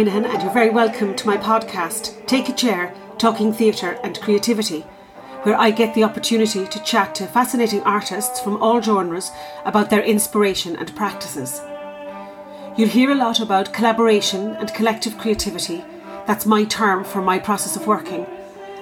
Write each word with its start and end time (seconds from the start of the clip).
Moynihan, 0.00 0.24
and 0.24 0.42
you're 0.42 0.50
very 0.50 0.70
welcome 0.70 1.14
to 1.14 1.26
my 1.26 1.36
podcast, 1.36 2.26
Take 2.26 2.48
a 2.48 2.54
Chair 2.54 2.94
Talking 3.18 3.52
Theatre 3.52 4.00
and 4.02 4.18
Creativity, 4.18 4.80
where 5.42 5.60
I 5.60 5.70
get 5.70 5.92
the 5.92 6.04
opportunity 6.04 6.66
to 6.66 6.82
chat 6.84 7.14
to 7.16 7.26
fascinating 7.26 7.82
artists 7.82 8.40
from 8.40 8.62
all 8.62 8.80
genres 8.80 9.30
about 9.66 9.90
their 9.90 10.02
inspiration 10.02 10.74
and 10.76 10.96
practices. 10.96 11.60
You'll 12.78 12.88
hear 12.88 13.10
a 13.10 13.14
lot 13.14 13.40
about 13.40 13.74
collaboration 13.74 14.56
and 14.56 14.72
collective 14.72 15.18
creativity. 15.18 15.84
That's 16.26 16.46
my 16.46 16.64
term 16.64 17.04
for 17.04 17.20
my 17.20 17.38
process 17.38 17.76
of 17.76 17.86
working. 17.86 18.24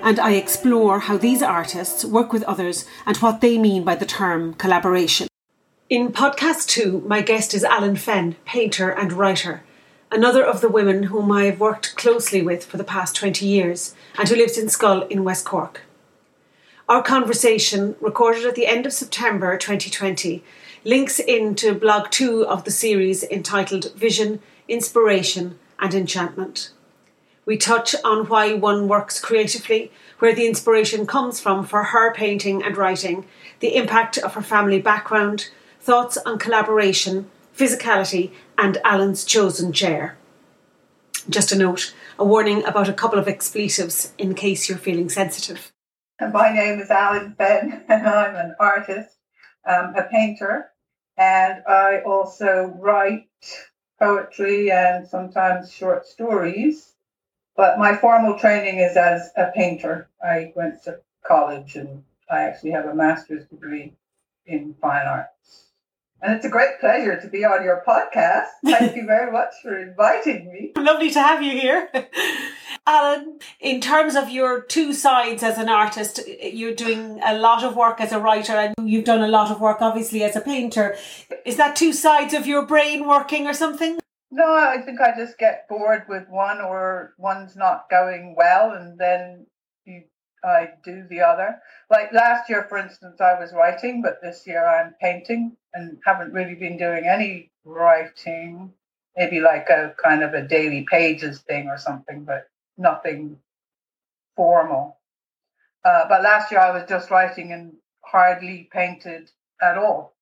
And 0.05 0.21
I 0.21 0.35
explore 0.35 1.01
how 1.01 1.19
these 1.19 1.43
artists 1.43 2.05
work 2.05 2.33
with 2.33 2.45
others 2.45 2.85
and 3.07 3.17
what 3.17 3.41
they 3.41 3.59
mean 3.59 3.83
by 3.83 3.97
the 3.97 4.07
term 4.07 4.55
collaboration. 4.55 5.27
In 5.91 6.13
podcast 6.13 6.69
two, 6.69 7.03
my 7.09 7.23
guest 7.23 7.55
is 7.55 7.65
Alan 7.65 7.97
Fenn, 7.97 8.37
painter 8.45 8.91
and 8.91 9.13
writer, 9.13 9.65
another 10.11 10.45
of 10.45 10.61
the 10.61 10.69
women 10.69 11.05
whom 11.05 11.31
I 11.31 11.45
have 11.45 11.61
worked 11.61 11.97
closely 11.97 12.43
with 12.43 12.65
for 12.65 12.77
the 12.77 12.85
past 12.85 13.15
20 13.17 13.47
years 13.47 13.95
and 14.19 14.29
who 14.29 14.37
lives 14.37 14.59
in 14.59 14.67
Schull 14.67 15.09
in 15.09 15.25
West 15.25 15.45
Cork. 15.45 15.83
Our 16.89 17.03
conversation, 17.03 17.97
recorded 18.01 18.47
at 18.47 18.55
the 18.55 18.67
end 18.67 18.87
of 18.87 18.93
September 18.93 19.59
2020, 19.59 20.43
links 20.85 21.19
into 21.19 21.75
blog 21.75 22.11
two 22.11 22.47
of 22.47 22.65
the 22.65 22.71
series 22.71 23.23
entitled 23.25 23.93
Vision, 23.95 24.41
Inspiration 24.69 25.59
and 25.79 25.93
Enchantment. 25.93 26.71
We 27.45 27.57
touch 27.57 27.95
on 28.05 28.27
why 28.27 28.55
one 28.55 28.89
works 28.89 29.21
creatively, 29.21 29.91
where 30.19 30.35
the 30.35 30.47
inspiration 30.47 31.07
comes 31.07 31.41
from 31.41 31.65
for 31.65 31.85
her 31.85 32.13
painting 32.13 32.63
and 32.63 32.77
writing, 32.77 33.27
the 33.61 33.75
impact 33.75 34.19
of 34.19 34.35
her 34.35 34.43
family 34.43 34.81
background, 34.81 35.51
thoughts 35.81 36.17
on 36.19 36.39
collaboration, 36.39 37.31
physicality, 37.57 38.33
and 38.59 38.79
Alan's 38.85 39.25
chosen 39.25 39.73
chair. 39.73 40.19
Just 41.31 41.53
a 41.53 41.57
note, 41.57 41.95
a 42.19 42.25
warning 42.25 42.65
about 42.65 42.89
a 42.89 42.93
couple 42.93 43.19
of 43.19 43.29
expletives 43.29 44.13
in 44.19 44.35
case 44.35 44.69
you're 44.69 44.77
feeling 44.77 45.09
sensitive. 45.09 45.73
My 46.21 46.53
name 46.53 46.81
is 46.81 46.91
Alan 46.91 47.35
Fenn, 47.39 47.85
and 47.89 48.07
I'm 48.07 48.35
an 48.35 48.57
artist, 48.59 49.17
um, 49.65 49.95
a 49.95 50.03
painter, 50.11 50.73
and 51.17 51.63
I 51.69 52.01
also 52.01 52.75
write 52.81 53.29
poetry 54.01 54.73
and 54.73 55.07
sometimes 55.07 55.73
short 55.73 56.07
stories. 56.07 56.95
But 57.57 57.79
my 57.79 57.97
formal 57.97 58.39
training 58.39 58.79
is 58.79 58.97
as 58.97 59.31
a 59.37 59.51
painter. 59.55 60.09
I 60.23 60.53
went 60.55 60.83
to 60.85 61.01
college 61.27 61.77
and 61.77 62.05
I 62.31 62.43
actually 62.43 62.71
have 62.71 62.87
a 62.87 62.95
master's 62.95 63.47
degree 63.47 63.95
in 64.47 64.75
fine 64.81 65.07
arts. 65.07 65.68
And 66.21 66.35
it's 66.35 66.45
a 66.45 66.49
great 66.49 66.81
pleasure 66.81 67.21
to 67.21 67.29
be 67.29 67.45
on 67.45 67.63
your 67.63 67.83
podcast. 67.87 68.47
Thank 68.65 68.97
you 68.97 69.07
very 69.07 69.31
much 69.31 69.55
for 69.63 69.79
inviting 69.79 70.53
me. 70.53 70.73
Lovely 70.83 71.11
to 71.11 71.21
have 71.21 71.43
you 71.43 71.53
here. 71.53 71.89
Alan, 72.87 73.39
in 73.61 73.81
terms 73.81 74.17
of 74.17 74.29
your 74.29 74.63
two 74.63 74.93
sides 74.93 75.45
as 75.45 75.59
an 75.59 75.69
artist, 75.69 76.21
you're 76.27 76.75
doing 76.75 77.21
a 77.25 77.39
lot 77.39 77.63
of 77.63 77.77
work 77.77 78.01
as 78.01 78.11
a 78.11 78.19
writer 78.19 78.55
and 78.55 78.75
you've 78.91 79.05
done 79.05 79.21
a 79.21 79.29
lot 79.29 79.51
of 79.51 79.61
work 79.61 79.79
obviously 79.81 80.25
as 80.25 80.35
a 80.35 80.41
painter. 80.41 80.97
Is 81.45 81.57
that 81.57 81.77
two 81.77 81.93
sides 81.93 82.35
of 82.35 82.47
your 82.47 82.67
brain 82.67 83.07
working 83.07 83.47
or 83.47 83.53
something? 83.53 84.01
No, 84.31 84.45
I 84.45 84.83
think 84.85 85.01
I 85.01 85.15
just 85.17 85.39
get 85.39 85.69
bored 85.69 86.03
with 86.09 86.29
one 86.29 86.61
or 86.61 87.15
one's 87.17 87.55
not 87.55 87.89
going 87.89 88.35
well 88.37 88.73
and 88.73 88.99
then 88.99 89.47
you 89.85 90.03
I 90.45 90.71
do 90.85 91.05
the 91.09 91.21
other. 91.21 91.61
Like 91.91 92.13
last 92.13 92.49
year, 92.49 92.67
for 92.69 92.79
instance, 92.79 93.21
I 93.21 93.39
was 93.39 93.53
writing, 93.53 94.03
but 94.03 94.23
this 94.23 94.47
year 94.47 94.67
I'm 94.67 94.95
painting 95.01 95.57
and 95.75 95.99
haven't 96.05 96.33
really 96.33 96.55
been 96.55 96.77
doing 96.77 97.07
any 97.07 97.51
writing. 97.65 98.73
Maybe 99.17 99.41
like 99.41 99.69
a 99.69 99.95
kind 100.03 100.23
of 100.23 100.35
a 100.35 100.47
daily 100.47 100.87
pages 100.89 101.41
thing 101.41 101.69
or 101.69 101.79
something, 101.79 102.25
but 102.25 102.49
nothing 102.77 103.39
formal. 104.37 104.99
Uh, 105.85 106.05
but 106.09 106.23
last 106.23 106.53
year 106.53 106.61
I 106.61 106.71
was 106.71 106.89
just 106.89 107.11
writing 107.11 107.53
and 107.53 107.73
hardly 108.05 108.69
painted 108.73 109.31
at 109.61 109.77
all. 109.77 110.15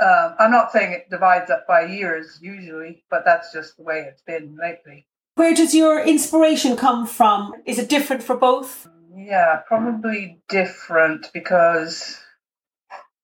Um, 0.00 0.34
I'm 0.38 0.50
not 0.50 0.72
saying 0.72 0.92
it 0.92 1.10
divides 1.10 1.50
up 1.50 1.66
by 1.66 1.84
years 1.84 2.38
usually, 2.40 3.04
but 3.10 3.24
that's 3.24 3.52
just 3.52 3.76
the 3.76 3.82
way 3.82 4.06
it's 4.08 4.22
been 4.22 4.56
lately. 4.60 5.06
Where 5.34 5.54
does 5.54 5.74
your 5.74 6.00
inspiration 6.00 6.76
come 6.76 7.06
from? 7.06 7.54
Is 7.66 7.78
it 7.78 7.88
different 7.88 8.22
for 8.22 8.36
both? 8.36 8.88
Yeah, 9.14 9.60
probably 9.66 10.40
different 10.48 11.30
because 11.32 12.18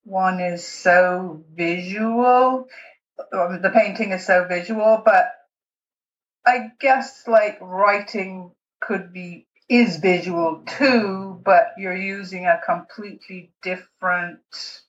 one 0.06 0.40
is 0.40 0.66
so 0.66 1.44
visual. 1.54 2.68
The 3.30 3.70
painting 3.74 4.12
is 4.12 4.24
so 4.24 4.44
visual, 4.44 5.02
but 5.04 5.32
I 6.46 6.70
guess 6.80 7.26
like 7.26 7.58
writing 7.60 8.52
could 8.80 9.12
be 9.12 9.46
is 9.68 9.96
visual 9.96 10.62
too, 10.64 11.40
but 11.44 11.72
you're 11.76 11.96
using 11.96 12.46
a 12.46 12.60
completely 12.64 13.50
different 13.62 14.82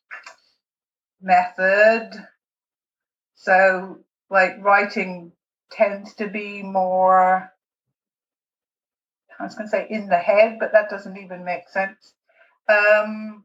method. 1.20 2.12
So 3.36 4.00
like 4.30 4.64
writing 4.64 5.32
tends 5.72 6.14
to 6.16 6.28
be 6.28 6.62
more 6.62 7.52
I 9.40 9.44
was 9.44 9.56
going 9.56 9.68
to 9.68 9.72
say 9.72 9.88
in 9.90 10.10
the 10.10 10.18
head, 10.18 10.58
but 10.60 10.72
that 10.74 10.90
doesn't 10.90 11.18
even 11.18 11.44
make 11.44 11.70
sense. 11.70 12.14
Um, 12.68 13.44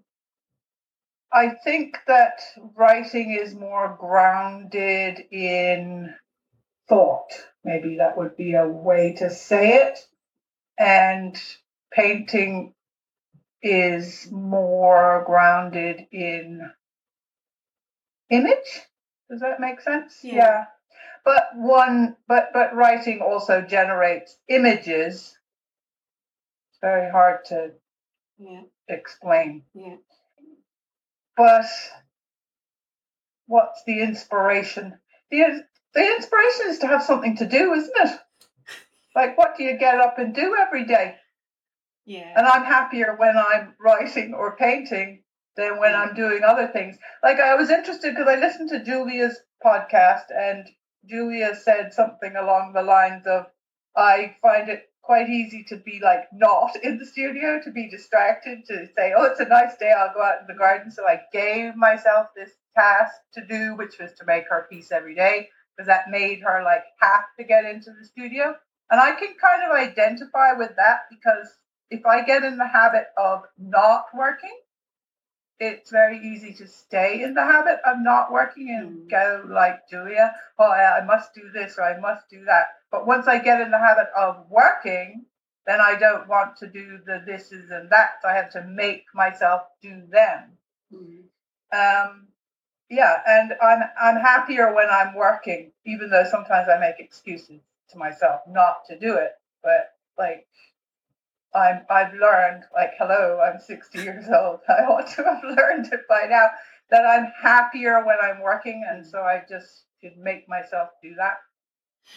I 1.33 1.51
think 1.65 1.99
that 2.09 2.41
writing 2.77 3.33
is 3.41 3.55
more 3.55 3.97
grounded 4.01 5.21
in 5.33 6.15
thought. 6.89 7.31
Maybe 7.65 7.99
that 7.99 8.19
would 8.19 8.37
be 8.37 8.55
a 8.55 8.69
way 8.69 9.15
to 9.19 9.31
say 9.31 9.75
it. 9.77 9.99
And 10.79 11.41
painting 11.93 12.75
is 13.63 14.29
more 14.33 15.25
grounded 15.27 16.07
in 16.13 16.71
image. 18.31 18.83
Does 19.31 19.41
that 19.41 19.61
make 19.61 19.81
sense? 19.81 20.19
Yeah. 20.23 20.35
yeah. 20.35 20.65
But 21.25 21.45
one 21.55 22.17
but 22.29 22.51
but 22.55 22.75
writing 22.75 23.21
also 23.23 23.63
generates 23.63 24.37
images 24.49 25.33
It's 26.71 26.81
very 26.81 27.11
hard 27.11 27.45
to 27.47 27.73
yeah. 28.39 28.63
explain. 28.89 29.65
Yeah. 29.75 29.97
But 31.37 31.67
what's 33.47 33.83
the 33.87 34.01
inspiration? 34.01 34.99
The, 35.31 35.65
the 35.95 36.07
inspiration 36.17 36.67
is 36.69 36.79
to 36.81 36.87
have 36.87 37.03
something 37.03 37.37
to 37.39 37.47
do, 37.47 37.73
isn't 37.73 37.93
it? 37.97 38.19
Like, 39.15 39.37
what 39.37 39.57
do 39.57 39.65
you 39.65 39.79
get 39.79 40.01
up 40.01 40.19
and 40.19 40.35
do 40.35 40.57
every 40.61 40.85
day? 40.85 41.17
Yeah. 42.05 42.33
And 42.37 42.47
I'm 42.47 42.65
happier 42.65 43.15
when 43.17 43.37
I'm 43.37 43.75
writing 43.81 44.35
or 44.35 44.57
painting 44.57 45.23
than 45.57 45.79
when 45.79 45.93
yeah. 45.93 46.03
I'm 46.03 46.15
doing 46.15 46.43
other 46.45 46.69
things. 46.69 46.97
Like, 47.23 47.39
I 47.39 47.55
was 47.55 47.71
interested 47.71 48.15
because 48.15 48.29
I 48.29 48.41
listened 48.41 48.71
to 48.71 48.85
Julia's 48.85 49.39
podcast, 49.65 50.25
and 50.35 50.69
Julia 51.07 51.55
said 51.55 51.93
something 51.93 52.37
along 52.37 52.73
the 52.73 52.83
lines 52.83 53.27
of, 53.27 53.47
I 53.95 54.37
find 54.41 54.69
it 54.69 54.92
quite 55.03 55.29
easy 55.29 55.65
to 55.69 55.77
be 55.77 56.01
like 56.03 56.25
not 56.33 56.77
in 56.83 56.99
the 56.99 57.07
studio, 57.07 57.61
to 57.63 57.71
be 57.71 57.91
distracted, 57.91 58.65
to 58.67 58.87
say, 58.97 59.13
oh, 59.17 59.25
it's 59.25 59.41
a 59.41 59.45
nice 59.45 59.77
day, 59.77 59.93
I'll 59.93 60.15
go 60.15 60.23
out 60.23 60.41
in 60.41 60.47
the 60.47 60.59
garden. 60.59 60.91
So 60.91 61.07
I 61.07 61.21
gave 61.33 61.77
myself 61.77 62.29
this 62.37 62.53
task 62.77 63.13
to 63.35 63.45
do, 63.47 63.77
which 63.77 63.99
was 63.99 64.13
to 64.19 64.25
make 64.27 64.45
her 64.49 64.67
piece 64.71 64.93
every 64.93 65.15
day, 65.15 65.49
because 65.77 65.89
that 65.89 66.11
made 66.11 66.41
her 66.43 66.63
like 66.65 66.85
have 67.01 67.25
to 67.39 67.45
get 67.45 67.65
into 67.65 67.91
the 67.99 68.07
studio. 68.07 68.55
And 68.91 69.01
I 69.01 69.13
can 69.13 69.35
kind 69.41 69.63
of 69.65 69.77
identify 69.77 70.53
with 70.53 70.73
that 70.77 71.03
because 71.11 71.49
if 71.91 72.07
I 72.07 72.25
get 72.25 72.45
in 72.45 72.57
the 72.57 72.67
habit 72.67 73.07
of 73.19 73.43
not 73.59 74.07
working, 74.15 74.57
it's 75.59 75.91
very 75.91 76.19
easy 76.19 76.53
to 76.55 76.67
stay 76.67 77.23
in 77.23 77.35
the 77.35 77.45
habit 77.45 77.79
of 77.87 77.99
not 78.01 78.33
working 78.33 78.71
and 78.71 79.07
mm. 79.07 79.11
go 79.11 79.45
like 79.49 79.89
Julia, 79.89 80.35
oh, 80.59 80.71
I 80.71 81.05
must 81.05 81.35
do 81.35 81.51
this 81.53 81.79
or 81.79 81.85
I 81.85 81.99
must 82.01 82.29
do 82.29 82.45
that. 82.47 82.67
But 82.93 83.07
once 83.07 83.27
I 83.27 83.39
get 83.39 83.61
in 83.61 83.73
the 83.73 83.79
habit 83.79 84.09
of 84.17 84.45
working, 84.51 85.25
then 85.67 85.81
I 85.81 85.97
don't 85.99 86.29
want 86.29 86.57
to 86.59 86.69
do 86.69 86.99
the 87.05 87.25
thises 87.27 87.71
and 87.73 87.91
that's. 87.91 88.25
I 88.25 88.35
have 88.35 88.51
to 88.53 88.65
make 88.65 89.07
myself 89.15 89.63
do 89.83 90.03
them. 90.11 90.53
Mm. 90.93 91.23
Um, 91.73 92.29
yeah, 92.91 93.21
and 93.27 93.55
I'm 93.63 93.83
I'm 94.01 94.17
happier 94.17 94.75
when 94.75 94.89
I'm 94.91 95.15
working, 95.15 95.73
even 95.87 96.11
though 96.11 96.25
sometimes 96.31 96.69
I 96.69 96.79
make 96.79 97.01
excuses 97.01 97.63
to 97.91 97.99
myself 97.99 98.43
not 98.47 98.85
to 98.91 98.99
do 98.99 99.15
it. 99.15 99.33
But 99.63 99.95
like 100.19 100.47
I'm, 101.55 101.83
I've 101.91 102.15
learned, 102.15 102.65
like, 102.75 102.93
hello, 102.99 103.41
I'm 103.41 103.61
60 103.61 103.99
years 103.99 104.25
old. 104.29 104.61
I 104.69 104.85
ought 104.85 105.09
to 105.17 105.25
have 105.25 105.45
learned 105.45 105.93
it 105.93 106.09
by 106.09 106.27
now 106.29 106.49
that 106.91 107.07
I'm 107.07 107.31
happier 107.41 108.05
when 108.05 108.17
I'm 108.23 108.41
working. 108.43 108.85
And 108.89 109.07
so 109.07 109.21
I 109.21 109.43
just 109.49 109.85
should 110.01 110.17
make 110.17 110.49
myself 110.49 110.91
do 111.03 111.15
that. 111.17 111.37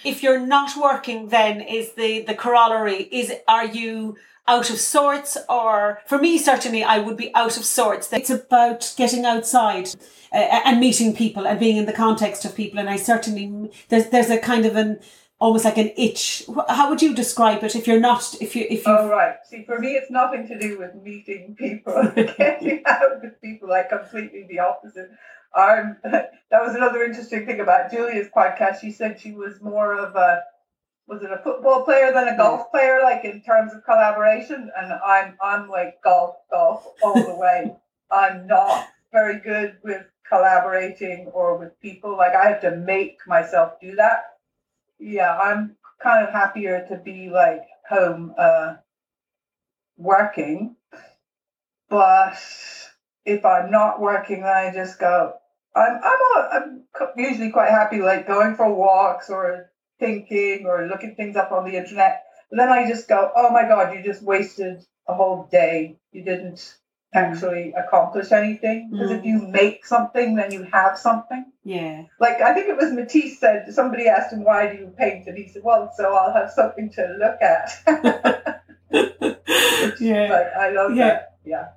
If 0.03 0.21
you're 0.21 0.45
not 0.45 0.77
working, 0.79 1.29
then 1.29 1.61
is 1.61 1.93
the, 1.93 2.21
the 2.21 2.35
corollary, 2.35 3.03
is, 3.11 3.33
are 3.47 3.65
you 3.65 4.17
out 4.47 4.69
of 4.69 4.77
sorts? 4.77 5.37
Or 5.49 6.01
for 6.05 6.17
me 6.17 6.37
certainly 6.37 6.83
i 6.83 6.99
would 6.99 7.17
be 7.17 7.33
out 7.35 7.57
of 7.57 7.65
sorts. 7.65 8.11
It's 8.13 8.29
about 8.29 8.93
getting 8.97 9.25
outside 9.25 9.89
uh, 10.31 10.61
and 10.65 10.79
meeting 10.79 11.15
people 11.15 11.47
and 11.47 11.59
being 11.59 11.77
in 11.77 11.85
the 11.85 11.93
context 11.93 12.45
of 12.45 12.55
people. 12.55 12.79
And 12.79 12.89
i 12.89 12.95
certainly 12.95 13.71
there's 13.89 14.09
there's 14.09 14.29
a 14.29 14.37
kind 14.37 14.65
of 14.65 14.75
an 14.75 14.99
almost 15.39 15.65
like 15.65 15.77
an 15.77 15.91
itch. 15.97 16.43
How 16.69 16.89
would 16.89 17.01
you 17.01 17.13
describe 17.13 17.63
it 17.63 17.75
if 17.75 17.87
you're 17.87 17.99
not 17.99 18.35
if 18.41 18.55
you 18.55 18.65
if 18.69 18.85
you 18.85 18.91
Oh 18.91 19.09
right. 19.09 19.35
See, 19.49 19.63
for 19.63 19.79
me, 19.79 19.93
it's 19.93 20.11
nothing 20.11 20.47
to 20.47 20.59
do 20.59 20.79
with 20.79 20.95
meeting 20.95 21.55
people, 21.57 22.11
getting 22.15 22.83
out 22.85 23.21
with 23.21 23.41
people. 23.41 23.69
Like 23.69 23.89
completely 23.89 24.45
the 24.49 24.59
opposite. 24.59 25.11
I'm. 25.55 25.97
That 26.51 26.61
was 26.61 26.75
another 26.75 27.03
interesting 27.03 27.45
thing 27.45 27.59
about 27.59 27.91
Julia's 27.91 28.29
podcast. 28.33 28.79
She 28.79 28.91
said 28.91 29.19
she 29.19 29.33
was 29.33 29.59
more 29.61 29.97
of 29.97 30.15
a 30.15 30.43
was 31.07 31.21
it 31.21 31.31
a 31.31 31.41
football 31.43 31.83
player 31.83 32.13
than 32.13 32.27
a 32.27 32.37
golf 32.37 32.71
player, 32.71 32.99
like 33.03 33.25
in 33.25 33.41
terms 33.41 33.73
of 33.73 33.83
collaboration. 33.83 34.71
And 34.77 34.93
I'm 34.93 35.35
I'm 35.41 35.69
like 35.69 36.01
golf, 36.03 36.35
golf 36.49 36.87
all 37.03 37.13
the 37.13 37.35
way. 37.35 37.75
I'm 38.11 38.47
not 38.47 38.87
very 39.11 39.39
good 39.39 39.77
with 39.83 40.05
collaborating 40.29 41.27
or 41.33 41.57
with 41.57 41.79
people. 41.81 42.15
Like 42.15 42.35
I 42.35 42.47
have 42.47 42.61
to 42.61 42.77
make 42.77 43.17
myself 43.27 43.73
do 43.81 43.95
that. 43.95 44.34
Yeah, 44.99 45.35
I'm 45.37 45.75
kind 46.01 46.23
of 46.25 46.31
happier 46.31 46.85
to 46.89 46.97
be 46.97 47.29
like 47.29 47.63
home 47.89 48.33
uh, 48.37 48.75
working. 49.97 50.75
But 51.89 52.37
if 53.25 53.45
I'm 53.45 53.71
not 53.71 53.99
working, 53.99 54.41
then 54.41 54.53
I 54.53 54.71
just 54.73 54.99
go. 54.99 55.33
I'm 55.75 55.99
I'm 56.01 56.83
I'm 56.99 57.09
usually 57.17 57.49
quite 57.51 57.69
happy 57.69 57.99
like 57.99 58.27
going 58.27 58.55
for 58.55 58.73
walks 58.73 59.29
or 59.29 59.69
thinking 59.99 60.65
or 60.65 60.87
looking 60.87 61.15
things 61.15 61.35
up 61.35 61.51
on 61.51 61.65
the 61.65 61.75
internet. 61.77 62.23
But 62.49 62.57
then 62.57 62.69
I 62.69 62.87
just 62.87 63.07
go, 63.07 63.31
oh 63.35 63.51
my 63.51 63.67
god, 63.67 63.93
you 63.93 64.01
just 64.03 64.23
wasted 64.23 64.83
a 65.07 65.13
whole 65.13 65.47
day. 65.51 65.97
You 66.11 66.23
didn't 66.23 66.77
actually 67.15 67.73
accomplish 67.77 68.31
anything. 68.31 68.89
Because 68.91 69.11
if 69.11 69.21
Mm. 69.21 69.25
you 69.25 69.37
make 69.47 69.85
something, 69.85 70.35
then 70.35 70.51
you 70.51 70.63
have 70.71 70.97
something. 70.97 71.45
yeah 71.63 72.03
Like 72.19 72.41
I 72.41 72.53
think 72.53 72.67
it 72.69 72.77
was 72.77 72.91
Matisse 72.91 73.39
said. 73.39 73.73
Somebody 73.73 74.07
asked 74.07 74.33
him 74.33 74.43
why 74.43 74.67
do 74.71 74.77
you 74.77 74.87
paint, 74.97 75.27
and 75.27 75.37
he 75.37 75.47
said, 75.47 75.63
well, 75.63 75.91
so 75.97 76.13
I'll 76.15 76.33
have 76.33 76.51
something 76.51 76.89
to 76.91 77.03
look 77.23 77.41
at. 77.41 77.67
yeah 79.99 80.27
like 80.29 80.47
I 80.57 80.69
love 80.71 80.95
Yeah. 80.95 81.07
that. 81.07 81.35
Yeah. 81.45 81.67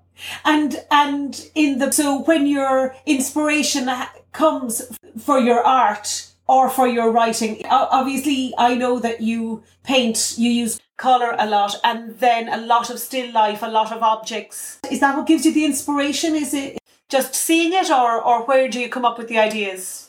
and 0.45 0.85
and 0.91 1.49
in 1.55 1.79
the 1.79 1.93
so 1.93 2.21
when 2.23 2.47
your 2.47 2.95
inspiration 3.07 3.89
comes 4.33 4.91
for 5.19 5.39
your 5.39 5.63
art 5.65 6.28
or 6.49 6.69
for 6.71 6.89
your 6.89 7.11
writing 7.13 7.63
obviously 7.71 8.55
i 8.59 8.75
know 8.75 8.99
that 8.99 9.21
you 9.21 9.63
paint 9.85 10.35
you 10.37 10.51
use 10.51 10.81
color 10.97 11.37
a 11.39 11.47
lot 11.49 11.77
and 11.85 12.19
then 12.19 12.49
a 12.49 12.57
lot 12.57 12.91
of 12.91 12.99
still 12.99 13.31
life 13.33 13.63
a 13.63 13.67
lot 13.67 13.93
of 13.93 14.03
objects 14.03 14.81
is 14.91 15.01
that 15.01 15.17
what 15.17 15.27
gives 15.27 15.47
you 15.47 15.53
the 15.53 15.65
inspiration 15.65 16.35
is 16.35 16.55
it 16.55 16.79
just 17.09 17.35
seeing 17.35 17.73
it 17.73 17.91
or 17.91 18.21
or 18.23 18.45
where 18.47 18.69
do 18.69 18.81
you 18.81 18.89
come 18.89 19.05
up 19.05 19.19
with 19.19 19.29
the 19.29 19.39
ideas 19.39 20.09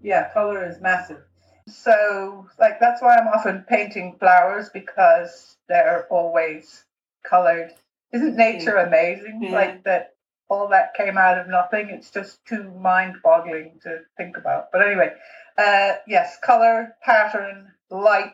Yeah, 0.00 0.32
color 0.32 0.68
is 0.68 0.80
massive. 0.80 1.22
So, 1.66 2.46
like, 2.58 2.80
that's 2.80 3.02
why 3.02 3.16
I'm 3.16 3.28
often 3.28 3.64
painting 3.68 4.16
flowers 4.18 4.70
because 4.70 5.56
they're 5.68 6.06
always 6.10 6.84
colored. 7.28 7.72
Isn't 8.12 8.30
mm-hmm. 8.30 8.38
nature 8.38 8.76
amazing? 8.76 9.40
Yeah. 9.42 9.52
Like, 9.52 9.84
that 9.84 10.14
all 10.48 10.68
that 10.68 10.94
came 10.94 11.18
out 11.18 11.38
of 11.38 11.48
nothing. 11.48 11.90
It's 11.90 12.10
just 12.10 12.44
too 12.46 12.72
mind 12.80 13.16
boggling 13.22 13.80
to 13.82 14.00
think 14.16 14.36
about. 14.38 14.68
But 14.72 14.86
anyway, 14.86 15.10
uh, 15.58 15.96
yes, 16.06 16.38
color, 16.42 16.96
pattern, 17.02 17.72
light. 17.90 18.32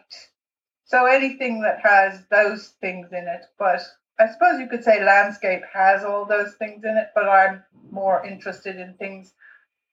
So, 0.85 1.06
anything 1.06 1.62
that 1.62 1.81
has 1.82 2.23
those 2.31 2.75
things 2.81 3.09
in 3.12 3.26
it. 3.26 3.47
But 3.59 3.81
I 4.21 4.31
suppose 4.31 4.61
you 4.61 4.69
could 4.69 4.85
say 4.85 5.03
landscape 5.05 5.62
has 5.73 6.05
all 6.05 6.26
those 6.26 6.55
things 6.55 6.85
in 6.85 6.97
it, 6.97 7.09
but 7.15 7.29
I'm 7.29 7.65
more 7.91 8.25
interested 8.25 8.76
in 8.76 8.94
things 8.94 9.32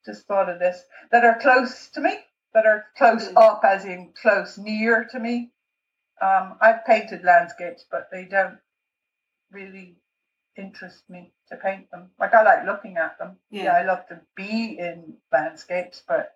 just 0.05 0.27
thought 0.27 0.49
of 0.49 0.59
this 0.59 0.83
that 1.11 1.23
are 1.25 1.39
close 1.39 1.89
to 1.89 2.01
me, 2.01 2.19
that 2.53 2.65
are 2.65 2.87
close 2.97 3.29
Mm. 3.29 3.37
up, 3.37 3.63
as 3.63 3.85
in 3.85 4.13
close 4.13 4.57
near 4.57 5.05
to 5.05 5.19
me. 5.19 5.51
Um, 6.21 6.57
I've 6.61 6.85
painted 6.85 7.23
landscapes, 7.23 7.85
but 7.89 8.09
they 8.11 8.25
don't 8.25 8.59
really 9.51 9.97
interest 10.55 11.09
me 11.09 11.33
to 11.47 11.55
paint 11.57 11.89
them. 11.91 12.11
Like 12.19 12.33
I 12.33 12.43
like 12.43 12.65
looking 12.65 12.97
at 12.97 13.17
them. 13.17 13.39
Yeah. 13.49 13.63
Yeah, 13.63 13.73
I 13.77 13.83
love 13.83 14.07
to 14.07 14.21
be 14.35 14.77
in 14.77 15.17
landscapes, 15.31 16.03
but 16.07 16.35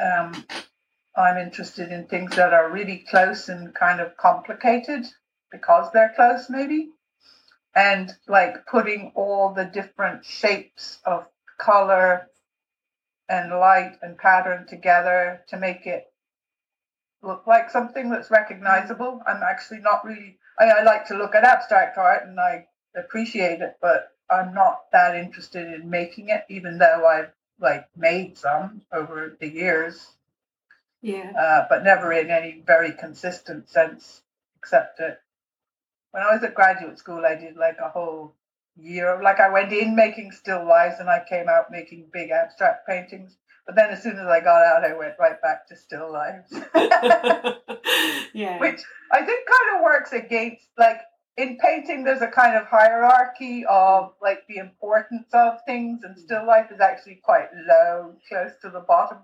um, 0.00 0.46
I'm 1.16 1.38
interested 1.38 1.90
in 1.92 2.06
things 2.06 2.36
that 2.36 2.52
are 2.52 2.70
really 2.70 3.04
close 3.10 3.48
and 3.48 3.74
kind 3.74 4.00
of 4.00 4.16
complicated 4.16 5.06
because 5.50 5.90
they're 5.92 6.12
close, 6.14 6.48
maybe. 6.48 6.90
And 7.74 8.10
like 8.26 8.66
putting 8.66 9.12
all 9.14 9.54
the 9.54 9.64
different 9.64 10.24
shapes 10.24 10.98
of 11.04 11.26
color 11.58 12.28
and 13.28 13.50
light 13.50 13.96
and 14.02 14.18
pattern 14.18 14.66
together 14.68 15.42
to 15.48 15.56
make 15.56 15.86
it 15.86 16.06
look 17.22 17.46
like 17.46 17.70
something 17.70 18.10
that's 18.10 18.30
recognizable. 18.30 19.20
I'm 19.26 19.42
actually 19.42 19.80
not 19.80 20.04
really, 20.04 20.38
I, 20.58 20.70
I 20.70 20.82
like 20.82 21.06
to 21.08 21.16
look 21.16 21.34
at 21.34 21.44
abstract 21.44 21.98
art 21.98 22.26
and 22.26 22.40
I 22.40 22.66
appreciate 22.96 23.60
it, 23.60 23.76
but 23.80 24.08
I'm 24.30 24.54
not 24.54 24.80
that 24.92 25.14
interested 25.16 25.66
in 25.66 25.90
making 25.90 26.28
it, 26.30 26.44
even 26.48 26.78
though 26.78 27.06
I've 27.06 27.32
like 27.60 27.88
made 27.96 28.38
some 28.38 28.82
over 28.92 29.36
the 29.40 29.48
years, 29.48 30.12
yeah 31.02 31.32
uh, 31.38 31.66
but 31.68 31.84
never 31.84 32.12
in 32.12 32.30
any 32.30 32.62
very 32.66 32.92
consistent 32.92 33.68
sense, 33.68 34.22
except 34.56 34.98
that 34.98 35.22
when 36.10 36.22
I 36.22 36.32
was 36.34 36.42
at 36.42 36.54
graduate 36.54 36.98
school, 36.98 37.24
I 37.24 37.36
did 37.36 37.56
like 37.56 37.78
a 37.78 37.88
whole 37.88 38.34
year 38.76 39.14
of 39.14 39.22
like 39.22 39.40
I 39.40 39.50
went 39.50 39.72
in 39.72 39.94
making 39.94 40.32
still 40.32 40.66
lifes 40.66 41.00
and 41.00 41.08
I 41.08 41.22
came 41.28 41.48
out 41.48 41.70
making 41.70 42.06
big 42.12 42.30
abstract 42.30 42.86
paintings. 42.86 43.36
But 43.66 43.76
then 43.76 43.90
as 43.90 44.02
soon 44.02 44.18
as 44.18 44.26
I 44.26 44.40
got 44.40 44.62
out, 44.64 44.84
I 44.84 44.96
went 44.96 45.14
right 45.18 45.40
back 45.40 45.68
to 45.68 45.76
still 45.76 46.12
lifes, 46.12 46.50
yeah 48.34 48.58
which 48.58 48.80
I 49.12 49.24
think 49.24 49.48
kind 49.48 49.76
of 49.76 49.82
works 49.82 50.12
against 50.12 50.66
like 50.78 51.00
in 51.40 51.56
painting. 51.58 52.04
There's 52.04 52.22
a 52.22 52.28
kind 52.28 52.56
of 52.56 52.66
hierarchy 52.66 53.64
of 53.66 54.12
like 54.20 54.46
the 54.48 54.56
importance 54.56 55.28
of 55.32 55.58
things, 55.66 56.04
and 56.04 56.18
still 56.18 56.46
life 56.46 56.70
is 56.72 56.80
actually 56.80 57.20
quite 57.22 57.48
low, 57.66 58.14
close 58.28 58.52
to 58.62 58.70
the 58.70 58.80
bottom. 58.80 59.18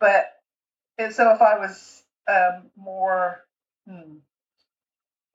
But 0.00 0.26
so 0.98 1.32
if 1.32 1.40
I 1.42 1.58
was 1.58 2.02
um, 2.28 2.70
more 2.76 3.44
hmm, 3.86 4.18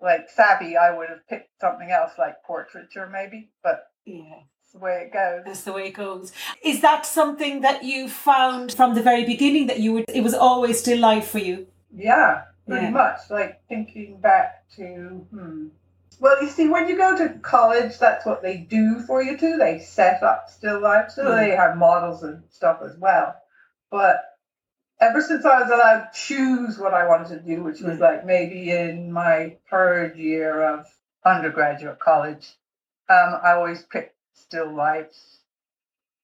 like 0.01 0.29
savvy, 0.29 0.77
I 0.77 0.95
would 0.95 1.09
have 1.09 1.27
picked 1.27 1.59
something 1.61 1.91
else 1.91 2.11
like 2.17 2.43
portraiture 2.45 3.09
maybe. 3.11 3.49
But 3.63 3.87
yeah 4.05 4.41
it's 4.73 4.73
the 4.73 4.79
way 4.79 5.03
it 5.05 5.13
goes. 5.13 5.43
That's 5.45 5.63
the 5.63 5.73
way 5.73 5.87
it 5.87 5.93
goes. 5.93 6.31
Is 6.63 6.81
that 6.81 7.05
something 7.05 7.61
that 7.61 7.83
you 7.83 8.09
found 8.09 8.73
from 8.73 8.95
the 8.95 9.03
very 9.03 9.23
beginning 9.23 9.67
that 9.67 9.79
you 9.79 9.93
would? 9.93 10.05
It 10.09 10.21
was 10.21 10.33
always 10.33 10.79
still 10.79 10.97
life 10.99 11.27
for 11.27 11.37
you. 11.37 11.67
Yeah, 11.95 12.45
pretty 12.67 12.85
Yeah. 12.85 12.91
much. 12.91 13.19
Like 13.29 13.61
thinking 13.67 14.19
back 14.19 14.67
to, 14.77 15.27
hmm. 15.29 15.67
Well, 16.19 16.41
you 16.41 16.49
see, 16.49 16.67
when 16.67 16.87
you 16.87 16.97
go 16.97 17.17
to 17.17 17.39
college, 17.39 17.97
that's 17.99 18.25
what 18.25 18.41
they 18.41 18.57
do 18.57 18.99
for 19.01 19.21
you 19.21 19.37
too. 19.37 19.57
They 19.57 19.79
set 19.79 20.23
up 20.23 20.49
still 20.49 20.79
life, 20.79 21.11
so 21.11 21.23
Mm. 21.25 21.35
they 21.37 21.49
have 21.51 21.77
models 21.77 22.23
and 22.23 22.43
stuff 22.49 22.81
as 22.81 22.95
well. 22.97 23.35
But 23.91 24.23
ever 24.99 25.21
since 25.21 25.45
I 25.45 25.61
was 25.61 25.69
allowed 25.69 26.05
to 26.05 26.09
choose 26.13 26.79
what 26.79 26.93
I 26.93 27.05
wanted 27.07 27.29
to 27.29 27.39
do, 27.55 27.63
which 27.63 27.81
was 27.81 27.97
Mm. 27.97 28.01
like 28.01 28.25
maybe 28.25 28.71
in 28.71 29.11
my 29.11 29.57
third 29.69 30.15
year 30.15 30.61
of 30.61 30.87
undergraduate 31.25 31.99
college, 31.99 32.57
um, 33.09 33.39
I 33.43 33.51
always 33.53 33.83
picked 33.85 34.15
still 34.33 34.71
lifes, 34.71 35.39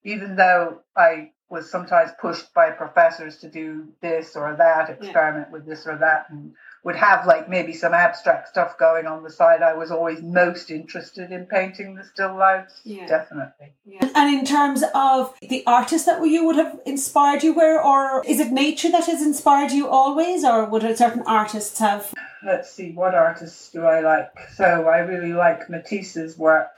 even 0.04 0.36
though 0.36 0.82
I 0.96 1.32
was 1.50 1.70
sometimes 1.70 2.12
pushed 2.20 2.54
by 2.54 2.72
professors 2.72 3.38
to 3.40 3.50
do 3.50 3.88
this 4.02 4.36
or 4.36 4.56
that, 4.56 4.90
experiment 4.90 5.52
with 5.52 5.66
this 5.66 5.88
or 5.88 5.98
that, 5.98 6.30
and 6.30 6.56
would 6.84 6.96
have 6.96 7.26
like 7.26 7.50
maybe 7.50 7.74
some 7.74 7.94
abstract 7.94 8.48
stuff 8.48 8.78
going 8.78 9.06
on 9.06 9.24
the 9.24 9.30
side. 9.30 9.62
I 9.62 9.74
was 9.74 9.92
always 9.92 10.22
most 10.22 10.72
interested 10.72 11.32
in 11.32 11.46
painting 11.46 11.96
the 11.96 12.04
still 12.04 12.36
lifes, 12.38 12.80
Yeah. 12.84 13.06
definitely. 13.06 13.74
And 14.16 14.34
in 14.40 14.46
terms 14.46 14.84
of 14.96 15.36
the 15.42 15.64
artists 15.68 16.06
that 16.06 16.26
you 16.26 16.46
would 16.46 16.56
have 16.56 16.80
inspired 16.86 17.44
you, 17.44 17.54
where 17.54 17.84
or 17.84 18.24
is 18.26 18.40
it 18.40 18.52
nature 18.52 18.90
that 18.92 19.06
has 19.06 19.22
inspired 19.22 19.72
you 19.72 19.88
always, 19.90 20.44
or 20.46 20.66
would 20.66 20.84
a 20.84 20.96
certain 20.96 21.24
artists 21.26 21.80
have? 21.80 22.14
let's 22.46 22.72
see, 22.72 22.94
what 22.94 23.14
artists 23.14 23.70
do 23.72 23.84
I 23.86 24.00
like? 24.00 24.32
So 24.56 24.88
I 24.88 25.00
really 25.00 25.34
like 25.34 25.70
Matisse's 25.70 26.38
work. 26.38 26.78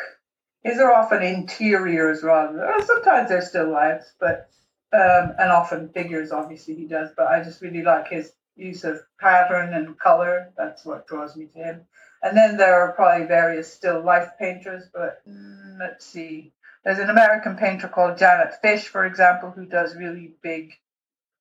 His 0.63 0.79
are 0.79 0.91
often 0.93 1.21
interiors 1.21 2.23
rather. 2.23 2.57
Well, 2.57 2.85
sometimes 2.85 3.29
they're 3.29 3.41
still 3.43 3.71
lives, 3.71 4.11
but 4.19 4.49
um, 4.93 5.33
and 5.39 5.51
often 5.51 5.89
figures. 5.89 6.31
Obviously, 6.31 6.75
he 6.75 6.85
does. 6.87 7.11
But 7.15 7.27
I 7.27 7.43
just 7.43 7.61
really 7.61 7.81
like 7.83 8.07
his 8.09 8.31
use 8.55 8.83
of 8.83 9.01
pattern 9.19 9.73
and 9.73 9.97
color. 9.99 10.51
That's 10.57 10.85
what 10.85 11.07
draws 11.07 11.35
me 11.35 11.47
to 11.47 11.57
him. 11.57 11.81
And 12.23 12.37
then 12.37 12.57
there 12.57 12.81
are 12.81 12.93
probably 12.93 13.27
various 13.27 13.73
still 13.73 14.03
life 14.03 14.29
painters. 14.39 14.83
But 14.93 15.21
mm, 15.27 15.79
let's 15.79 16.05
see. 16.05 16.53
There's 16.83 16.99
an 16.99 17.09
American 17.09 17.57
painter 17.57 17.87
called 17.87 18.17
Janet 18.17 18.55
Fish, 18.61 18.87
for 18.87 19.05
example, 19.05 19.51
who 19.51 19.65
does 19.65 19.95
really 19.95 20.33
big, 20.41 20.73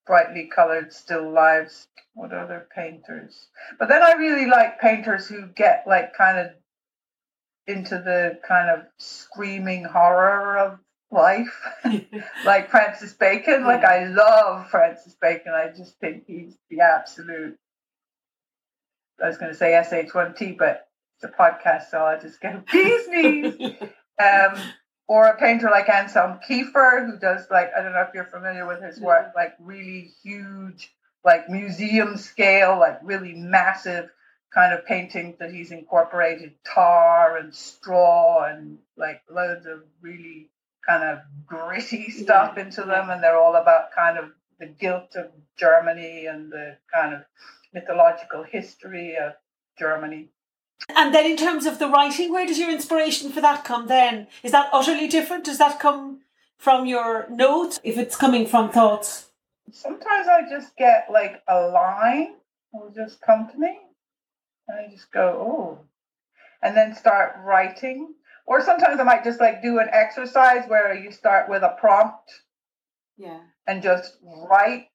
brightly 0.06 0.50
colored 0.54 0.92
still 0.92 1.32
lives. 1.32 1.86
What 2.14 2.32
other 2.32 2.66
painters? 2.74 3.48
But 3.78 3.88
then 3.88 4.02
I 4.02 4.12
really 4.12 4.46
like 4.46 4.80
painters 4.80 5.28
who 5.28 5.46
get 5.46 5.84
like 5.86 6.12
kind 6.14 6.38
of 6.38 6.50
into 7.66 7.96
the 7.98 8.38
kind 8.46 8.68
of 8.68 8.86
screaming 8.98 9.84
horror 9.84 10.58
of 10.58 10.78
life, 11.10 11.60
like 12.44 12.70
Francis 12.70 13.12
Bacon. 13.12 13.64
Like 13.64 13.84
I 13.84 14.06
love 14.06 14.68
Francis 14.70 15.16
Bacon. 15.20 15.52
I 15.52 15.68
just 15.76 15.98
think 15.98 16.24
he's 16.26 16.56
the 16.70 16.80
absolute. 16.80 17.56
I 19.22 19.28
was 19.28 19.36
going 19.36 19.52
to 19.52 19.58
say 19.58 19.72
SH1T, 19.72 20.56
but 20.56 20.88
it's 21.16 21.24
a 21.24 21.36
podcast, 21.36 21.90
so 21.90 21.98
I'll 21.98 22.20
just 22.20 22.40
go 22.40 22.62
bees 22.72 23.08
knees. 23.08 23.54
um, 24.22 24.54
or 25.06 25.26
a 25.26 25.36
painter 25.36 25.68
like 25.70 25.88
Anselm 25.88 26.38
Kiefer, 26.48 27.06
who 27.06 27.18
does 27.18 27.46
like 27.50 27.70
I 27.76 27.82
don't 27.82 27.92
know 27.92 28.02
if 28.02 28.14
you're 28.14 28.24
familiar 28.24 28.66
with 28.66 28.82
his 28.82 29.00
work, 29.00 29.32
like 29.34 29.54
really 29.60 30.12
huge, 30.22 30.94
like 31.24 31.50
museum 31.50 32.16
scale, 32.16 32.78
like 32.78 33.00
really 33.02 33.34
massive 33.34 34.08
kind 34.54 34.72
of 34.72 34.86
paintings 34.86 35.36
that 35.38 35.52
he's 35.52 35.70
incorporated 35.70 36.52
tar 36.64 37.36
and 37.36 37.54
straw 37.54 38.44
and 38.44 38.78
like 38.96 39.22
loads 39.30 39.66
of 39.66 39.82
really 40.00 40.48
kind 40.86 41.04
of 41.04 41.18
gritty 41.46 42.10
stuff 42.10 42.54
yeah. 42.56 42.64
into 42.64 42.82
them, 42.82 43.10
and 43.10 43.22
they're 43.22 43.38
all 43.38 43.56
about 43.56 43.92
kind 43.94 44.18
of 44.18 44.30
the 44.58 44.66
guilt 44.66 45.14
of 45.16 45.26
Germany 45.56 46.26
and 46.26 46.52
the 46.52 46.76
kind 46.92 47.14
of 47.14 47.22
mythological 47.72 48.42
history 48.42 49.16
of 49.16 49.32
Germany. 49.78 50.28
And 50.88 51.14
then, 51.14 51.26
in 51.26 51.36
terms 51.36 51.66
of 51.66 51.78
the 51.78 51.88
writing, 51.88 52.32
where 52.32 52.46
does 52.46 52.58
your 52.58 52.70
inspiration 52.70 53.30
for 53.30 53.40
that 53.40 53.64
come 53.64 53.86
then? 53.86 54.28
Is 54.42 54.52
that 54.52 54.70
utterly 54.72 55.08
different? 55.08 55.44
Does 55.44 55.58
that 55.58 55.78
come 55.78 56.20
from 56.58 56.86
your 56.86 57.28
notes 57.30 57.80
if 57.84 57.98
it's 57.98 58.16
coming 58.16 58.46
from 58.46 58.70
thoughts? 58.70 59.26
Sometimes 59.72 60.26
I 60.26 60.48
just 60.48 60.76
get 60.76 61.08
like 61.12 61.42
a 61.46 61.68
line 61.68 62.34
will 62.72 62.90
just 62.94 63.20
come 63.20 63.48
to 63.50 63.58
me, 63.58 63.78
and 64.68 64.78
I 64.78 64.90
just 64.90 65.10
go, 65.10 65.20
oh, 65.40 65.78
and 66.62 66.76
then 66.76 66.94
start 66.94 67.36
writing. 67.44 68.14
Or 68.46 68.60
sometimes 68.60 69.00
I 69.00 69.04
might 69.04 69.24
just 69.24 69.40
like 69.40 69.62
do 69.62 69.78
an 69.78 69.88
exercise 69.92 70.64
where 70.68 70.94
you 70.94 71.12
start 71.12 71.48
with 71.48 71.62
a 71.62 71.76
prompt. 71.78 72.30
Yeah. 73.16 73.40
And 73.66 73.82
just 73.82 74.16
write 74.22 74.88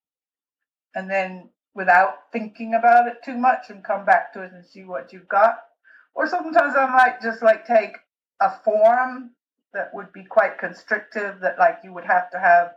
and 0.95 1.09
then 1.09 1.49
without 1.75 2.31
thinking 2.31 2.73
about 2.73 3.07
it 3.07 3.17
too 3.23 3.37
much 3.37 3.69
and 3.69 3.83
come 3.83 4.05
back 4.05 4.33
to 4.33 4.41
it 4.41 4.51
and 4.53 4.65
see 4.65 4.83
what 4.83 5.11
you've 5.13 5.27
got. 5.27 5.59
Or 6.15 6.27
sometimes 6.27 6.75
I 6.75 6.87
might 6.87 7.21
just 7.21 7.43
like 7.43 7.67
take 7.67 7.97
a 8.41 8.51
form 8.63 9.31
that 9.73 9.93
would 9.93 10.11
be 10.13 10.23
quite 10.23 10.57
constrictive, 10.57 11.41
that 11.41 11.59
like 11.59 11.79
you 11.83 11.93
would 11.93 12.05
have 12.05 12.31
to 12.31 12.39
have 12.39 12.71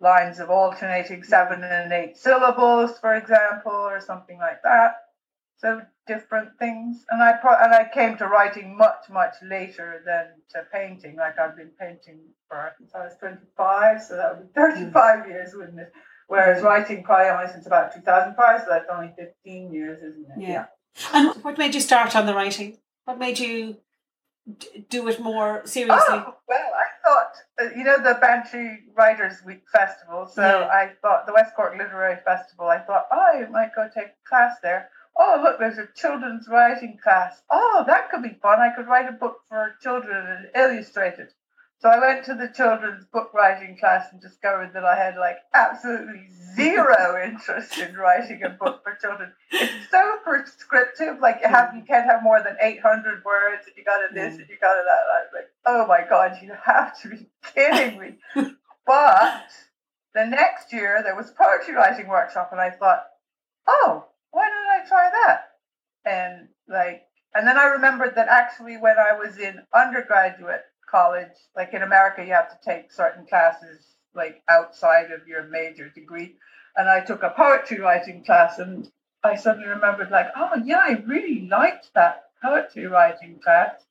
lines 0.00 0.38
of 0.38 0.50
alternating 0.50 1.24
seven 1.24 1.64
and 1.64 1.92
eight 1.92 2.16
syllables, 2.16 2.98
for 2.98 3.14
example, 3.14 3.72
or 3.72 4.00
something 4.00 4.38
like 4.38 4.62
that. 4.62 4.96
So 5.58 5.82
different 6.06 6.50
things, 6.58 7.04
and 7.10 7.20
I 7.20 7.32
pro- 7.32 7.58
and 7.60 7.74
I 7.74 7.88
came 7.92 8.16
to 8.18 8.28
writing 8.28 8.76
much 8.76 9.10
much 9.10 9.34
later 9.42 10.02
than 10.06 10.26
to 10.50 10.66
painting. 10.72 11.16
Like 11.16 11.38
I've 11.38 11.56
been 11.56 11.72
painting 11.78 12.20
for 12.48 12.72
since 12.78 12.94
I 12.94 13.00
was 13.00 13.16
twenty 13.18 13.46
five, 13.56 14.00
so 14.00 14.16
that 14.16 14.36
would 14.36 14.46
be 14.46 14.52
thirty 14.54 14.88
five 14.90 15.24
mm. 15.24 15.28
years, 15.28 15.54
wouldn't 15.54 15.80
it? 15.80 15.92
Whereas 16.28 16.62
writing 16.62 17.02
probably 17.02 17.30
only 17.30 17.50
since 17.50 17.66
about 17.66 17.92
two 17.92 18.02
thousand 18.02 18.36
five, 18.36 18.60
so 18.60 18.66
that's 18.70 18.88
only 18.88 19.12
fifteen 19.18 19.72
years, 19.72 19.98
isn't 19.98 20.26
it? 20.36 20.40
Yeah. 20.40 20.48
yeah. 20.48 20.64
And 21.12 21.42
what 21.42 21.58
made 21.58 21.74
you 21.74 21.80
start 21.80 22.14
on 22.14 22.26
the 22.26 22.34
writing? 22.34 22.78
What 23.04 23.18
made 23.18 23.38
you 23.38 23.78
do 24.88 25.08
it 25.08 25.20
more 25.20 25.62
seriously? 25.66 26.04
Oh, 26.08 26.34
well, 26.48 26.70
I 26.74 26.86
thought, 27.04 27.32
uh, 27.60 27.74
you 27.76 27.84
know, 27.84 27.98
the 27.98 28.18
Bantry 28.20 28.84
Writers 28.96 29.36
Week 29.44 29.62
Festival. 29.72 30.26
So 30.26 30.42
yeah. 30.42 30.68
I 30.68 30.92
thought 31.02 31.26
the 31.26 31.32
West 31.32 31.54
Cork 31.54 31.76
Literary 31.76 32.18
Festival, 32.24 32.66
I 32.68 32.78
thought, 32.78 33.06
oh, 33.12 33.20
I 33.20 33.48
might 33.50 33.74
go 33.74 33.88
take 33.94 34.06
a 34.06 34.28
class 34.28 34.56
there. 34.62 34.90
Oh, 35.20 35.40
look, 35.42 35.58
there's 35.58 35.78
a 35.78 35.88
children's 35.96 36.46
writing 36.48 36.98
class. 37.02 37.42
Oh, 37.50 37.84
that 37.86 38.10
could 38.10 38.22
be 38.22 38.38
fun. 38.40 38.60
I 38.60 38.74
could 38.74 38.86
write 38.86 39.08
a 39.08 39.12
book 39.12 39.40
for 39.48 39.74
children 39.82 40.26
and 40.26 40.48
illustrate 40.54 41.18
it. 41.18 41.32
So 41.80 41.88
I 41.88 42.00
went 42.00 42.24
to 42.24 42.34
the 42.34 42.48
children's 42.48 43.04
book 43.04 43.32
writing 43.32 43.76
class 43.78 44.08
and 44.10 44.20
discovered 44.20 44.72
that 44.74 44.84
I 44.84 44.96
had 44.96 45.16
like 45.16 45.36
absolutely 45.54 46.26
zero 46.56 47.22
interest 47.24 47.78
in 47.78 47.94
writing 47.94 48.42
a 48.42 48.50
book 48.50 48.82
for 48.82 48.98
children. 49.00 49.32
It's 49.52 49.88
so 49.90 50.16
prescriptive, 50.24 51.20
like 51.20 51.38
you 51.42 51.48
have 51.48 51.74
you 51.76 51.82
can't 51.82 52.04
have 52.06 52.24
more 52.24 52.42
than 52.42 52.56
eight 52.62 52.80
hundred 52.80 53.24
words 53.24 53.62
and 53.66 53.76
you 53.76 53.84
got 53.84 53.98
to 53.98 54.12
this 54.12 54.38
and 54.38 54.48
you 54.48 54.56
got 54.60 54.74
to 54.74 54.82
that. 54.84 54.90
I 54.90 55.22
was 55.22 55.30
like, 55.34 55.50
oh 55.66 55.86
my 55.86 56.00
god, 56.08 56.38
you 56.42 56.52
have 56.64 57.00
to 57.02 57.08
be 57.10 57.28
kidding 57.54 58.00
me. 58.00 58.14
but 58.84 59.46
the 60.14 60.26
next 60.26 60.72
year 60.72 61.00
there 61.04 61.14
was 61.14 61.30
a 61.30 61.32
poetry 61.32 61.74
writing 61.74 62.08
workshop 62.08 62.48
and 62.50 62.60
I 62.60 62.70
thought, 62.70 63.04
oh, 63.68 64.04
why 64.32 64.48
don't 64.48 64.67
try 64.88 65.10
that? 65.10 65.40
And 66.04 66.48
like 66.68 67.02
and 67.34 67.46
then 67.46 67.58
I 67.58 67.66
remembered 67.66 68.14
that 68.16 68.28
actually 68.28 68.78
when 68.78 68.96
I 68.98 69.16
was 69.16 69.38
in 69.38 69.62
undergraduate 69.74 70.64
college. 70.90 71.28
Like 71.56 71.74
in 71.74 71.82
America, 71.82 72.24
you 72.24 72.32
have 72.32 72.48
to 72.50 72.58
take 72.64 72.92
certain 72.92 73.26
classes 73.26 73.96
like 74.14 74.42
outside 74.48 75.10
of 75.10 75.26
your 75.26 75.44
major 75.44 75.88
degree. 75.88 76.36
And 76.76 76.88
I 76.88 77.00
took 77.00 77.22
a 77.22 77.30
poetry 77.30 77.80
writing 77.80 78.24
class, 78.24 78.58
and 78.58 78.90
I 79.24 79.36
suddenly 79.36 79.68
remembered, 79.68 80.10
like, 80.10 80.28
oh 80.36 80.60
yeah, 80.64 80.78
I 80.78 81.02
really 81.06 81.48
liked 81.48 81.92
that 81.94 82.24
poetry 82.42 82.86
writing 82.86 83.40
class. 83.42 83.84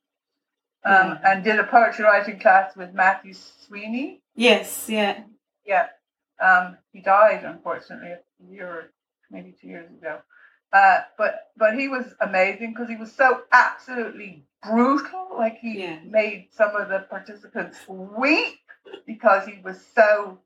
Um, 0.85 0.93
mm. 0.93 1.21
And 1.23 1.43
did 1.43 1.59
a 1.59 1.65
poetry 1.65 2.05
writing 2.05 2.39
class 2.39 2.75
with 2.75 2.93
Matthew 2.93 3.33
Sweeney. 3.33 4.21
Yes, 4.35 4.87
yeah, 4.87 5.23
yeah. 5.65 5.87
Um, 6.39 6.77
he 6.93 7.01
died 7.01 7.43
unfortunately 7.43 8.11
a 8.11 8.19
year 8.49 8.67
or 8.67 8.91
maybe 9.29 9.53
two 9.59 9.67
years 9.67 9.89
ago. 9.89 10.19
Uh, 10.73 10.99
but 11.17 11.51
but 11.55 11.79
he 11.79 11.87
was 11.87 12.05
amazing 12.21 12.73
because 12.73 12.89
he 12.89 12.97
was 12.97 13.11
so 13.11 13.41
absolutely 13.51 14.43
brutal. 14.61 15.29
Like 15.37 15.57
he 15.59 15.81
yeah. 15.81 15.99
made 16.05 16.49
some 16.51 16.75
of 16.75 16.89
the 16.89 17.05
participants 17.09 17.77
weep 17.87 18.59
because 19.05 19.47
he 19.47 19.59
was 19.63 19.79
so 19.95 20.39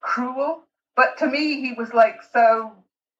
cruel. 0.00 0.64
But 0.96 1.18
to 1.18 1.26
me, 1.26 1.60
he 1.60 1.74
was 1.74 1.92
like 1.92 2.22
so 2.32 2.72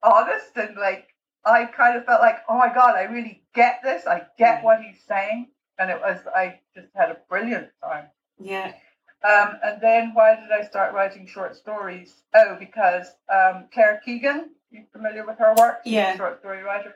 honest 0.03 0.57
and 0.57 0.77
like 0.77 1.09
I 1.45 1.67
kind 1.67 1.97
of 1.97 2.05
felt 2.05 2.21
like, 2.21 2.39
oh 2.49 2.57
my 2.57 2.73
god, 2.73 2.97
I 2.97 3.03
really 3.05 3.43
get 3.55 3.81
this. 3.83 4.07
I 4.07 4.23
get 4.39 4.63
what 4.65 4.83
he's 4.83 5.01
saying, 5.07 5.49
and 5.79 5.91
it 5.91 6.01
was 6.01 6.19
I 6.35 6.61
just 6.75 6.89
had 6.95 7.11
a 7.11 7.19
brilliant 7.29 7.69
time. 7.83 8.07
Yeah. 8.39 8.73
Um, 9.25 9.59
and 9.65 9.81
then 9.81 10.13
why 10.15 10.37
did 10.37 10.53
I 10.53 10.63
start 10.63 10.95
writing 10.95 11.27
short 11.27 11.57
stories? 11.57 12.23
Oh, 12.35 12.57
because 12.59 13.07
um, 13.33 13.67
Claire 13.73 14.01
Keegan, 14.05 14.51
you 14.71 14.85
familiar 14.93 15.25
with 15.27 15.39
her 15.39 15.55
work? 15.57 15.81
Yeah. 15.85 16.17
short 16.17 16.41
story 16.41 16.63
writer. 16.63 16.95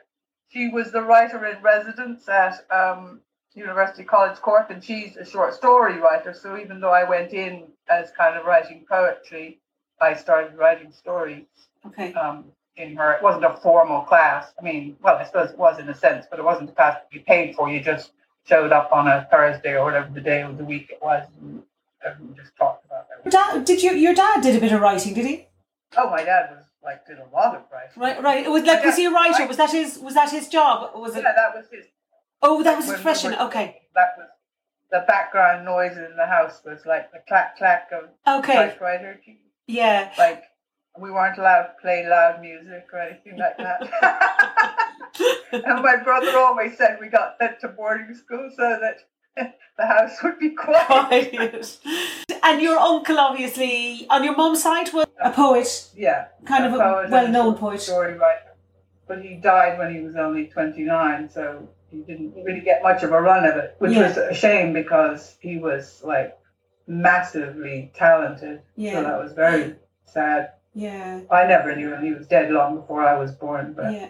She 0.49 0.69
was 0.69 0.91
the 0.91 1.01
writer 1.01 1.45
in 1.45 1.61
residence 1.61 2.27
at 2.29 2.65
um, 2.69 3.21
University 3.55 4.03
College 4.03 4.37
Cork, 4.37 4.69
and 4.69 4.83
she's 4.83 5.17
a 5.17 5.25
short 5.25 5.53
story 5.53 5.99
writer. 5.99 6.33
So 6.33 6.57
even 6.57 6.79
though 6.79 6.91
I 6.91 7.03
went 7.07 7.33
in 7.33 7.63
as 7.89 8.11
kind 8.17 8.37
of 8.37 8.45
writing 8.45 8.85
poetry, 8.87 9.59
I 9.99 10.13
started 10.13 10.57
writing 10.57 10.91
stories. 10.91 11.45
Okay. 11.85 12.13
Um, 12.13 12.45
in 12.75 12.95
her, 12.95 13.13
it 13.13 13.21
wasn't 13.21 13.45
a 13.45 13.55
formal 13.57 14.01
class. 14.01 14.51
I 14.59 14.63
mean, 14.63 14.97
well, 15.01 15.15
I 15.15 15.25
suppose 15.25 15.51
it 15.51 15.57
was 15.57 15.79
in 15.79 15.87
a 15.89 15.95
sense, 15.95 16.25
but 16.29 16.39
it 16.39 16.45
wasn't 16.45 16.71
a 16.71 16.73
class 16.73 16.97
to 16.97 17.17
be 17.17 17.23
paid 17.23 17.55
for. 17.55 17.69
You 17.69 17.79
just 17.79 18.11
showed 18.45 18.71
up 18.71 18.91
on 18.91 19.07
a 19.07 19.27
Thursday 19.29 19.73
or 19.73 19.85
whatever 19.85 20.09
the 20.11 20.21
day 20.21 20.41
of 20.41 20.57
the 20.57 20.63
week 20.63 20.89
it 20.89 20.99
was, 21.01 21.27
and 21.39 21.61
everyone 22.03 22.35
just 22.35 22.55
talked 22.55 22.85
about 22.85 23.05
that. 23.09 23.31
Dad, 23.31 23.65
did 23.65 23.83
you? 23.83 23.91
Your 23.91 24.15
dad 24.15 24.41
did 24.41 24.55
a 24.55 24.59
bit 24.59 24.71
of 24.71 24.81
writing, 24.81 25.13
did 25.13 25.25
he? 25.25 25.47
Oh, 25.95 26.09
my 26.09 26.23
dad 26.23 26.49
was 26.55 26.65
like 26.83 27.05
did 27.05 27.19
a 27.19 27.27
lot 27.33 27.55
of 27.55 27.63
writing. 27.71 28.01
Right, 28.01 28.21
right. 28.21 28.45
It 28.45 28.49
was 28.49 28.63
like, 28.63 28.83
was 28.83 28.95
he 28.95 29.05
a 29.05 29.11
writer? 29.11 29.47
Was 29.47 29.57
that 29.57 29.71
his? 29.71 29.99
Was 29.99 30.13
that 30.15 30.31
his 30.31 30.47
job? 30.47 30.91
Was 30.95 31.15
it? 31.15 31.23
Yeah, 31.23 31.33
that 31.35 31.55
was 31.55 31.65
his 31.71 31.85
Oh, 32.43 32.61
that 32.61 32.77
was 32.77 32.89
a 32.89 32.93
profession. 32.93 33.33
Okay. 33.35 33.81
That 33.95 34.15
was 34.17 34.27
the 34.91 35.05
background 35.07 35.65
noise 35.65 35.97
in 35.97 36.15
the 36.17 36.25
house 36.25 36.61
was 36.63 36.85
like 36.85 37.11
the 37.11 37.19
clack 37.27 37.57
clack 37.57 37.89
of 37.91 38.09
okay. 38.39 38.53
typewriter. 38.53 39.19
Yeah. 39.65 40.11
Like 40.17 40.43
we 40.99 41.09
weren't 41.09 41.39
allowed 41.39 41.63
to 41.63 41.73
play 41.81 42.05
loud 42.07 42.41
music 42.41 42.85
or 42.91 42.99
anything 42.99 43.39
like 43.39 43.57
that. 43.57 43.81
and 45.53 45.81
my 45.81 45.97
brother 46.03 46.37
always 46.37 46.77
said 46.77 46.97
we 46.99 47.07
got 47.07 47.35
sent 47.39 47.59
to 47.61 47.69
boarding 47.69 48.13
school 48.13 48.51
so 48.55 48.77
that 48.81 48.97
the 49.77 49.85
house 49.85 50.17
would 50.23 50.39
be 50.39 50.51
quiet. 50.51 51.31
quiet. 51.31 51.79
and 52.43 52.61
your 52.61 52.77
uncle, 52.77 53.19
obviously, 53.19 54.07
on 54.09 54.23
your 54.23 54.35
mum's 54.35 54.63
side, 54.63 54.91
was 54.93 55.07
a 55.21 55.31
poet. 55.31 55.89
Yeah. 55.95 56.27
Kind 56.45 56.65
of 56.65 56.73
a 56.73 57.07
well 57.09 57.27
known 57.27 57.55
poet. 57.55 57.81
Story 57.81 58.13
writer. 58.13 58.55
But 59.07 59.21
he 59.21 59.35
died 59.35 59.77
when 59.77 59.93
he 59.93 60.01
was 60.01 60.15
only 60.15 60.47
29, 60.47 61.29
so 61.29 61.67
he 61.91 61.97
didn't 62.01 62.33
really 62.43 62.61
get 62.61 62.81
much 62.81 63.03
of 63.03 63.11
a 63.11 63.21
run 63.21 63.45
of 63.45 63.57
it, 63.57 63.75
which 63.79 63.91
yeah. 63.91 64.07
was 64.07 64.17
a 64.17 64.33
shame 64.33 64.73
because 64.73 65.35
he 65.39 65.57
was 65.57 66.01
like 66.03 66.37
massively 66.87 67.91
talented. 67.93 68.61
Yeah. 68.75 68.93
So 68.93 69.03
that 69.03 69.21
was 69.21 69.33
very 69.33 69.75
sad. 70.05 70.53
Yeah. 70.73 71.21
I 71.29 71.45
never 71.45 71.75
knew 71.75 71.93
him. 71.93 72.03
He 72.03 72.13
was 72.13 72.27
dead 72.27 72.51
long 72.51 72.77
before 72.77 73.03
I 73.03 73.17
was 73.17 73.31
born. 73.31 73.73
But 73.73 73.93
yeah. 73.93 74.09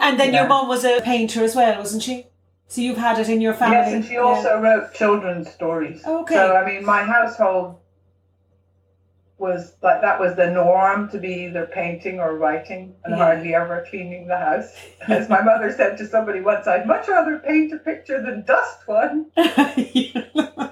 And 0.00 0.18
then 0.18 0.32
yeah. 0.32 0.40
your 0.40 0.48
mom 0.48 0.68
was 0.68 0.84
a 0.84 1.00
painter 1.02 1.42
as 1.42 1.54
well, 1.54 1.78
wasn't 1.78 2.02
she? 2.02 2.26
So 2.66 2.80
you've 2.80 2.96
had 2.96 3.18
it 3.18 3.28
in 3.28 3.40
your 3.40 3.54
family. 3.54 3.76
Yes, 3.76 3.92
and 3.92 4.04
she 4.04 4.16
also 4.16 4.48
yeah. 4.54 4.60
wrote 4.60 4.94
children's 4.94 5.50
stories. 5.52 6.04
Okay. 6.04 6.34
So 6.34 6.56
I 6.56 6.64
mean, 6.64 6.84
my 6.84 7.02
household 7.04 7.76
was 9.36 9.74
like 9.82 10.00
that 10.00 10.18
was 10.18 10.36
the 10.36 10.48
norm 10.50 11.08
to 11.10 11.18
be 11.18 11.44
either 11.46 11.66
painting 11.66 12.20
or 12.20 12.36
writing 12.38 12.94
and 13.04 13.16
Yeah. 13.16 13.24
hardly 13.24 13.54
ever 13.54 13.84
cleaning 13.90 14.26
the 14.28 14.36
house. 14.38 14.72
As 15.08 15.28
my 15.28 15.42
mother 15.42 15.72
said 15.72 15.98
to 15.98 16.06
somebody 16.06 16.40
once, 16.40 16.66
I'd 16.66 16.86
much 16.86 17.08
rather 17.08 17.38
paint 17.40 17.72
a 17.72 17.78
picture 17.78 18.22
than 18.22 18.44
dust 18.44 18.86
one. 18.86 19.26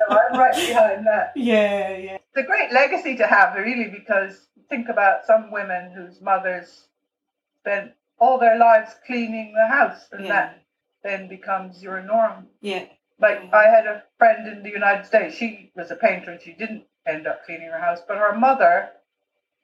So 0.02 0.18
I'm 0.18 0.38
right 0.38 0.54
behind 0.54 1.06
that. 1.06 1.32
yeah, 1.37 1.96
yeah. 1.96 2.14
It's 2.16 2.37
a 2.37 2.42
great 2.42 2.72
legacy 2.72 3.16
to 3.16 3.26
have, 3.26 3.56
really, 3.56 3.88
because 3.88 4.46
think 4.68 4.88
about 4.88 5.26
some 5.26 5.50
women 5.50 5.92
whose 5.92 6.20
mothers 6.20 6.84
spent 7.61 7.92
all 8.18 8.38
their 8.38 8.58
lives 8.58 8.94
cleaning 9.06 9.54
the 9.54 9.66
house, 9.66 10.06
and 10.12 10.25
Yeah. 10.25 10.32
that 10.32 10.62
then 11.02 11.28
becomes 11.28 11.82
your 11.82 12.02
norm. 12.02 12.47
Yeah. 12.61 12.87
Like 13.18 13.52
I 13.52 13.64
had 13.64 13.87
a 13.87 14.02
friend 14.18 14.49
in 14.49 14.62
the 14.62 14.71
United 14.71 15.06
States. 15.06 15.37
She 15.37 15.71
was 15.76 15.90
a 15.90 15.97
painter 15.97 16.32
and 16.32 16.40
she 16.40 16.52
didn't 16.52 16.85
end 17.06 17.26
up 17.26 17.44
cleaning 17.44 17.68
her 17.68 17.78
house, 17.80 18.00
but 18.06 18.16
her 18.18 18.37
mother, 18.37 18.90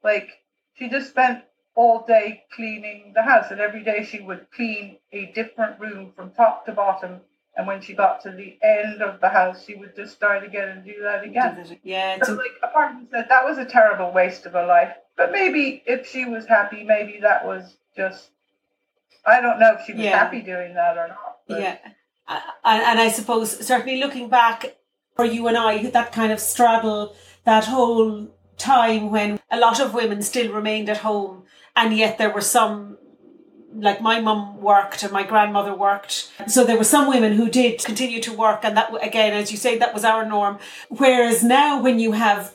like, 0.02 0.28
she 0.75 0.88
just 0.88 1.11
spent 1.11 1.45
all 1.75 2.04
day 2.07 2.42
cleaning 2.54 3.12
the 3.14 3.23
house, 3.23 3.52
and 3.52 3.61
every 3.61 3.85
day 3.85 4.04
she 4.04 4.21
would 4.21 4.47
clean 4.50 4.99
a 5.12 5.26
different 5.26 5.78
room 5.78 6.12
from 6.16 6.30
top 6.33 6.66
to 6.66 6.73
bottom. 6.73 7.21
And 7.57 7.66
when 7.66 7.80
she 7.80 7.95
got 7.95 8.23
to 8.23 8.30
the 8.30 8.57
end 8.62 9.02
of 9.02 9.21
the 9.21 9.28
house, 9.28 9.64
she 9.64 9.75
would 9.75 9.95
just 9.97 10.14
start 10.14 10.45
again 10.45 10.68
and 10.68 10.85
do 10.85 10.95
that 11.02 11.25
again. 11.25 11.78
Yeah, 11.83 12.14
it's 12.16 12.26
So, 12.26 12.35
like, 12.35 12.52
a 12.62 12.68
part 12.68 12.92
of 12.92 13.00
me 13.00 13.07
said 13.11 13.26
that 13.28 13.45
was 13.45 13.59
a 13.59 13.64
terrible 13.64 14.12
waste 14.12 14.47
of 14.47 14.54
a 14.54 14.64
life. 14.66 14.95
But 15.16 15.33
maybe 15.33 15.83
if 15.87 16.07
she 16.07 16.25
was 16.25 16.47
happy, 16.47 16.85
maybe 16.85 17.18
that 17.23 17.45
was 17.45 17.76
just. 17.97 18.30
I 19.26 19.40
don't 19.40 19.59
know 19.59 19.75
if 19.75 19.85
she 19.87 19.92
was 19.92 20.02
Yeah. 20.02 20.16
happy 20.18 20.40
doing 20.40 20.75
that 20.75 20.97
or 20.97 21.09
not. 21.09 21.27
Yeah. 21.49 21.78
And, 22.28 22.83
and 22.83 23.00
I 23.00 23.09
suppose 23.09 23.67
certainly 23.67 23.99
looking 23.99 24.28
back 24.28 24.76
for 25.17 25.25
you 25.25 25.49
and 25.49 25.57
I, 25.57 25.90
that 25.90 26.12
kind 26.12 26.33
of 26.33 26.40
straddle, 26.40 27.14
that 27.45 27.64
whole 27.64 28.28
time 28.57 29.11
when 29.11 29.40
a 29.50 29.59
lot 29.59 29.81
of 29.81 29.95
women 29.95 30.23
still 30.23 30.52
remained 30.52 30.88
at 30.88 30.99
home, 30.99 31.45
and 31.75 31.97
yet 31.97 32.19
there 32.19 32.31
were 32.31 32.40
some. 32.40 32.99
Like 33.71 34.00
my 34.00 34.19
mum 34.19 34.62
worked 34.62 35.02
and 35.02 35.12
my 35.12 35.23
grandmother 35.23 35.75
worked, 35.75 36.33
so 36.49 36.64
there 36.64 36.78
were 36.78 36.85
some 36.85 37.07
women 37.07 37.35
who 37.35 37.50
did 37.50 37.85
continue 37.85 38.21
to 38.23 38.33
work, 38.33 38.64
and 38.64 38.75
that 38.76 38.90
again, 39.05 39.35
as 39.35 39.52
you 39.52 39.59
say, 39.59 39.78
that 39.78 39.93
was 39.93 40.05
our 40.05 40.25
norm. 40.25 40.59
Whereas 40.88 41.45
now, 41.45 41.81
when 41.81 42.00
you 42.00 42.12
have 42.12 42.55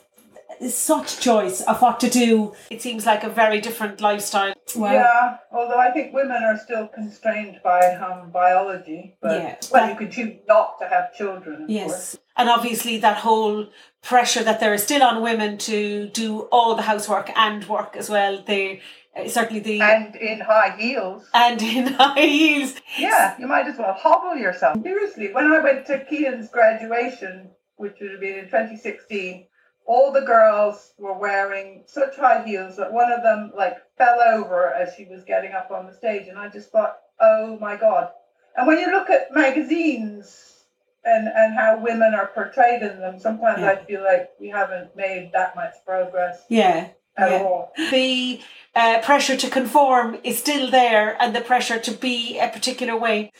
such 0.70 1.20
choice 1.20 1.62
of 1.62 1.82
what 1.82 2.00
to 2.02 2.10
do, 2.10 2.54
it 2.70 2.82
seems 2.82 3.06
like 3.06 3.24
a 3.24 3.30
very 3.30 3.60
different 3.62 4.02
lifestyle. 4.02 4.54
Yeah, 4.76 5.38
although 5.52 5.80
I 5.80 5.92
think 5.92 6.14
women 6.14 6.44
are 6.44 6.58
still 6.58 6.88
constrained 6.88 7.60
by 7.64 7.80
um, 7.96 8.32
biology. 8.32 9.16
But, 9.22 9.32
Yeah, 9.42 9.56
Well, 9.72 9.84
that- 9.84 9.90
you 9.92 9.98
could 9.98 10.12
choose 10.12 10.34
not 10.48 10.80
to 10.80 10.88
have 10.88 11.14
children, 11.14 11.54
of 11.64 11.68
course. 11.68 11.70
Yes. 11.70 12.18
And 12.38 12.50
obviously 12.50 12.98
that 13.00 13.18
whole 13.18 13.68
pressure 14.02 14.44
that 14.44 14.60
there 14.60 14.74
is 14.74 14.84
still 14.84 15.04
on 15.04 15.22
women 15.22 15.58
to 15.60 16.08
do 16.10 16.42
all 16.52 16.76
the 16.76 16.82
housework 16.82 17.30
and 17.38 17.64
work 17.68 17.96
as 17.96 18.10
well. 18.10 18.42
They 18.46 18.82
uh, 19.16 19.28
certainly 19.28 19.60
the 19.62 19.80
And 19.82 20.16
in 20.16 20.40
high 20.40 20.76
heels. 20.76 21.30
and 21.36 21.62
in 21.62 21.86
high 21.94 22.20
heels. 22.22 22.74
Yeah, 22.98 23.36
you 23.38 23.46
might 23.48 23.68
as 23.68 23.78
well 23.78 23.94
hobble 23.94 24.36
yourself. 24.36 24.78
Seriously, 24.82 25.32
when 25.32 25.46
I 25.52 25.60
went 25.60 25.86
to 25.88 26.04
Kian's 26.06 26.50
graduation, 26.50 27.52
which 27.76 27.96
would 28.02 28.12
have 28.12 28.20
been 28.20 28.40
in 28.40 28.46
2016, 28.46 29.46
all 29.86 30.12
the 30.12 30.22
girls 30.22 30.94
were 30.98 31.18
wearing 31.18 31.84
such 31.86 32.16
high 32.16 32.44
heels 32.46 32.78
that 32.78 32.92
one 32.94 33.12
of 33.12 33.22
them 33.24 33.52
like 33.56 33.78
fell 33.98 34.20
over 34.22 34.72
as 34.74 34.94
she 34.96 35.06
was 35.06 35.24
getting 35.24 35.52
up 35.54 35.72
on 35.72 35.86
the 35.86 35.94
stage, 35.94 36.28
and 36.28 36.38
I 36.38 36.50
just 36.50 36.72
thought, 36.72 36.98
oh 37.20 37.58
my 37.60 37.76
god. 37.76 38.10
And 38.56 38.68
when 38.68 38.78
you 38.80 38.92
look 38.92 39.10
at 39.10 39.34
magazines 39.34 40.66
and 41.06 41.28
and 41.28 41.54
how 41.56 41.78
women 41.78 42.14
are 42.14 42.28
portrayed 42.28 42.82
in 42.82 43.00
them, 43.00 43.20
sometimes 43.20 43.60
Yeah. 43.62 43.72
I 43.72 43.76
feel 43.86 44.04
like 44.04 44.30
we 44.40 44.50
haven't 44.50 44.96
made 44.96 45.32
that 45.34 45.56
much 45.56 45.74
progress 45.86 46.44
Yeah. 46.50 46.88
at 47.18 47.32
Yeah. 47.32 47.38
all. 47.40 47.72
The 47.92 48.42
uh, 48.76 49.00
pressure 49.02 49.36
to 49.38 49.50
conform 49.50 50.18
is 50.24 50.40
still 50.40 50.72
there 50.72 51.16
and 51.22 51.36
the 51.36 51.42
pressure 51.42 51.80
to 51.80 51.92
be 51.92 52.40
a 52.40 52.48
particular 52.48 52.96
way. 52.98 53.32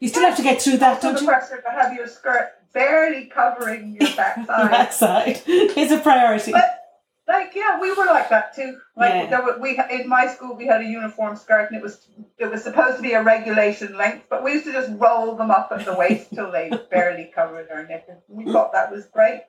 You 0.00 0.08
still 0.08 0.24
have 0.24 0.36
to 0.36 0.42
get 0.42 0.60
through 0.60 0.76
that, 0.78 1.00
don't 1.00 1.14
the 1.14 1.20
you? 1.22 1.26
pressure 1.26 1.60
to 1.62 1.70
have 1.70 1.94
your 1.94 2.06
skirt 2.06 2.50
barely 2.72 3.26
covering 3.26 3.96
your 4.00 4.10
backside. 4.16 4.46
That 4.70 4.94
side 4.94 5.42
is 5.46 5.92
a 5.92 5.98
priority. 5.98 6.52
But 6.52 6.82
like, 7.28 7.52
yeah, 7.56 7.80
we 7.80 7.92
were 7.92 8.04
like 8.06 8.28
that 8.30 8.54
too. 8.54 8.78
Like, 8.96 9.12
Yeah. 9.14 9.26
there 9.30 9.42
were, 9.42 9.58
we 9.58 9.80
in 9.90 10.08
my 10.08 10.28
school 10.28 10.54
we 10.56 10.66
had 10.66 10.80
a 10.80 10.84
uniform 10.84 11.36
skirt, 11.36 11.68
and 11.70 11.76
it 11.76 11.82
was 11.82 12.06
it 12.38 12.50
was 12.50 12.62
supposed 12.62 12.96
to 12.96 13.02
be 13.02 13.14
a 13.14 13.22
regulation 13.22 13.96
length, 13.96 14.26
but 14.30 14.44
we 14.44 14.52
used 14.52 14.64
to 14.66 14.72
just 14.72 14.92
roll 14.96 15.34
them 15.36 15.50
up 15.50 15.68
at 15.72 15.84
the 15.84 15.94
waist 15.94 16.28
till 16.34 16.52
they 16.52 16.70
barely 16.90 17.30
covered 17.34 17.68
our 17.70 17.84
knickers. 17.86 18.22
We 18.28 18.44
thought 18.52 18.72
that 18.72 18.90
was 18.92 19.06
great. 19.06 19.42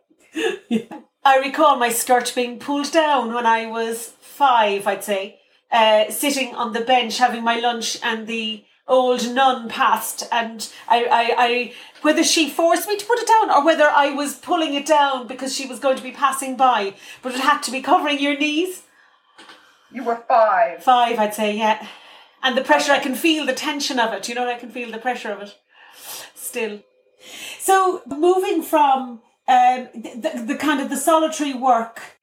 I 1.24 1.38
recall 1.40 1.78
my 1.78 1.90
skirt 1.90 2.32
being 2.36 2.58
pulled 2.60 2.92
down 2.92 3.34
when 3.34 3.46
I 3.46 3.66
was 3.68 4.14
five, 4.22 4.88
I'd 4.88 5.04
say, 5.04 5.40
uh, 5.72 6.10
sitting 6.10 6.56
on 6.56 6.74
the 6.74 6.82
bench 6.82 7.18
having 7.18 7.44
my 7.44 7.60
lunch, 7.60 7.98
and 8.04 8.28
the 8.28 8.64
old 8.88 9.34
nun 9.34 9.70
passed, 9.70 10.24
and 10.32 10.72
I, 10.88 11.06
I, 11.06 11.36
I, 11.38 11.74
whether 12.02 12.24
she 12.24 12.50
forced 12.50 12.88
me 12.88 12.98
to 12.98 13.06
put 13.06 13.20
it 13.20 13.28
down 13.28 13.52
or 13.52 13.66
whether 13.66 13.86
I 13.86 14.12
was 14.12 14.36
pulling 14.36 14.74
it 14.74 14.86
down 14.86 15.28
because 15.28 15.56
she 15.56 15.68
was 15.68 15.80
going 15.80 15.98
to 15.98 16.04
be 16.04 16.12
passing 16.12 16.56
by, 16.56 16.94
but 17.22 17.36
it 17.36 17.42
had 17.42 17.62
to 17.64 17.72
be 17.72 17.82
covering 17.82 18.20
your 18.20 18.38
knees. 18.38 18.84
You 19.92 20.04
were 20.04 20.24
five. 20.28 20.84
Five, 20.84 21.20
I'd 21.20 21.34
say, 21.34 21.58
yeah. 21.58 21.88
And 22.44 22.58
the 22.58 22.64
pressure, 22.64 22.92
I 22.92 23.00
can 23.00 23.16
feel 23.16 23.46
the 23.46 23.54
tension 23.54 24.00
of 24.00 24.14
it. 24.14 24.30
You 24.30 24.36
know, 24.36 24.48
I 24.48 24.56
can 24.56 24.70
feel 24.70 24.92
the 24.92 24.98
pressure 24.98 25.32
of 25.32 25.42
it 25.42 25.56
still. 26.36 26.82
So 27.60 28.02
moving 28.06 28.62
from 28.62 29.22
um, 29.48 29.90
the, 29.94 30.32
the, 30.36 30.44
the 30.48 30.56
kind 30.56 30.82
of 30.82 30.90
the 30.90 30.98
solitary 30.98 31.54
work 31.54 32.17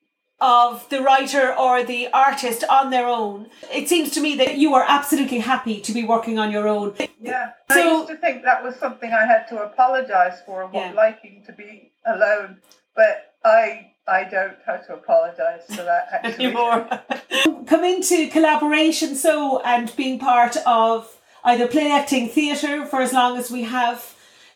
of 0.44 0.86
the 0.90 1.00
writer 1.00 1.54
or 1.64 1.82
the 1.82 2.08
artist 2.12 2.62
on 2.78 2.90
their 2.90 3.08
own, 3.08 3.48
it 3.72 3.88
seems 3.88 4.10
to 4.10 4.20
me 4.20 4.36
that 4.36 4.58
you 4.58 4.74
are 4.74 4.84
absolutely 4.86 5.38
happy 5.38 5.80
to 5.80 5.92
be 5.98 6.04
working 6.04 6.38
on 6.38 6.50
your 6.56 6.68
own. 6.68 6.94
Yeah. 7.20 7.50
I 7.70 7.74
So- 7.74 7.96
used 7.98 8.08
to 8.08 8.16
think 8.18 8.44
that 8.44 8.62
was 8.62 8.74
something 8.76 9.10
I 9.12 9.24
had 9.34 9.48
to 9.48 9.62
apologize 9.62 10.38
for, 10.46 10.70
Yeah. 10.72 10.92
liking 10.94 11.42
to 11.46 11.52
be 11.52 11.92
alone. 12.14 12.58
But 12.94 13.14
I 13.44 13.90
I 14.06 14.24
don't 14.24 14.58
have 14.66 14.86
to 14.88 14.92
apologize 15.00 15.62
for 15.74 15.82
that 15.90 16.04
actually. 16.12 16.44
anymore. 16.44 16.86
Come 17.66 17.84
into 17.84 18.28
collaboration, 18.28 19.14
so 19.16 19.60
and 19.74 19.86
being 19.96 20.18
part 20.18 20.54
of 20.66 21.16
either 21.42 21.66
play 21.66 21.90
acting 21.90 22.28
theatre 22.28 22.84
for 22.90 23.00
as 23.00 23.12
long 23.14 23.38
as 23.38 23.50
we 23.50 23.62
have, 23.62 23.98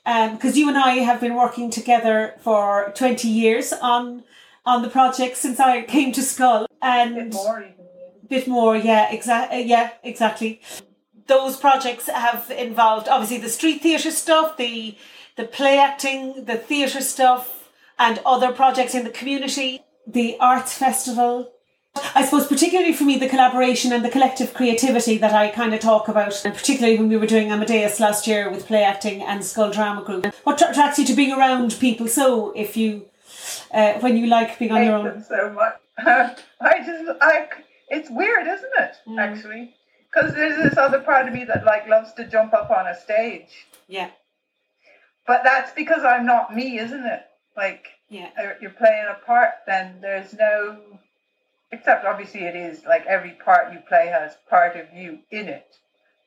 um, 0.05 0.29
because 0.35 0.59
you 0.59 0.69
and 0.69 0.77
I 0.77 0.93
have 1.09 1.19
been 1.25 1.35
working 1.45 1.71
together 1.71 2.35
for 2.47 2.93
twenty 3.01 3.29
years 3.29 3.73
on 3.73 4.23
on 4.69 4.83
the 4.83 4.91
project 4.91 5.37
since 5.39 5.59
I 5.59 5.83
came 5.83 6.13
to 6.13 6.21
Schull, 6.21 6.67
A 6.83 6.87
and 6.87 7.15
bit 7.15 7.33
more 7.33 7.61
even. 7.61 7.75
bit 8.29 8.47
more, 8.47 8.77
yeah, 8.77 9.11
exactly, 9.11 9.63
uh, 9.63 9.67
yeah, 9.75 9.91
exactly. 10.05 10.61
Those 11.27 11.57
projects 11.57 12.07
have 12.09 12.51
involved 12.51 13.09
obviously 13.09 13.39
the 13.39 13.49
street 13.49 13.81
theatre 13.83 14.11
stuff, 14.11 14.57
the 14.57 14.97
the 15.37 15.45
play 15.45 15.79
acting, 15.79 16.45
the 16.45 16.57
theatre 16.57 17.01
stuff, 17.01 17.71
and 17.99 18.21
other 18.27 18.53
projects 18.53 18.95
in 18.95 19.05
the 19.05 19.11
community, 19.21 19.81
the 20.07 20.37
arts 20.39 20.75
festival. 20.75 21.53
I 22.15 22.25
suppose 22.25 22.47
particularly 22.47 22.93
for 22.93 23.05
me 23.05 23.19
the 23.19 23.29
collaboration 23.29 23.93
and 23.93 24.05
the 24.05 24.11
collective 24.17 24.53
creativity 24.53 25.17
that 25.19 25.33
I 25.33 25.49
kind 25.49 25.73
of 25.75 25.81
talk 25.81 26.09
about, 26.09 26.45
and 26.45 26.55
particularly 26.55 26.99
when 26.99 27.09
we 27.09 27.17
were 27.17 27.27
doing 27.35 27.51
Amadeus 27.51 28.01
last 28.01 28.27
year 28.27 28.51
with 28.51 28.67
play 28.67 28.85
acting 28.85 29.23
and 29.23 29.41
Schull 29.41 29.73
Drama 29.73 30.03
Group. 30.05 30.27
What 30.45 30.61
attracts 30.61 30.99
you 30.99 31.07
to 31.07 31.15
being 31.15 31.33
around 31.33 31.77
people 31.81 32.07
so 32.09 32.53
if 32.53 32.77
you 32.77 33.07
uh, 33.73 33.95
when 34.01 34.17
you 34.17 34.27
like 34.27 34.59
being 34.59 34.73
on 34.73 34.85
your 34.85 34.95
own? 34.95 35.25
so 35.25 35.51
much. 35.51 35.77
I 35.99 36.79
just, 36.85 37.19
I, 37.21 37.49
it's 37.89 38.11
weird, 38.11 38.47
isn't 38.47 38.73
it? 38.79 38.93
Mm. 39.07 39.19
Actually, 39.19 39.75
because 40.13 40.35
there's 40.35 40.57
this 40.57 40.79
other 40.79 41.01
part 41.01 41.27
of 41.27 41.35
me 41.35 41.45
that 41.45 41.65
like 41.65 41.89
loves 41.89 42.13
to 42.15 42.27
jump 42.29 42.55
up 42.55 42.71
on 42.71 42.87
a 42.87 42.99
stage, 42.99 43.67
Yeah, 43.89 44.11
but 45.27 45.43
that's 45.45 45.73
because 45.73 46.05
I'm 46.05 46.27
not 46.27 46.55
me, 46.55 46.79
isn't 46.79 47.05
it? 47.05 47.23
Like 47.57 47.87
yeah, 48.09 48.31
uh, 48.39 48.53
you're 48.61 48.71
playing 48.71 49.07
a 49.11 49.25
part, 49.27 49.51
then 49.67 49.99
there's 50.01 50.33
no, 50.33 50.79
except 51.73 52.07
obviously 52.07 52.43
it 52.43 52.57
is 52.57 52.85
like 52.85 53.05
every 53.07 53.33
part 53.45 53.73
you 53.73 53.81
play 53.89 54.07
has 54.07 54.37
part 54.49 54.77
of 54.77 54.87
you 54.95 55.19
in 55.31 55.49
it. 55.49 55.67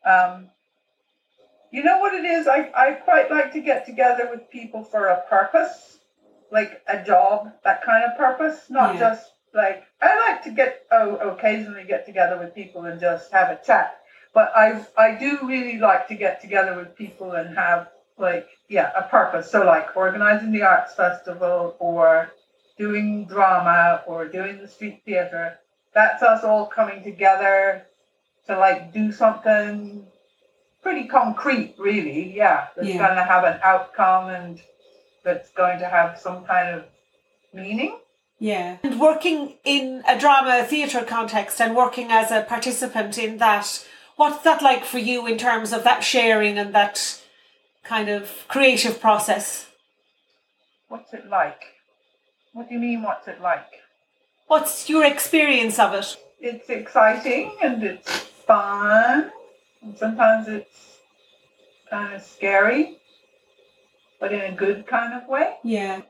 Um, 0.06 0.50
you 1.72 1.84
know 1.84 2.00
what 2.00 2.14
it 2.14 2.26
is? 2.26 2.48
I, 2.48 2.70
I 2.76 2.94
quite 2.94 3.32
like 3.32 3.54
to 3.54 3.62
get 3.62 3.86
together 3.86 4.28
with 4.30 4.50
people 4.52 4.84
for 4.84 5.08
a 5.08 5.22
purpose, 5.30 6.00
like 6.52 6.82
a 6.88 7.04
job, 7.04 7.52
that 7.64 7.82
kind 7.84 8.04
of 8.04 8.18
purpose, 8.18 8.70
not 8.70 8.94
Yeah. 8.96 9.00
just 9.00 9.32
like 9.54 9.84
I 10.02 10.18
like 10.30 10.44
to 10.44 10.52
get 10.52 10.86
oh 10.92 11.16
occasionally 11.18 11.84
get 11.86 12.06
together 12.06 12.38
with 12.38 12.56
people 12.56 12.86
and 12.86 13.00
just 13.00 13.32
have 13.32 13.50
a 13.50 13.60
chat. 13.66 14.00
But 14.34 14.52
I 14.56 14.86
I 14.98 15.16
do 15.16 15.40
really 15.44 15.78
like 15.78 16.08
to 16.10 16.16
get 16.16 16.42
together 16.42 16.76
with 16.76 16.96
people 16.96 17.34
and 17.34 17.56
have 17.58 17.90
like 18.18 18.48
yeah 18.70 18.92
a 18.96 19.04
purpose. 19.04 19.50
So 19.52 19.66
like 19.66 19.96
organizing 19.96 20.52
the 20.52 20.64
arts 20.64 20.94
festival 20.96 21.76
or 21.80 22.32
doing 22.78 23.26
drama 23.28 24.04
or 24.08 24.26
doing 24.28 24.60
the 24.60 24.68
street 24.68 25.02
theater. 25.06 25.58
That's 25.94 26.24
us 26.24 26.44
all 26.44 26.68
coming 26.68 27.04
together 27.04 27.86
to 28.48 28.58
like 28.58 28.94
do 28.94 29.12
something 29.12 30.06
pretty 30.82 31.08
concrete, 31.08 31.76
really. 31.78 32.34
Yeah, 32.36 32.68
that's 32.76 32.90
Yeah. 32.90 32.98
going 32.98 33.16
to 33.18 33.24
have 33.24 33.44
an 33.44 33.60
outcome 33.64 34.30
and 34.30 34.62
that's 35.24 35.50
going 35.52 35.80
to 35.80 35.86
have 35.86 36.20
some 36.20 36.44
kind 36.46 36.76
of 36.76 36.86
meaning. 37.54 37.98
Yeah. 38.40 38.78
And 38.84 39.00
working 39.00 39.56
in 39.64 40.04
a 40.08 40.18
drama 40.18 40.64
theatre 40.64 41.04
context 41.04 41.62
and 41.62 41.76
working 41.76 42.12
as 42.12 42.32
a 42.32 42.42
participant 42.42 43.18
in 43.18 43.38
that, 43.38 43.86
what's 44.16 44.44
that 44.44 44.64
like 44.64 44.84
for 44.84 44.98
you 44.98 45.28
in 45.28 45.38
terms 45.38 45.72
of 45.72 45.84
that 45.84 46.04
sharing 46.04 46.58
and 46.58 46.74
that 46.74 47.22
kind 47.84 48.10
of 48.10 48.46
creative 48.48 49.00
process? 49.00 49.68
What's 50.88 51.14
it 51.14 51.28
like? 51.30 51.62
What 52.54 52.68
do 52.68 52.74
you 52.74 52.82
mean, 52.82 53.04
what's 53.04 53.28
it 53.28 53.40
like? 53.42 53.80
What's 54.48 54.90
your 54.90 55.06
experience 55.06 55.80
of 55.80 55.94
it? 55.94 56.18
It's 56.40 56.70
exciting 56.70 57.56
and 57.62 57.84
it's 57.84 58.12
fun. 58.12 59.32
And 59.84 59.98
sometimes 59.98 60.48
it's 60.48 60.98
kind 61.90 62.14
of 62.14 62.22
scary, 62.22 62.98
but 64.22 64.32
in 64.32 64.40
a 64.40 64.56
good 64.56 64.88
kind 64.88 65.14
of 65.14 65.28
way. 65.28 65.56
Yeah. 65.64 66.04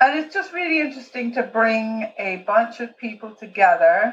And 0.00 0.18
it's 0.18 0.34
just 0.34 0.52
really 0.52 0.80
interesting 0.80 1.32
to 1.34 1.44
bring 1.44 2.12
a 2.18 2.44
bunch 2.46 2.80
of 2.80 2.98
people 2.98 3.30
together. 3.30 4.12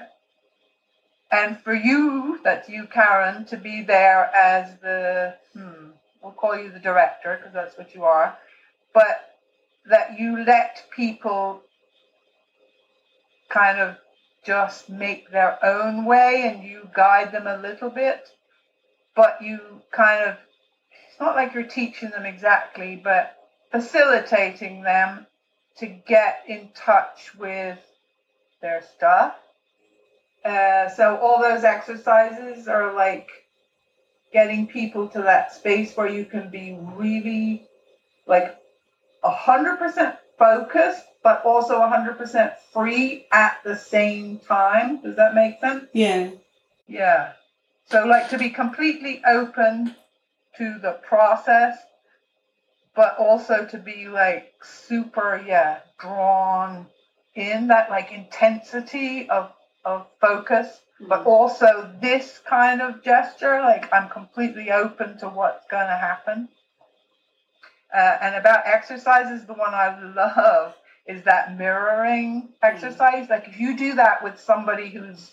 And 1.31 1.59
for 1.59 1.73
you, 1.73 2.39
that's 2.43 2.69
you, 2.69 2.87
Karen, 2.93 3.45
to 3.45 3.57
be 3.57 3.81
there 3.81 4.29
as 4.35 4.77
the, 4.81 5.35
hmm, 5.53 5.89
we'll 6.21 6.33
call 6.33 6.55
you 6.55 6.71
the 6.71 6.79
director 6.79 7.37
because 7.37 7.53
that's 7.53 7.77
what 7.77 7.95
you 7.95 8.03
are, 8.03 8.37
but 8.93 9.37
that 9.89 10.19
you 10.19 10.43
let 10.45 10.85
people 10.95 11.63
kind 13.49 13.79
of 13.79 13.97
just 14.45 14.87
make 14.89 15.31
their 15.31 15.57
own 15.65 16.05
way 16.05 16.43
and 16.45 16.63
you 16.63 16.87
guide 16.93 17.31
them 17.31 17.47
a 17.47 17.57
little 17.57 17.89
bit, 17.89 18.29
but 19.15 19.41
you 19.41 19.59
kind 19.91 20.29
of, 20.29 20.37
not 21.21 21.35
like 21.35 21.53
you're 21.53 21.63
teaching 21.63 22.09
them 22.09 22.25
exactly, 22.25 22.99
but 23.01 23.37
facilitating 23.71 24.81
them 24.81 25.25
to 25.77 25.87
get 25.87 26.43
in 26.47 26.69
touch 26.75 27.33
with 27.37 27.79
their 28.61 28.81
stuff. 28.95 29.35
Uh, 30.43 30.89
so 30.89 31.17
all 31.17 31.39
those 31.39 31.63
exercises 31.63 32.67
are 32.67 32.93
like 32.93 33.29
getting 34.33 34.67
people 34.67 35.07
to 35.07 35.21
that 35.21 35.53
space 35.53 35.95
where 35.95 36.09
you 36.09 36.25
can 36.25 36.49
be 36.49 36.77
really 36.95 37.67
like 38.25 38.57
a 39.23 39.31
hundred 39.31 39.77
percent 39.77 40.15
focused, 40.39 41.03
but 41.23 41.45
also 41.45 41.81
a 41.81 41.87
hundred 41.87 42.17
percent 42.17 42.53
free 42.73 43.27
at 43.31 43.57
the 43.63 43.75
same 43.75 44.39
time. 44.39 45.01
Does 45.01 45.15
that 45.17 45.35
make 45.35 45.59
sense? 45.59 45.85
Yeah. 45.93 46.31
Yeah. 46.87 47.33
So 47.85 48.05
like 48.05 48.29
to 48.29 48.37
be 48.37 48.49
completely 48.49 49.21
open 49.25 49.95
to 50.57 50.79
the 50.79 50.99
process 51.07 51.77
but 52.95 53.17
also 53.17 53.65
to 53.65 53.77
be 53.77 54.07
like 54.07 54.53
super, 54.63 55.43
yeah, 55.45 55.79
drawn 55.99 56.87
in 57.35 57.67
that 57.67 57.89
like 57.89 58.11
intensity 58.11 59.29
of 59.29 59.51
of 59.85 60.05
focus, 60.19 60.67
mm-hmm. 60.67 61.07
but 61.07 61.25
also 61.25 61.91
this 62.01 62.39
kind 62.45 62.81
of 62.81 63.03
gesture, 63.03 63.61
like 63.61 63.91
I'm 63.93 64.09
completely 64.09 64.71
open 64.71 65.17
to 65.19 65.29
what's 65.29 65.65
going 65.67 65.87
to 65.87 65.97
happen. 65.97 66.49
Uh, 67.93 68.17
and 68.21 68.35
about 68.35 68.65
exercises, 68.65 69.45
the 69.45 69.53
one 69.53 69.73
I 69.73 69.99
love 70.15 70.75
is 71.07 71.23
that 71.23 71.57
mirroring 71.57 72.49
exercise. 72.61 73.23
Mm-hmm. 73.23 73.31
Like 73.31 73.47
if 73.47 73.59
you 73.59 73.77
do 73.77 73.95
that 73.95 74.23
with 74.23 74.39
somebody 74.39 74.89
who's 74.89 75.31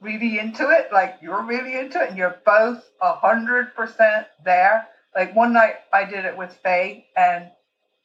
really 0.00 0.38
into 0.38 0.70
it, 0.70 0.88
like 0.92 1.18
you're 1.20 1.42
really 1.42 1.78
into 1.78 2.02
it, 2.02 2.10
and 2.10 2.18
you're 2.18 2.40
both 2.44 2.82
a 3.00 3.14
hundred 3.14 3.74
percent 3.74 4.26
there, 4.44 4.86
like 5.14 5.34
one 5.34 5.52
night 5.52 5.76
I 5.92 6.04
did 6.04 6.24
it 6.24 6.36
with 6.36 6.52
Faye 6.62 7.06
and 7.16 7.50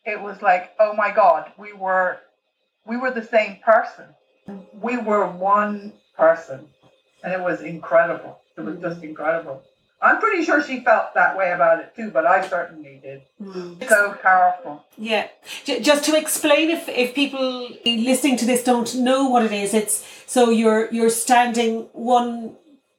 it 0.06 0.22
was 0.22 0.42
like, 0.42 0.74
oh 0.80 0.94
my 0.94 1.12
God, 1.12 1.52
we 1.58 1.74
were 1.74 2.20
we 2.86 2.98
were 2.98 3.12
the 3.12 3.24
same 3.24 3.58
person. 3.66 4.06
We 4.80 4.98
were 4.98 5.28
one 5.28 5.94
person. 6.16 6.68
And 7.24 7.34
it 7.34 7.42
was 7.42 7.62
incredible. 7.62 8.40
It 8.56 8.62
was 8.62 8.78
just 8.80 9.04
incredible. 9.04 9.64
I'm 10.06 10.20
pretty 10.20 10.44
sure 10.44 10.62
she 10.62 10.82
felt 10.82 11.14
that 11.16 11.36
way 11.36 11.52
about 11.52 11.80
it 11.80 11.96
too, 11.96 12.12
but 12.12 12.26
I 12.26 12.48
certainly 12.48 13.00
did. 13.02 13.24
Mm. 13.42 13.90
So 13.90 14.14
powerful. 14.22 14.86
Yeah. 14.98 15.28
Just 15.66 16.06
to 16.06 16.16
explain, 16.16 16.70
if, 16.70 16.88
if 16.88 17.16
people 17.16 17.70
listening 17.86 18.38
to 18.38 18.46
this 18.46 18.64
don't 18.64 18.94
know 18.96 19.30
what 19.30 19.44
it 19.44 19.52
is, 19.52 19.74
it's 19.74 20.06
so 20.28 20.50
you're 20.50 20.92
you're 20.94 21.10
standing 21.10 21.90
one 21.94 22.56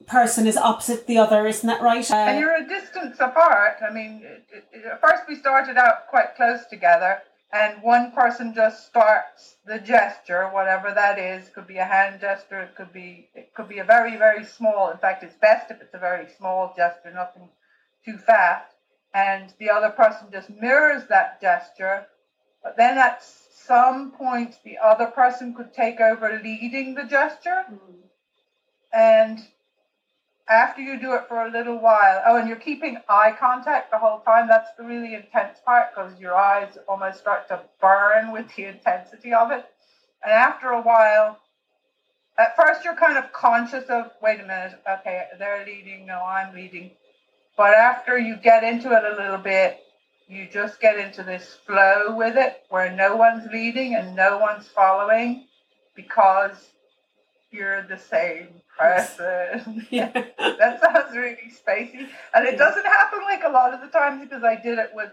person 0.06 0.46
is 0.46 0.56
opposite 0.56 1.06
the 1.06 1.18
other, 1.18 1.46
isn't 1.46 1.66
that 1.66 1.82
right? 1.82 2.10
Uh, 2.10 2.14
and 2.14 2.40
you're 2.40 2.56
a 2.56 2.68
distance 2.68 3.16
apart. 3.20 3.76
I 3.88 3.92
mean, 3.92 4.22
it, 4.24 4.64
it, 4.72 4.84
at 4.84 5.00
first 5.00 5.22
we 5.28 5.36
started 5.36 5.76
out 5.76 6.08
quite 6.08 6.36
close 6.36 6.66
together, 6.66 7.22
and 7.52 7.82
one 7.82 8.12
person 8.12 8.54
just 8.54 8.86
starts 8.86 9.56
the 9.66 9.78
gesture, 9.78 10.48
whatever 10.48 10.92
that 10.92 11.18
is. 11.18 11.48
Could 11.48 11.66
be 11.66 11.78
a 11.78 11.84
hand 11.84 12.20
gesture. 12.20 12.60
It 12.60 12.74
could 12.74 12.92
be 12.92 13.28
it 13.34 13.54
could 13.54 13.68
be 13.68 13.78
a 13.78 13.84
very 13.84 14.16
very 14.16 14.44
small. 14.44 14.90
In 14.90 14.98
fact, 14.98 15.22
it's 15.22 15.36
best 15.36 15.70
if 15.70 15.80
it's 15.80 15.94
a 15.94 15.98
very 15.98 16.26
small 16.36 16.74
gesture, 16.76 17.12
nothing 17.12 17.48
too 18.04 18.18
fast. 18.18 18.74
And 19.14 19.54
the 19.58 19.70
other 19.70 19.90
person 19.90 20.28
just 20.30 20.50
mirrors 20.50 21.04
that 21.08 21.40
gesture, 21.40 22.06
but 22.62 22.76
then 22.76 22.98
at 22.98 23.22
some 23.22 24.12
point 24.12 24.56
the 24.64 24.78
other 24.78 25.06
person 25.06 25.54
could 25.54 25.72
take 25.72 26.00
over 26.00 26.40
leading 26.42 26.94
the 26.94 27.04
gesture. 27.04 27.64
Mm. 27.72 27.78
And 28.92 29.38
after 30.48 30.80
you 30.80 31.00
do 31.00 31.14
it 31.14 31.22
for 31.28 31.46
a 31.46 31.50
little 31.50 31.78
while, 31.78 32.22
oh, 32.26 32.36
and 32.36 32.48
you're 32.48 32.56
keeping 32.58 32.98
eye 33.08 33.34
contact 33.38 33.90
the 33.90 33.98
whole 33.98 34.20
time. 34.20 34.46
That's 34.46 34.68
the 34.78 34.84
really 34.84 35.14
intense 35.14 35.58
part 35.64 35.88
because 35.94 36.18
your 36.20 36.36
eyes 36.36 36.78
almost 36.88 37.18
start 37.18 37.48
to 37.48 37.60
burn 37.80 38.32
with 38.32 38.46
the 38.54 38.66
intensity 38.66 39.32
of 39.32 39.50
it. 39.50 39.64
And 40.22 40.32
after 40.32 40.68
a 40.68 40.82
while, 40.82 41.38
at 42.38 42.56
first 42.56 42.84
you're 42.84 42.96
kind 42.96 43.18
of 43.18 43.32
conscious 43.32 43.84
of, 43.88 44.10
wait 44.22 44.40
a 44.40 44.42
minute, 44.42 44.80
okay, 45.00 45.24
they're 45.38 45.64
leading, 45.66 46.06
no, 46.06 46.20
I'm 46.20 46.54
leading. 46.54 46.92
But 47.56 47.74
after 47.74 48.18
you 48.18 48.36
get 48.36 48.62
into 48.62 48.92
it 48.92 49.04
a 49.04 49.20
little 49.20 49.38
bit, 49.38 49.78
you 50.28 50.48
just 50.52 50.80
get 50.80 50.98
into 50.98 51.22
this 51.22 51.56
flow 51.66 52.14
with 52.16 52.36
it 52.36 52.62
where 52.68 52.92
no 52.92 53.16
one's 53.16 53.50
leading 53.52 53.94
and 53.94 54.14
no 54.14 54.38
one's 54.38 54.68
following 54.68 55.46
because 55.94 56.70
you're 57.56 57.82
the 57.82 57.98
same 57.98 58.48
person. 58.78 59.86
Yeah. 59.90 60.10
that 60.38 60.80
sounds 60.80 61.16
really 61.16 61.50
spacey. 61.50 62.08
And 62.34 62.46
it 62.46 62.58
doesn't 62.58 62.84
happen 62.84 63.20
like 63.22 63.42
a 63.44 63.48
lot 63.48 63.72
of 63.72 63.80
the 63.80 63.88
times 63.88 64.22
because 64.22 64.44
I 64.44 64.56
did 64.56 64.78
it 64.78 64.90
with 64.94 65.10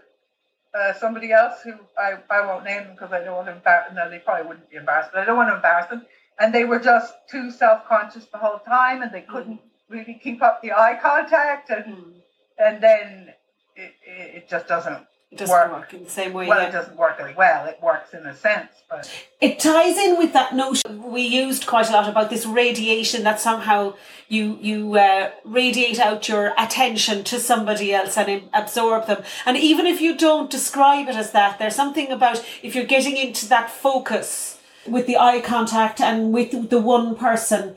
uh, 0.78 0.92
somebody 0.94 1.32
else 1.32 1.60
who 1.62 1.72
I, 1.98 2.14
I 2.30 2.44
won't 2.46 2.64
name 2.64 2.84
them 2.84 2.92
because 2.92 3.12
I 3.12 3.24
don't 3.24 3.36
want 3.36 3.46
to 3.46 3.54
embarrass 3.54 3.88
them. 3.88 3.96
No, 3.96 4.10
they 4.10 4.18
probably 4.18 4.48
wouldn't 4.48 4.70
be 4.70 4.76
embarrassed, 4.76 5.10
but 5.12 5.22
I 5.22 5.24
don't 5.24 5.36
want 5.36 5.48
to 5.50 5.56
embarrass 5.56 5.88
them. 5.88 6.04
And 6.38 6.54
they 6.54 6.64
were 6.64 6.80
just 6.80 7.14
too 7.30 7.50
self 7.50 7.86
conscious 7.86 8.26
the 8.26 8.38
whole 8.38 8.58
time 8.58 9.02
and 9.02 9.12
they 9.12 9.22
couldn't 9.22 9.60
mm. 9.60 9.88
really 9.88 10.20
keep 10.22 10.42
up 10.42 10.60
the 10.62 10.72
eye 10.72 10.98
contact. 11.00 11.70
And, 11.70 11.84
mm. 11.84 12.12
and 12.58 12.82
then 12.82 13.34
it, 13.76 13.94
it 14.04 14.48
just 14.48 14.66
doesn't 14.68 14.92
it 14.92 15.06
doesn't 15.36 15.54
work, 15.54 15.72
work 15.72 15.94
in 15.94 16.04
the 16.04 16.10
same 16.10 16.32
way. 16.32 16.46
Well, 16.46 16.60
yeah. 16.60 16.68
it 16.68 16.72
doesn't 16.72 16.96
work 16.96 17.20
as 17.20 17.34
well. 17.36 17.66
It 17.66 17.78
works 17.82 18.14
in 18.14 18.26
a 18.26 18.34
sense, 18.34 18.70
but 18.88 19.10
it 19.40 19.58
ties 19.58 19.96
in 19.96 20.18
with 20.18 20.32
that 20.32 20.54
notion 20.54 20.84
we 21.14 21.22
used 21.22 21.66
quite 21.66 21.88
a 21.88 21.92
lot 21.92 22.08
about 22.08 22.28
this 22.30 22.44
radiation 22.44 23.22
that 23.24 23.40
somehow 23.40 23.94
you 24.28 24.58
you 24.60 24.98
uh, 24.98 25.30
radiate 25.44 26.00
out 26.00 26.28
your 26.28 26.52
attention 26.58 27.24
to 27.24 27.38
somebody 27.38 27.94
else 27.94 28.18
and 28.18 28.42
absorb 28.52 29.06
them. 29.06 29.22
And 29.46 29.56
even 29.56 29.86
if 29.86 30.00
you 30.00 30.16
don't 30.16 30.50
describe 30.50 31.08
it 31.08 31.14
as 31.14 31.32
that, 31.32 31.58
there's 31.58 31.76
something 31.76 32.10
about 32.10 32.44
if 32.62 32.74
you're 32.74 32.84
getting 32.84 33.16
into 33.16 33.48
that 33.48 33.70
focus 33.70 34.58
with 34.86 35.06
the 35.06 35.16
eye 35.16 35.40
contact 35.40 36.00
and 36.00 36.32
with 36.32 36.68
the 36.70 36.80
one 36.80 37.14
person, 37.14 37.76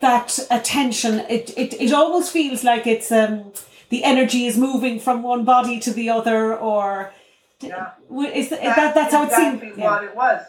that 0.00 0.38
attention, 0.50 1.20
it 1.28 1.56
it, 1.56 1.74
it 1.80 1.92
almost 1.92 2.32
feels 2.32 2.64
like 2.64 2.86
it's 2.86 3.12
um 3.12 3.52
the 3.92 4.04
energy 4.04 4.46
is 4.46 4.56
moving 4.56 4.98
from 4.98 5.22
one 5.22 5.44
body 5.44 5.78
to 5.78 5.92
the 5.92 6.08
other, 6.08 6.56
or 6.56 7.12
yeah. 7.60 7.90
is, 8.10 8.48
that, 8.48 8.62
that 8.62 8.94
that's 8.94 9.12
how 9.12 9.24
it 9.24 9.32
seemed? 9.32 9.62
Exactly 9.62 9.82
what 9.82 10.02
yeah. 10.02 10.08
it 10.08 10.16
was. 10.16 10.46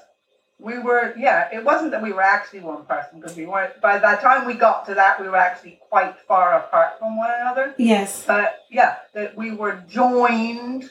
We 0.59 0.79
were, 0.79 1.13
yeah. 1.17 1.49
It 1.51 1.65
wasn't 1.65 1.91
that 1.91 2.01
we 2.01 2.13
were 2.13 2.21
actually 2.21 2.61
one 2.61 2.85
person 2.85 3.19
because 3.19 3.35
we 3.35 3.45
weren't. 3.45 3.81
By 3.81 3.99
the 3.99 4.15
time 4.21 4.47
we 4.47 4.53
got 4.53 4.85
to 4.85 4.95
that, 4.95 5.19
we 5.19 5.27
were 5.27 5.35
actually 5.35 5.77
quite 5.89 6.17
far 6.21 6.57
apart 6.57 6.97
from 6.99 7.17
one 7.17 7.31
another. 7.41 7.75
Yes. 7.77 8.23
But 8.25 8.59
yeah, 8.71 8.95
that 9.13 9.35
we 9.35 9.51
were 9.51 9.83
joined 9.89 10.89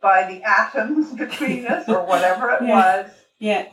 by 0.00 0.24
the 0.24 0.42
atoms 0.42 1.12
between 1.16 1.68
us, 1.68 1.88
or 1.88 2.04
whatever 2.04 2.50
it 2.50 2.64
yeah. 2.66 3.02
was. 3.02 3.10
Yeah 3.38 3.66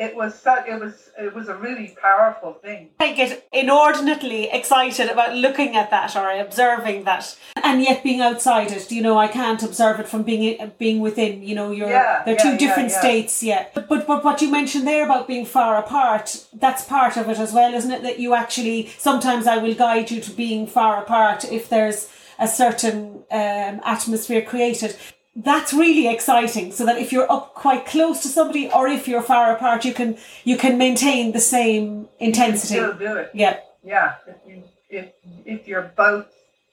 it 0.00 0.16
was 0.16 0.40
so, 0.40 0.56
it 0.66 0.80
was 0.80 1.10
it 1.18 1.34
was 1.34 1.48
a 1.48 1.54
really 1.54 1.94
powerful 2.00 2.54
thing. 2.54 2.88
I 2.98 3.12
get 3.12 3.46
inordinately 3.52 4.48
excited 4.50 5.10
about 5.10 5.36
looking 5.36 5.76
at 5.76 5.90
that 5.90 6.16
or 6.16 6.30
observing 6.40 7.04
that, 7.04 7.36
and 7.62 7.82
yet 7.82 8.02
being 8.02 8.22
outside 8.22 8.72
it. 8.72 8.90
You 8.90 9.02
know, 9.02 9.18
I 9.18 9.28
can't 9.28 9.62
observe 9.62 10.00
it 10.00 10.08
from 10.08 10.22
being 10.22 10.72
being 10.78 11.00
within. 11.00 11.42
You 11.42 11.54
know, 11.54 11.70
you're 11.70 11.90
yeah, 11.90 12.22
they're 12.24 12.34
yeah, 12.34 12.42
two 12.42 12.56
different 12.56 12.88
yeah, 12.88 13.00
states. 13.00 13.42
Yeah, 13.42 13.66
but, 13.74 13.88
but 13.90 14.06
but 14.06 14.24
what 14.24 14.40
you 14.40 14.50
mentioned 14.50 14.86
there 14.86 15.04
about 15.04 15.28
being 15.28 15.44
far 15.44 15.76
apart, 15.76 16.46
that's 16.54 16.82
part 16.86 17.18
of 17.18 17.28
it 17.28 17.38
as 17.38 17.52
well, 17.52 17.74
isn't 17.74 17.90
it? 17.90 18.02
That 18.02 18.18
you 18.18 18.32
actually 18.34 18.88
sometimes 18.96 19.46
I 19.46 19.58
will 19.58 19.74
guide 19.74 20.10
you 20.10 20.22
to 20.22 20.30
being 20.30 20.66
far 20.66 21.02
apart 21.02 21.44
if 21.44 21.68
there's 21.68 22.08
a 22.38 22.48
certain 22.48 23.24
um, 23.30 23.82
atmosphere 23.84 24.40
created 24.40 24.96
that's 25.36 25.72
really 25.72 26.08
exciting 26.12 26.72
so 26.72 26.84
that 26.84 26.98
if 26.98 27.12
you're 27.12 27.30
up 27.30 27.54
quite 27.54 27.86
close 27.86 28.20
to 28.22 28.28
somebody 28.28 28.70
or 28.72 28.88
if 28.88 29.06
you're 29.06 29.22
far 29.22 29.54
apart 29.54 29.84
you 29.84 29.94
can 29.94 30.16
you 30.44 30.56
can 30.56 30.76
maintain 30.76 31.32
the 31.32 31.40
same 31.40 32.08
intensity 32.18 32.74
Still 32.74 32.94
do 32.94 33.16
it. 33.16 33.30
yeah 33.34 33.60
Yeah. 33.84 34.14
If 34.26 34.36
you 34.46 34.62
if 34.88 35.06
if 35.46 35.68
you're 35.68 35.92
both 35.96 36.26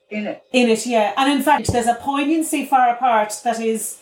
in 0.09 0.25
it. 0.25 0.43
in 0.53 0.69
it 0.69 0.85
yeah 0.87 1.13
and 1.17 1.31
in 1.31 1.41
fact 1.43 1.71
there's 1.71 1.87
a 1.87 1.95
poignancy 1.95 2.65
far 2.65 2.89
apart 2.89 3.39
that 3.43 3.59
is 3.61 3.99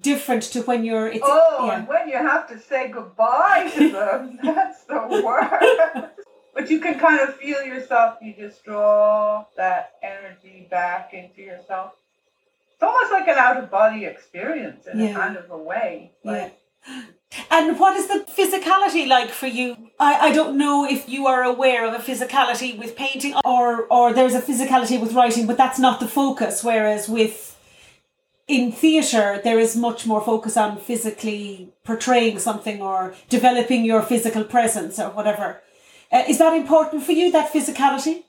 different 0.00 0.42
to 0.44 0.62
when 0.62 0.84
you're 0.84 1.08
it's 1.08 1.24
Oh, 1.26 1.66
yeah. 1.66 1.78
and 1.78 1.88
when 1.88 2.08
you 2.08 2.16
have 2.18 2.46
to 2.50 2.58
say 2.60 2.88
goodbye 2.88 3.70
to 3.76 3.90
them, 3.98 4.38
that's 4.42 4.84
the 4.84 5.22
worst. 5.24 6.12
But 6.54 6.70
you 6.70 6.78
can 6.80 6.98
kind 6.98 7.20
of 7.20 7.34
feel 7.36 7.62
yourself, 7.62 8.18
you 8.20 8.34
just 8.38 8.64
draw 8.64 9.44
that 9.56 9.92
energy 10.02 10.66
back 10.70 11.14
into 11.14 11.40
yourself. 11.40 11.92
It's 12.78 12.84
almost 12.84 13.10
like 13.10 13.26
an 13.26 13.38
out 13.38 13.56
of 13.56 13.72
body 13.72 14.04
experience 14.04 14.86
in 14.86 15.00
Yeah. 15.00 15.10
a 15.10 15.14
kind 15.14 15.36
of 15.36 15.50
a 15.50 15.58
way. 15.58 16.12
Like, 16.22 16.36
yeah 16.86 17.02
and 17.50 17.78
what 17.78 17.96
is 17.96 18.06
the 18.08 18.24
physicality 18.38 19.06
like 19.06 19.30
for 19.30 19.46
you 19.46 19.76
I, 20.00 20.28
I 20.28 20.32
don't 20.32 20.56
know 20.56 20.86
if 20.88 21.08
you 21.08 21.26
are 21.26 21.42
aware 21.42 21.86
of 21.86 21.92
a 21.92 21.98
physicality 21.98 22.78
with 22.78 22.96
painting 22.96 23.34
or 23.44 23.84
or 23.90 24.12
there's 24.12 24.34
a 24.34 24.40
physicality 24.40 24.98
with 25.00 25.12
writing 25.12 25.46
but 25.46 25.56
that's 25.58 25.78
not 25.78 26.00
the 26.00 26.08
focus 26.08 26.64
whereas 26.64 27.08
with 27.08 27.58
in 28.46 28.72
theatre 28.72 29.40
there 29.44 29.58
is 29.58 29.76
much 29.76 30.06
more 30.06 30.22
focus 30.22 30.56
on 30.56 30.78
physically 30.78 31.70
portraying 31.84 32.38
something 32.38 32.80
or 32.80 33.14
developing 33.28 33.84
your 33.84 34.00
physical 34.02 34.44
presence 34.44 34.98
or 34.98 35.10
whatever 35.10 35.60
uh, 36.10 36.22
is 36.28 36.38
that 36.38 36.54
important 36.54 37.02
for 37.02 37.12
you 37.12 37.30
that 37.30 37.52
physicality 37.52 38.22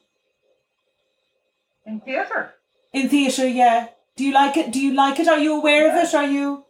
in 1.85 2.01
theatre. 2.01 2.55
in 2.91 3.07
theatre 3.07 3.47
yeah 3.47 3.87
do 4.19 4.25
you 4.25 4.33
like 4.33 4.57
it 4.57 4.69
do 4.73 4.81
you 4.81 4.93
like 4.93 5.17
it 5.17 5.29
are 5.29 5.39
you 5.39 5.53
aware 5.55 5.89
of 5.89 5.95
it 5.95 6.13
are 6.13 6.27
you 6.27 6.65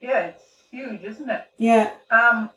Yeah, 0.00 0.26
it's 0.26 0.44
huge, 0.70 1.02
isn't 1.02 1.28
it? 1.28 1.44
yeah 1.58 1.90
Um, 2.12 2.50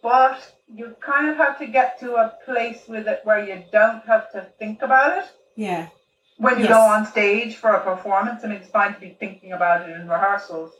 but 0.00 0.38
you 0.72 0.94
kind 1.00 1.28
of 1.28 1.36
have 1.38 1.58
to 1.58 1.66
get 1.66 1.98
to 2.00 2.14
a 2.14 2.32
place 2.44 2.82
with 2.86 3.08
it 3.08 3.22
where 3.24 3.44
you 3.44 3.64
don't 3.72 4.04
have 4.06 4.30
to 4.32 4.46
think 4.60 4.82
about 4.82 5.18
it. 5.18 5.24
yeah 5.56 5.88
when 6.36 6.58
you 6.58 6.64
Yes. 6.66 6.72
go 6.78 6.80
on 6.80 7.04
stage 7.06 7.56
for 7.56 7.70
a 7.70 7.80
performance, 7.80 8.44
I 8.44 8.46
mean, 8.48 8.58
it's 8.58 8.70
fine 8.70 8.94
to 8.94 9.00
be 9.00 9.10
thinking 9.10 9.52
about 9.52 9.88
it 9.88 9.94
in 9.96 10.08
rehearsals, 10.08 10.72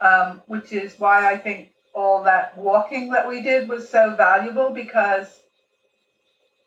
um, 0.00 0.42
which 0.46 0.72
is 0.72 0.98
why 0.98 1.30
I 1.30 1.36
think 1.36 1.68
all 1.94 2.24
that 2.24 2.56
walking 2.58 3.10
that 3.10 3.28
we 3.28 3.42
did 3.42 3.68
was 3.68 3.88
so 3.88 4.16
valuable 4.16 4.70
because 4.70 5.28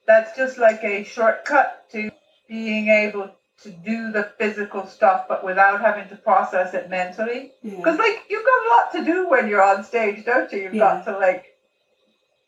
that's 0.06 0.38
just 0.38 0.58
like 0.60 0.82
a 0.84 1.04
shortcut 1.04 1.90
to 1.92 2.10
being 2.48 2.88
able 2.88 3.32
to 3.64 3.70
do 3.72 4.12
the 4.12 4.24
physical 4.38 4.86
stuff, 4.86 5.26
but 5.28 5.44
without 5.44 5.82
having 5.82 6.08
to 6.10 6.16
process 6.16 6.74
it 6.74 6.90
mentally. 6.90 7.52
yeah 7.64 7.78
Because, 7.78 7.98
like, 7.98 8.26
you've 8.30 8.46
got 8.46 8.66
a 8.66 8.70
lot 8.70 8.92
to 8.94 9.06
do 9.06 9.30
when 9.30 9.48
you're 9.48 9.64
on 9.64 9.84
stage, 9.84 10.24
don't 10.26 10.52
you? 10.52 10.60
You've 10.60 10.74
Yeah. 10.76 10.96
got 10.96 11.06
to, 11.06 11.18
like, 11.18 11.56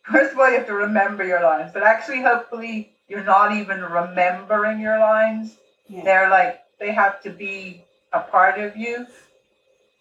first 0.04 0.34
of 0.34 0.40
all, 0.40 0.50
you 0.50 0.58
have 0.58 0.68
to 0.68 0.74
remember 0.76 1.24
your 1.24 1.42
lines, 1.42 1.72
but 1.74 1.84
actually, 1.84 2.22
hopefully, 2.22 2.92
you're 3.08 3.24
not 3.24 3.52
even 3.54 3.82
remembering 3.84 4.80
your 4.80 5.00
lines 5.00 5.58
yeah 5.88 6.04
they're 6.04 6.30
like 6.30 6.62
they 6.80 6.92
have 6.92 7.20
to 7.22 7.30
be 7.32 7.84
a 8.14 8.20
part 8.22 8.60
of 8.60 8.78
you 8.78 9.06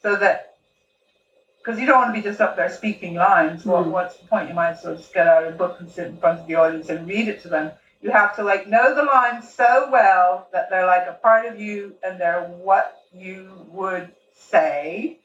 so 0.02 0.14
that 0.16 0.54
because 1.58 1.80
you 1.80 1.86
don't 1.86 1.96
want 1.96 2.14
to 2.14 2.20
be 2.20 2.22
just 2.22 2.40
up 2.40 2.54
there 2.56 2.68
speaking 2.68 3.14
lines 3.14 3.64
what, 3.64 3.86
Mm. 3.86 3.90
what's 3.90 4.18
the 4.18 4.26
point 4.26 4.48
you 4.48 4.54
might 4.54 4.72
as 4.72 4.84
well 4.84 4.94
just 4.94 5.12
get 5.14 5.26
out 5.26 5.46
a 5.46 5.50
book 5.50 5.80
and 5.80 5.90
sit 5.90 6.08
in 6.08 6.16
front 6.18 6.38
of 6.40 6.46
the 6.46 6.54
audience 6.54 6.88
and 6.90 7.08
read 7.08 7.28
it 7.28 7.40
to 7.40 7.48
them 7.48 7.72
you 8.00 8.10
have 8.10 8.36
to 8.36 8.44
like 8.44 8.68
know 8.68 8.94
the 8.94 9.02
lines 9.02 9.52
so 9.52 9.88
well 9.90 10.48
that 10.52 10.70
they're 10.70 10.86
like 10.86 11.06
a 11.08 11.18
part 11.22 11.46
of 11.46 11.60
you 11.60 11.94
and 12.02 12.20
they're 12.20 12.44
what 12.44 12.96
you 13.12 13.66
would 13.68 14.10
say 14.32 15.18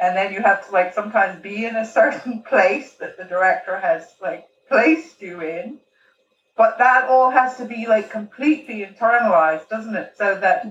and 0.00 0.16
then 0.16 0.32
you 0.32 0.40
have 0.40 0.66
to 0.66 0.72
like 0.72 0.94
sometimes 0.94 1.42
be 1.42 1.64
in 1.64 1.76
a 1.76 1.86
certain 2.00 2.42
place 2.42 2.92
that 2.94 3.16
the 3.16 3.24
director 3.24 3.78
has 3.78 4.14
like 4.20 4.46
placed 4.68 5.20
you 5.20 5.40
in 5.40 5.78
but 6.56 6.78
that 6.78 7.08
all 7.08 7.30
has 7.30 7.56
to 7.56 7.64
be 7.64 7.86
like 7.86 8.10
completely 8.10 8.84
internalized, 8.84 9.68
doesn't 9.68 9.94
it? 9.94 10.14
So 10.16 10.38
that 10.38 10.66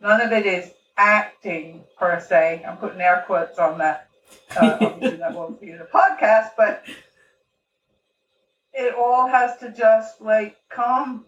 none 0.00 0.20
of 0.20 0.32
it 0.32 0.46
is 0.46 0.72
acting 0.96 1.84
per 1.98 2.20
se. 2.20 2.64
I'm 2.66 2.78
putting 2.78 3.00
air 3.00 3.24
quotes 3.26 3.58
on 3.58 3.78
that. 3.78 4.08
Uh, 4.56 4.78
obviously, 4.80 5.18
that 5.18 5.34
won't 5.34 5.60
be 5.60 5.70
in 5.70 5.80
a 5.80 5.84
podcast, 5.84 6.50
but 6.56 6.84
it 8.74 8.94
all 8.94 9.28
has 9.28 9.58
to 9.58 9.72
just 9.72 10.20
like 10.20 10.56
come 10.70 11.26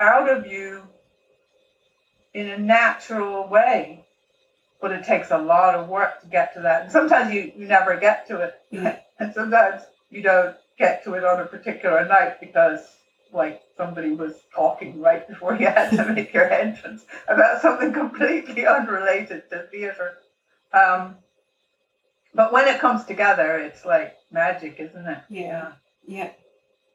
out 0.00 0.30
of 0.30 0.46
you 0.46 0.82
in 2.34 2.48
a 2.48 2.58
natural 2.58 3.48
way. 3.48 4.04
But 4.80 4.92
it 4.92 5.04
takes 5.04 5.32
a 5.32 5.38
lot 5.38 5.74
of 5.74 5.88
work 5.88 6.20
to 6.20 6.28
get 6.28 6.54
to 6.54 6.60
that. 6.60 6.84
And 6.84 6.92
sometimes 6.92 7.34
you, 7.34 7.52
you 7.56 7.66
never 7.66 7.96
get 7.96 8.28
to 8.28 8.40
it. 8.42 8.54
Yeah. 8.70 8.98
And 9.20 9.34
sometimes 9.34 9.82
you 10.10 10.22
don't 10.22 10.54
get 10.78 11.02
to 11.02 11.14
it 11.14 11.24
on 11.24 11.40
a 11.40 11.46
particular 11.46 12.06
night 12.06 12.38
because 12.38 12.78
like 13.32 13.60
somebody 13.76 14.12
was 14.12 14.34
talking 14.54 15.00
right 15.00 15.26
before 15.26 15.56
you 15.56 15.66
had 15.66 15.90
to 15.90 16.12
make 16.12 16.32
your 16.32 16.48
entrance 16.48 17.04
about 17.26 17.60
something 17.60 17.92
completely 17.92 18.64
unrelated 18.64 19.42
to 19.50 19.66
theatre. 19.72 20.18
Um, 20.72 21.16
but 22.32 22.52
when 22.52 22.68
it 22.68 22.80
comes 22.80 23.04
together, 23.04 23.58
it's 23.58 23.84
like 23.84 24.14
magic, 24.30 24.76
isn't 24.78 25.06
it? 25.06 25.18
Yeah. 25.28 25.72
Yeah. 26.06 26.30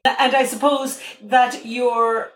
And 0.04 0.34
I 0.34 0.44
suppose 0.44 1.00
that 1.22 1.64
your 1.64 2.32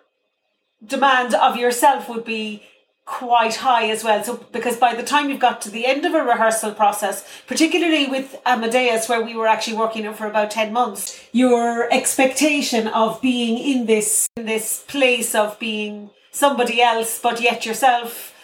demand 0.85 1.35
of 1.35 1.57
yourself 1.57 2.09
would 2.09 2.25
be 2.25 2.63
quite 3.05 3.57
high 3.57 3.89
as 3.91 4.05
well. 4.05 4.23
So 4.23 4.37
because 4.53 4.77
by 4.77 4.95
the 4.95 5.03
time 5.03 5.31
you've 5.31 5.41
got 5.41 5.63
to 5.63 5.71
the 5.71 5.87
end 5.87 6.05
of 6.05 6.15
a 6.15 6.23
rehearsal 6.23 6.73
process, 6.73 7.27
particularly 7.47 8.07
with 8.07 8.37
Amadeus 8.45 9.09
where 9.09 9.23
we 9.23 9.35
were 9.35 9.47
actually 9.47 9.77
working 9.77 10.05
it 10.05 10.17
for 10.17 10.27
about 10.27 10.51
10 10.51 10.73
months, 10.73 11.19
your 11.33 11.93
expectation 11.93 12.87
of 12.87 13.21
being 13.23 13.59
in 13.59 13.87
this 13.87 14.29
in 14.37 14.45
this 14.45 14.85
place 14.87 15.35
of 15.35 15.59
being 15.59 16.11
somebody 16.31 16.81
else 16.81 17.19
but 17.19 17.41
yet 17.41 17.67
yourself 17.67 18.35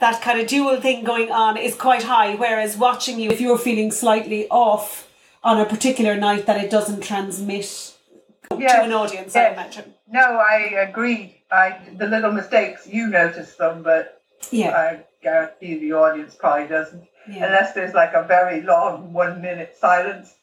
that 0.00 0.20
kind 0.20 0.40
of 0.40 0.46
dual 0.46 0.80
thing 0.80 1.04
going 1.04 1.30
on 1.30 1.56
is 1.56 1.74
quite 1.74 2.02
high 2.02 2.34
whereas 2.34 2.76
watching 2.76 3.20
you 3.20 3.30
if 3.30 3.40
you're 3.40 3.58
feeling 3.58 3.92
slightly 3.92 4.48
off 4.48 5.08
on 5.44 5.60
a 5.60 5.64
particular 5.66 6.16
night 6.16 6.46
that 6.46 6.62
it 6.62 6.70
doesn't 6.70 7.02
transmit 7.02 7.93
to 8.60 8.82
an 8.82 8.92
audience, 8.92 9.34
I 9.36 9.48
imagine. 9.50 9.94
No, 10.10 10.20
I 10.38 10.56
agree. 10.88 11.42
I 11.50 11.78
the 11.96 12.06
little 12.06 12.32
mistakes 12.32 12.86
you 12.86 13.06
notice 13.08 13.54
them, 13.56 13.82
but 13.82 14.22
Yeah, 14.50 14.70
I 14.70 15.04
guarantee 15.22 15.78
the 15.78 15.92
audience 15.92 16.34
probably 16.34 16.68
doesn't, 16.68 17.04
yeah, 17.28 17.46
unless 17.46 17.72
there's 17.74 17.94
like 17.94 18.12
a 18.14 18.22
very 18.24 18.60
long 18.62 19.12
one 19.12 19.40
minute 19.40 19.76
silence. 19.80 20.34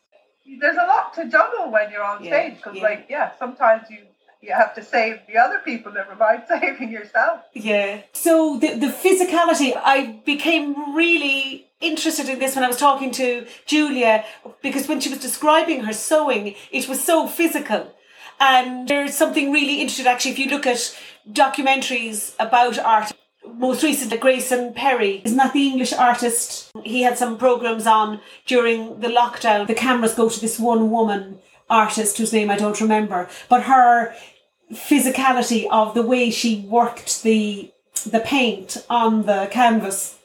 There's 0.59 0.77
a 0.77 0.87
lot 0.87 1.13
to 1.15 1.27
juggle 1.29 1.71
when 1.71 1.91
you're 1.91 2.03
on 2.03 2.23
Yeah, 2.23 2.31
stage 2.31 2.57
because, 2.57 2.75
yeah. 2.77 2.83
like, 2.83 3.05
yeah, 3.09 3.31
sometimes 3.37 3.83
you 3.89 3.99
you 4.41 4.51
have 4.53 4.73
to 4.73 4.83
save 4.83 5.19
the 5.27 5.37
other 5.37 5.59
people, 5.63 5.91
never 5.93 6.15
mind 6.15 6.43
saving 6.47 6.89
yourself. 6.91 7.41
yeah. 7.53 8.01
So 8.13 8.57
the 8.57 8.69
the 8.85 8.87
physicality, 8.87 9.73
I 9.75 10.19
became 10.25 10.95
really 10.95 11.67
interested 11.79 12.27
in 12.29 12.39
this 12.39 12.55
when 12.55 12.63
I 12.63 12.67
was 12.67 12.77
talking 12.77 13.11
to 13.11 13.45
Julia 13.65 14.23
because 14.61 14.87
when 14.87 14.99
she 14.99 15.09
was 15.09 15.19
describing 15.19 15.83
her 15.83 15.93
sewing, 15.93 16.55
it 16.71 16.87
was 16.87 17.03
so 17.03 17.27
physical. 17.27 17.93
And 18.41 18.87
there's 18.87 19.13
something 19.13 19.51
really 19.51 19.81
interesting 19.81 20.07
actually 20.07 20.31
if 20.31 20.39
you 20.39 20.49
look 20.49 20.65
at 20.65 20.97
documentaries 21.31 22.33
about 22.39 22.79
art. 22.79 23.11
Most 23.45 23.83
recently, 23.83 24.17
Grayson 24.17 24.73
Perry, 24.73 25.21
isn't 25.23 25.53
the 25.53 25.67
English 25.67 25.93
artist? 25.93 26.71
He 26.83 27.03
had 27.03 27.19
some 27.19 27.37
programs 27.37 27.85
on 27.85 28.19
during 28.47 28.99
the 28.99 29.09
lockdown. 29.09 29.67
The 29.67 29.75
cameras 29.75 30.15
go 30.15 30.27
to 30.27 30.41
this 30.41 30.59
one 30.59 30.89
woman 30.89 31.39
artist 31.69 32.17
whose 32.17 32.33
name 32.33 32.49
I 32.49 32.57
don't 32.57 32.81
remember, 32.81 33.29
but 33.47 33.63
her 33.63 34.15
physicality 34.73 35.67
of 35.69 35.93
the 35.93 36.01
way 36.01 36.31
she 36.31 36.61
worked 36.61 37.21
the 37.23 37.71
the 38.05 38.19
paint 38.21 38.83
on 38.89 39.23
the 39.23 39.47
canvas 39.51 40.17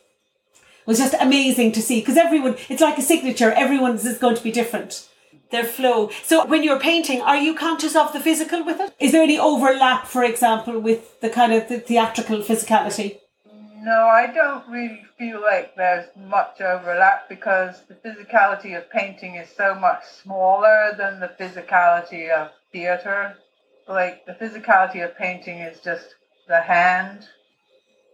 was 0.87 0.99
just 0.99 1.15
amazing 1.21 1.73
to 1.73 1.83
see 1.83 2.01
because 2.01 2.17
everyone 2.17 2.57
it's 2.71 2.81
like 2.81 2.97
a 2.97 3.03
signature 3.03 3.51
everyone's 3.53 4.07
is 4.07 4.19
going 4.19 4.37
to 4.37 4.43
be 4.43 4.53
different 4.53 5.09
their 5.51 5.65
flow 5.65 6.11
so 6.25 6.45
when 6.47 6.63
you're 6.63 6.81
painting 6.81 7.21
are 7.21 7.37
you 7.37 7.55
conscious 7.55 7.95
of 7.97 8.13
the 8.13 8.21
physical 8.21 8.65
with 8.65 8.81
it 8.81 8.93
is 8.99 9.13
there 9.13 9.23
any 9.23 9.39
overlap 9.39 10.07
for 10.07 10.25
example 10.25 10.79
with 10.79 11.21
the 11.21 11.31
kind 11.31 11.53
of 11.53 11.69
the 11.69 11.79
theatrical 11.79 12.39
physicality 12.39 13.19
No, 13.91 14.01
I 14.23 14.27
don't 14.39 14.65
really 14.69 15.03
feel 15.19 15.41
like 15.41 15.77
there's 15.77 16.07
much 16.17 16.61
overlap 16.61 17.29
because 17.29 17.75
the 17.91 17.95
physicality 18.05 18.77
of 18.77 18.91
painting 18.91 19.37
is 19.37 19.49
so 19.63 19.69
much 19.77 20.03
smaller 20.23 20.79
than 21.01 21.21
the 21.21 21.31
physicality 21.41 22.25
of 22.39 22.51
theater. 22.73 23.19
Like 23.87 24.27
the 24.27 24.33
physicality 24.43 25.05
of 25.05 25.17
painting 25.17 25.59
is 25.69 25.79
just 25.89 26.07
the 26.49 26.61
hand. 26.61 27.29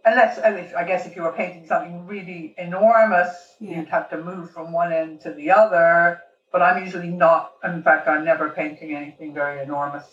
Unless, 0.05 0.37
I 0.81 0.83
guess, 0.89 1.07
if 1.07 1.15
you 1.15 1.23
were 1.23 1.31
painting 1.41 1.65
something 1.65 2.05
really 2.05 2.53
enormous, 2.57 3.31
Yeah. 3.59 3.77
you'd 3.79 3.89
have 3.97 4.09
to 4.11 4.17
move 4.17 4.51
from 4.51 4.67
one 4.73 4.91
end 5.01 5.21
to 5.21 5.31
the 5.39 5.49
other. 5.61 6.21
But 6.53 6.61
I'm 6.61 6.85
usually 6.85 7.09
not. 7.09 7.51
In 7.63 7.83
fact, 7.83 8.07
I'm 8.07 8.23
never 8.23 8.49
painting 8.49 8.95
anything 8.95 9.33
very 9.33 9.61
enormous. 9.61 10.05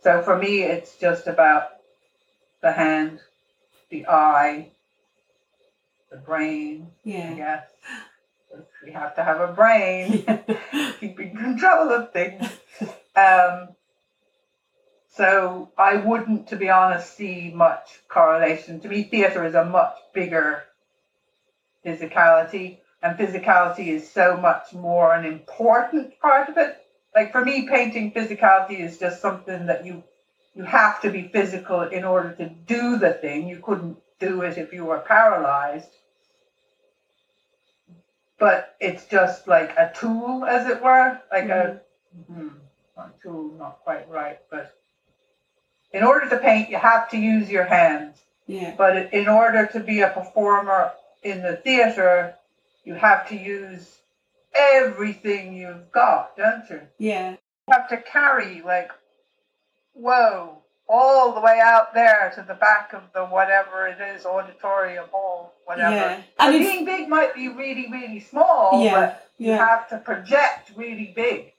So 0.00 0.22
for 0.22 0.38
me, 0.38 0.62
it's 0.62 0.96
just 0.96 1.26
about 1.26 1.70
the 2.62 2.72
hand, 2.72 3.20
the 3.90 4.06
eye, 4.06 4.70
the 6.10 6.16
brain, 6.16 6.92
Yeah. 7.02 7.34
Yes. 7.34 7.70
We 8.82 8.92
have 8.92 9.14
to 9.16 9.24
have 9.24 9.40
a 9.40 9.52
brain, 9.52 10.24
keeping 11.00 11.36
control 11.36 11.90
of 11.90 12.12
things. 12.12 12.48
Um, 13.14 13.68
so 15.08 15.70
I 15.76 15.96
wouldn't, 15.96 16.48
to 16.48 16.56
be 16.56 16.70
honest, 16.70 17.16
see 17.16 17.52
much 17.54 18.00
correlation. 18.08 18.80
To 18.80 18.88
me, 18.88 19.02
theatre 19.02 19.44
is 19.44 19.54
a 19.54 19.64
much 19.64 19.96
bigger 20.14 20.62
physicality, 21.84 22.78
and 23.02 23.18
physicality 23.18 23.88
is 23.88 24.10
so 24.10 24.36
much 24.36 24.72
more 24.74 25.14
an 25.14 25.24
important 25.24 26.18
part 26.20 26.48
of 26.48 26.56
it. 26.56 26.76
Like 27.14 27.32
for 27.32 27.44
me, 27.44 27.68
painting 27.68 28.12
physicality 28.12 28.80
is 28.80 28.98
just 28.98 29.22
something 29.22 29.66
that 29.66 29.84
you 29.86 30.02
you 30.54 30.64
have 30.64 31.00
to 31.02 31.10
be 31.10 31.28
physical 31.28 31.82
in 31.82 32.04
order 32.04 32.32
to 32.32 32.48
do 32.48 32.98
the 32.98 33.12
thing. 33.12 33.48
You 33.48 33.60
couldn't 33.60 33.96
do 34.18 34.42
it 34.42 34.58
if 34.58 34.72
you 34.72 34.84
were 34.84 34.98
paralyzed. 34.98 35.90
But 38.38 38.74
it's 38.80 39.06
just 39.06 39.46
like 39.46 39.70
a 39.70 39.92
tool, 39.94 40.44
as 40.44 40.68
it 40.68 40.82
were, 40.82 41.20
like 41.30 41.48
a 41.48 41.80
hmm, 42.26 42.48
not 42.96 43.20
tool, 43.20 43.52
not 43.58 43.80
quite 43.84 44.08
right, 44.08 44.38
but 44.50 44.74
in 45.92 46.02
order 46.02 46.28
to 46.28 46.38
paint, 46.38 46.70
you 46.70 46.76
have 46.76 47.08
to 47.10 47.18
use 47.18 47.48
your 47.50 47.64
hands. 47.64 48.18
Yeah. 48.46 48.74
But 48.76 49.12
in 49.12 49.28
order 49.28 49.66
to 49.72 49.80
be 49.80 50.00
a 50.00 50.10
performer 50.10 50.92
in 51.22 51.42
the 51.42 51.56
theatre, 51.56 52.34
you 52.88 52.94
have 52.94 53.28
to 53.28 53.36
use 53.36 53.98
everything 54.54 55.54
you've 55.54 55.92
got, 55.92 56.34
don't 56.38 56.64
you? 56.70 56.80
Yeah. 56.98 57.32
You 57.32 57.74
have 57.74 57.86
to 57.90 57.98
carry, 57.98 58.62
like, 58.62 58.90
whoa, 59.92 60.62
all 60.88 61.34
the 61.34 61.40
way 61.42 61.60
out 61.62 61.92
there 61.92 62.32
to 62.34 62.42
the 62.42 62.54
back 62.54 62.94
of 62.94 63.02
the 63.12 63.26
whatever 63.26 63.86
it 63.86 63.98
is, 64.00 64.24
auditorium 64.24 65.04
hall, 65.12 65.52
whatever. 65.66 65.94
Yeah. 65.94 66.22
And 66.38 66.58
being 66.58 66.86
big 66.86 67.10
might 67.10 67.34
be 67.34 67.48
really, 67.48 67.90
really 67.90 68.20
small, 68.20 68.82
Yeah, 68.82 68.94
but 68.94 69.30
you 69.36 69.48
yeah. 69.48 69.58
have 69.58 69.88
to 69.90 69.98
project 69.98 70.72
really 70.74 71.12
big. 71.14 71.52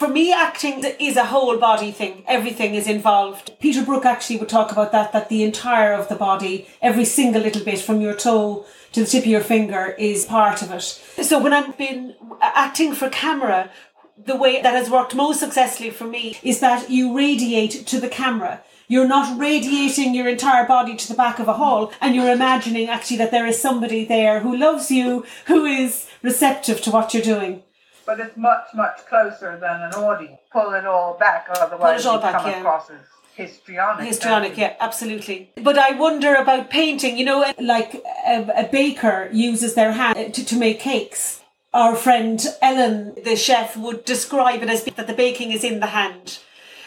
For 0.00 0.08
me, 0.08 0.32
acting 0.32 0.82
is 0.98 1.18
a 1.18 1.26
whole 1.26 1.58
body 1.58 1.90
thing. 1.92 2.24
Everything 2.26 2.74
is 2.74 2.88
involved. 2.88 3.52
Peter 3.60 3.84
Brook 3.84 4.06
actually 4.06 4.38
would 4.38 4.48
talk 4.48 4.72
about 4.72 4.92
that, 4.92 5.12
that 5.12 5.28
the 5.28 5.42
entire 5.42 5.92
of 5.92 6.08
the 6.08 6.14
body, 6.14 6.66
every 6.80 7.04
single 7.04 7.42
little 7.42 7.62
bit 7.62 7.80
from 7.80 8.00
your 8.00 8.14
toe 8.14 8.64
to 8.92 9.00
the 9.00 9.06
tip 9.06 9.24
of 9.24 9.30
your 9.30 9.42
finger 9.42 9.94
is 9.98 10.24
part 10.24 10.62
of 10.62 10.70
it. 10.70 10.80
So 11.22 11.38
when 11.38 11.52
I've 11.52 11.76
been 11.76 12.14
uh, 12.40 12.50
acting 12.54 12.94
for 12.94 13.10
camera, 13.10 13.70
the 14.16 14.36
way 14.36 14.62
that 14.62 14.72
has 14.72 14.88
worked 14.88 15.14
most 15.14 15.38
successfully 15.38 15.90
for 15.90 16.06
me 16.06 16.38
is 16.42 16.60
that 16.60 16.88
you 16.88 17.14
radiate 17.14 17.86
to 17.86 18.00
the 18.00 18.08
camera. 18.08 18.62
You're 18.88 19.06
not 19.06 19.38
radiating 19.38 20.14
your 20.14 20.28
entire 20.28 20.66
body 20.66 20.96
to 20.96 21.08
the 21.08 21.14
back 21.14 21.38
of 21.38 21.46
a 21.46 21.52
hall 21.52 21.92
and 22.00 22.14
you're 22.14 22.32
imagining 22.32 22.88
actually 22.88 23.18
that 23.18 23.32
there 23.32 23.46
is 23.46 23.60
somebody 23.60 24.06
there 24.06 24.40
who 24.40 24.56
loves 24.56 24.90
you, 24.90 25.26
who 25.44 25.66
is 25.66 26.08
receptive 26.22 26.80
to 26.80 26.90
what 26.90 27.12
you're 27.12 27.22
doing. 27.22 27.64
But 28.10 28.18
it's 28.18 28.36
much, 28.36 28.66
much 28.74 29.06
closer 29.08 29.56
than 29.60 29.82
an 29.82 29.92
audience. 29.92 30.40
Pull 30.52 30.74
it 30.74 30.84
all 30.84 31.16
back, 31.16 31.46
otherwise 31.48 32.04
all 32.04 32.16
you 32.16 32.22
back, 32.22 32.40
come 32.40 32.50
yeah. 32.50 32.58
across 32.58 32.90
as 32.90 32.98
histrionic. 33.36 34.04
Histrionic, 34.04 34.58
yeah, 34.58 34.74
absolutely. 34.80 35.52
But 35.54 35.78
I 35.78 35.92
wonder 35.92 36.34
about 36.34 36.70
painting. 36.70 37.16
You 37.16 37.24
know, 37.24 37.54
like 37.60 37.94
a, 38.26 38.48
a 38.56 38.68
baker 38.68 39.30
uses 39.32 39.74
their 39.74 39.92
hand 39.92 40.34
to, 40.34 40.44
to 40.44 40.56
make 40.56 40.80
cakes. 40.80 41.42
Our 41.72 41.94
friend 41.94 42.44
Ellen, 42.60 43.14
the 43.24 43.36
chef, 43.36 43.76
would 43.76 44.04
describe 44.04 44.64
it 44.64 44.68
as 44.68 44.82
that 44.82 45.06
the 45.06 45.14
baking 45.14 45.52
is 45.52 45.62
in 45.62 45.78
the 45.78 45.86
hand. 45.86 46.40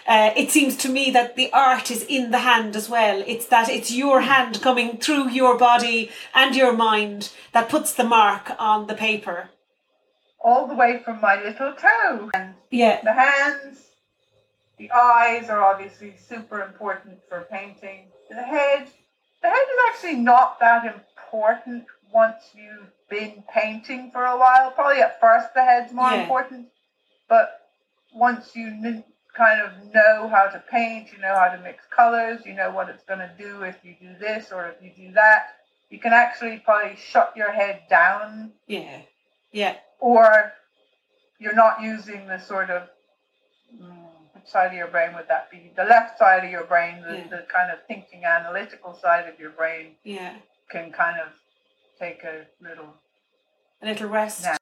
Uh, 0.05 0.31
it 0.35 0.51
seems 0.51 0.75
to 0.75 0.89
me 0.89 1.09
that 1.11 1.37
the 1.37 1.49
art 1.53 1.89
is 1.89 2.03
in 2.03 2.31
the 2.31 2.39
hand 2.39 2.75
as 2.75 2.89
well. 2.89 3.23
It's 3.25 3.45
that 3.45 3.69
it's 3.69 3.93
your 3.93 4.19
hand 4.19 4.61
coming 4.61 4.97
through 4.97 5.29
your 5.29 5.57
body 5.57 6.11
and 6.35 6.53
your 6.53 6.73
mind 6.73 7.31
that 7.53 7.69
puts 7.69 7.93
the 7.93 8.03
mark 8.03 8.51
on 8.59 8.87
the 8.87 8.93
paper. 8.95 9.51
All 10.43 10.67
the 10.67 10.75
way 10.75 11.01
from 11.03 11.21
my 11.21 11.41
little 11.41 11.73
toe. 11.73 12.29
And 12.33 12.53
Yeah, 12.69 13.01
the 13.03 13.13
hands, 13.13 13.79
the 14.77 14.91
eyes 14.91 15.49
are 15.49 15.63
obviously 15.63 16.15
super 16.17 16.61
important 16.61 17.19
for 17.29 17.47
painting. 17.49 18.07
The 18.29 18.41
head, 18.43 18.87
the 19.41 19.49
head 19.49 19.57
is 19.73 19.79
actually 19.89 20.15
not 20.15 20.59
that 20.59 20.85
important 20.85 21.85
once 22.11 22.51
you've 22.53 22.91
been 23.09 23.43
painting 23.53 24.11
for 24.11 24.25
a 24.25 24.37
while. 24.37 24.71
Probably 24.71 25.01
at 25.01 25.19
first 25.21 25.53
the 25.53 25.63
head's 25.63 25.93
more 25.93 26.11
Yeah. 26.11 26.21
important, 26.23 26.67
but 27.27 27.69
once 28.13 28.55
you 28.55 28.69
kn- 28.81 29.03
kind 29.33 29.61
of 29.61 29.71
know 29.93 30.27
how 30.27 30.45
to 30.47 30.59
paint, 30.69 31.11
you 31.11 31.17
know 31.19 31.35
how 31.35 31.49
to 31.49 31.57
mix 31.59 31.85
colors, 31.87 32.45
you 32.45 32.53
know 32.53 32.69
what 32.69 32.89
it's 32.89 33.03
going 33.05 33.19
to 33.19 33.31
do 33.37 33.63
if 33.63 33.77
you 33.83 33.95
do 33.99 34.13
this 34.19 34.51
or 34.51 34.67
if 34.67 34.81
you 34.81 34.91
do 34.91 35.11
that, 35.13 35.55
you 35.89 35.99
can 35.99 36.13
actually 36.13 36.59
probably 36.59 36.95
shut 36.95 37.35
your 37.35 37.51
head 37.51 37.81
down 37.89 38.51
yeah, 38.67 39.01
yeah, 39.53 39.77
or 39.99 40.51
you're 41.39 41.55
not 41.55 41.81
using 41.81 42.27
the 42.27 42.39
sort 42.39 42.69
of 42.69 42.89
mm, 43.81 43.95
which 44.33 44.47
side 44.47 44.67
of 44.67 44.73
your 44.73 44.87
brain 44.87 45.13
would 45.15 45.27
that 45.29 45.49
be? 45.49 45.71
The 45.75 45.85
left 45.85 46.19
side 46.19 46.43
of 46.43 46.51
your 46.51 46.65
brain, 46.65 47.01
the, 47.01 47.17
Yeah. 47.17 47.27
the 47.29 47.45
kind 47.47 47.71
of 47.71 47.79
thinking 47.87 48.25
analytical 48.25 48.93
side 48.93 49.29
of 49.29 49.39
your 49.39 49.51
brain 49.51 49.95
yeah. 50.03 50.35
can 50.69 50.91
kind 50.91 51.19
of 51.21 51.29
take 51.99 52.23
a 52.23 52.45
little 52.61 52.95
a 53.81 53.85
little 53.85 54.09
rest. 54.09 54.43
Yeah. 54.43 54.57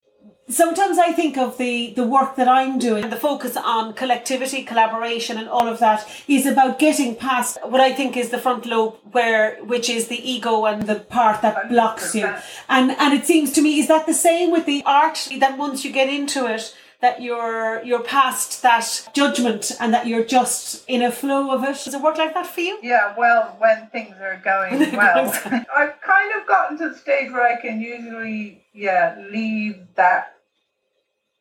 Sometimes 0.49 0.97
I 0.97 1.13
think 1.13 1.37
of 1.37 1.57
the, 1.57 1.93
the 1.95 2.03
work 2.05 2.35
that 2.35 2.49
I'm 2.49 2.77
doing, 2.77 3.09
the 3.09 3.15
focus 3.15 3.55
on 3.55 3.93
collectivity, 3.93 4.63
collaboration, 4.63 5.37
and 5.37 5.47
all 5.47 5.65
of 5.65 5.79
that 5.79 6.05
is 6.27 6.45
about 6.45 6.77
getting 6.77 7.15
past 7.15 7.57
what 7.63 7.79
I 7.79 7.93
think 7.93 8.17
is 8.17 8.31
the 8.31 8.37
front 8.37 8.65
lobe, 8.65 8.97
where 9.11 9.63
which 9.63 9.89
is 9.89 10.09
the 10.09 10.29
ego 10.29 10.65
and 10.65 10.87
the 10.87 10.95
part 10.95 11.41
that 11.41 11.69
blocks 11.69 12.13
you. 12.13 12.29
And 12.67 12.91
and 12.91 13.13
it 13.13 13.25
seems 13.25 13.53
to 13.53 13.61
me 13.61 13.79
is 13.79 13.87
that 13.87 14.07
the 14.07 14.13
same 14.13 14.51
with 14.51 14.65
the 14.65 14.83
art 14.85 15.29
that 15.37 15.57
once 15.57 15.85
you 15.85 15.91
get 15.91 16.09
into 16.09 16.45
it, 16.53 16.75
that 17.01 17.21
you're 17.21 17.83
you're 17.83 18.03
past 18.03 18.61
that 18.61 19.09
judgment 19.13 19.71
and 19.79 19.93
that 19.93 20.07
you're 20.07 20.23
just 20.23 20.83
in 20.87 21.01
a 21.01 21.11
flow 21.11 21.51
of 21.51 21.63
it. 21.63 21.83
Does 21.83 21.93
it 21.93 22.01
work 22.01 22.17
like 22.17 22.33
that 22.33 22.47
for 22.47 22.61
you? 22.61 22.79
Yeah, 22.81 23.13
well, 23.17 23.55
when 23.59 23.87
things 23.87 24.15
are 24.21 24.39
going 24.43 24.79
well, 24.95 25.25
I've 25.75 26.01
kind 26.01 26.39
of 26.39 26.47
gotten 26.47 26.77
to 26.77 26.89
the 26.89 26.97
stage 26.97 27.31
where 27.31 27.45
I 27.45 27.59
can 27.59 27.81
usually, 27.81 28.63
yeah, 28.73 29.23
leave 29.31 29.79
that 29.95 30.35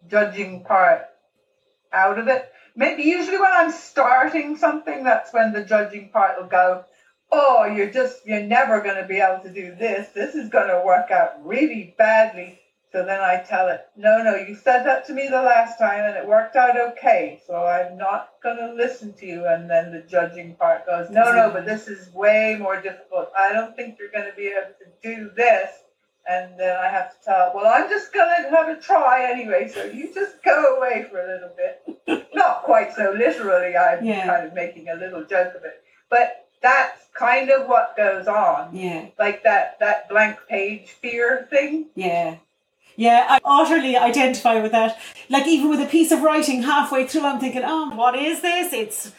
judging 0.09 0.65
part 0.65 1.03
out 1.93 2.19
of 2.19 2.29
it. 2.29 2.51
Maybe 2.75 3.03
usually 3.03 3.39
when 3.39 3.53
I'm 3.53 3.73
starting 3.73 4.57
something, 4.57 5.05
that's 5.05 5.33
when 5.33 5.53
the 5.53 5.65
judging 5.65 6.09
part 6.11 6.41
will 6.41 6.49
go, 6.49 6.85
oh, 7.33 7.67
you're 7.67 7.91
just, 7.91 8.27
you're 8.27 8.43
never 8.43 8.81
going 8.81 8.97
to 8.97 9.07
be 9.07 9.19
able 9.19 9.43
to 9.43 9.51
do 9.51 9.75
this. 9.75 10.09
This 10.11 10.35
is 10.35 10.49
going 10.49 10.69
to 10.69 10.83
work 10.85 11.11
out 11.11 11.45
really 11.45 11.95
badly. 11.99 12.60
So 12.93 13.05
then 13.05 13.21
I 13.21 13.45
tell 13.49 13.69
it, 13.69 13.83
no, 13.97 14.23
no, 14.23 14.35
you 14.35 14.57
said 14.57 14.83
that 14.85 15.07
to 15.07 15.13
me 15.13 15.29
the 15.29 15.43
last 15.43 15.79
time 15.79 16.05
and 16.05 16.17
it 16.17 16.27
worked 16.27 16.57
out 16.57 16.77
okay. 16.93 17.41
So 17.47 17.55
I'm 17.65 17.97
not 17.97 18.31
going 18.43 18.57
to 18.57 18.75
listen 18.75 19.13
to 19.15 19.27
you. 19.27 19.47
And 19.47 19.71
then 19.71 19.93
the 19.93 20.01
judging 20.01 20.57
part 20.57 20.87
goes, 20.87 21.09
no, 21.09 21.33
no, 21.33 21.51
but 21.53 21.65
this 21.67 21.87
is 21.87 22.13
way 22.13 22.57
more 22.59 22.81
difficult. 22.81 23.29
I 23.39 23.53
don't 23.53 23.77
think 23.77 23.97
you're 23.99 24.11
going 24.11 24.29
to 24.29 24.37
be 24.37 24.47
able 24.49 24.75
to 24.81 24.87
do 25.03 25.31
this. 25.37 25.71
And 26.29 26.59
then 26.59 26.77
I 26.77 26.89
have 26.89 27.11
to 27.17 27.25
tell, 27.25 27.53
well, 27.55 27.67
I'm 27.73 27.89
just 27.89 28.13
going 28.13 28.29
to 28.45 28.51
have 28.57 28.69
a 28.69 28.81
try 28.81 29.31
anyway. 29.31 29.71
So 29.73 29.85
you 29.85 30.13
just 30.13 30.43
go 30.43 30.77
away 30.77 31.07
for 31.11 31.21
a 31.21 31.27
little 31.27 31.51
bit. 31.57 32.29
not 32.35 32.65
quite 32.65 32.93
so 32.95 33.15
literally. 33.17 33.77
I'm 33.77 34.05
Yeah. 34.05 34.27
kind 34.27 34.47
of 34.49 34.55
making 34.55 34.89
a 34.89 34.95
little 34.97 35.25
joke 35.25 35.55
of 35.55 35.65
it. 35.65 35.83
But 36.09 36.49
that's 36.61 37.07
kind 37.15 37.51
of 37.51 37.69
what 37.69 37.97
goes 37.97 38.27
on. 38.27 38.75
Yeah. 38.75 39.07
Like 39.19 39.45
that, 39.45 39.79
that 39.79 40.09
blank 40.09 40.39
page 40.49 40.91
fear 40.91 41.47
thing. 41.51 41.87
Yeah. 41.95 42.37
Yeah, 42.97 43.27
I 43.29 43.39
utterly 43.45 43.97
identify 43.97 44.61
with 44.61 44.73
that. 44.73 44.99
Like 45.29 45.47
even 45.47 45.71
with 45.71 45.81
a 45.81 45.87
piece 45.87 46.13
of 46.13 46.23
writing 46.23 46.63
halfway 46.63 47.07
through, 47.07 47.23
I'm 47.25 47.41
thinking, 47.41 47.63
oh, 47.65 47.91
what 47.95 48.15
is 48.17 48.41
this? 48.43 48.73
It's 48.73 49.13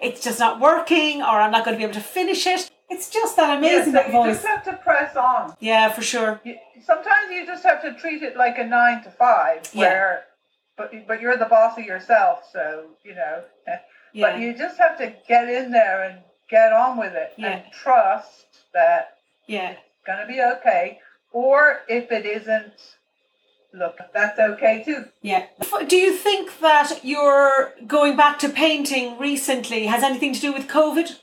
it's 0.00 0.22
just 0.22 0.38
not 0.38 0.60
working, 0.60 1.22
or 1.22 1.40
I'm 1.40 1.50
not 1.50 1.64
going 1.64 1.74
to 1.74 1.78
be 1.78 1.84
able 1.84 1.94
to 1.94 2.00
finish 2.00 2.46
it. 2.46 2.70
It's 2.88 3.10
just 3.10 3.36
that 3.36 3.58
amazing 3.58 3.92
Yeah, 3.94 4.02
that 4.02 4.06
so 4.10 4.16
you 4.18 4.24
voice. 4.24 4.34
just 4.36 4.46
have 4.46 4.64
to 4.64 4.72
press 4.74 5.14
on. 5.16 5.54
Yeah, 5.60 5.90
for 5.92 6.02
sure. 6.02 6.40
You, 6.44 6.56
sometimes 6.82 7.30
you 7.32 7.44
just 7.44 7.62
have 7.64 7.82
to 7.82 7.92
treat 7.94 8.22
it 8.22 8.36
like 8.36 8.58
a 8.58 8.64
nine 8.64 9.02
to 9.04 9.10
five, 9.10 9.68
Yeah. 9.74 9.80
where, 9.80 10.24
but 10.76 10.92
but 11.06 11.20
you're 11.20 11.36
the 11.36 11.44
boss 11.46 11.76
of 11.78 11.84
yourself, 11.84 12.44
so 12.52 12.86
you 13.04 13.14
know. 13.14 13.42
Yeah, 14.14 14.32
But 14.32 14.40
you 14.40 14.56
just 14.56 14.78
have 14.78 14.96
to 14.98 15.12
get 15.28 15.50
in 15.50 15.70
there 15.70 16.02
and 16.04 16.20
get 16.48 16.72
on 16.72 16.96
with 16.98 17.12
it 17.12 17.34
and 17.36 17.62
trust 17.70 18.46
that 18.72 19.18
yeah, 19.46 19.72
it's 19.72 19.80
gonna 20.06 20.26
be 20.26 20.40
okay. 20.40 20.98
Or 21.30 21.80
if 21.88 22.10
it 22.10 22.24
isn't, 22.24 22.72
look, 23.72 23.98
that's 24.14 24.38
okay 24.38 24.82
too. 24.84 25.06
yeah. 25.22 25.46
Do 25.86 25.96
you 25.96 26.14
think 26.14 26.58
that 26.60 27.04
your 27.04 27.72
going 27.86 28.16
back 28.16 28.38
to 28.40 28.48
painting 28.48 29.18
recently 29.18 29.86
has 29.86 30.02
anything 30.02 30.32
to 30.34 30.40
do 30.40 30.52
with 30.52 30.68
COVID? 30.68 31.18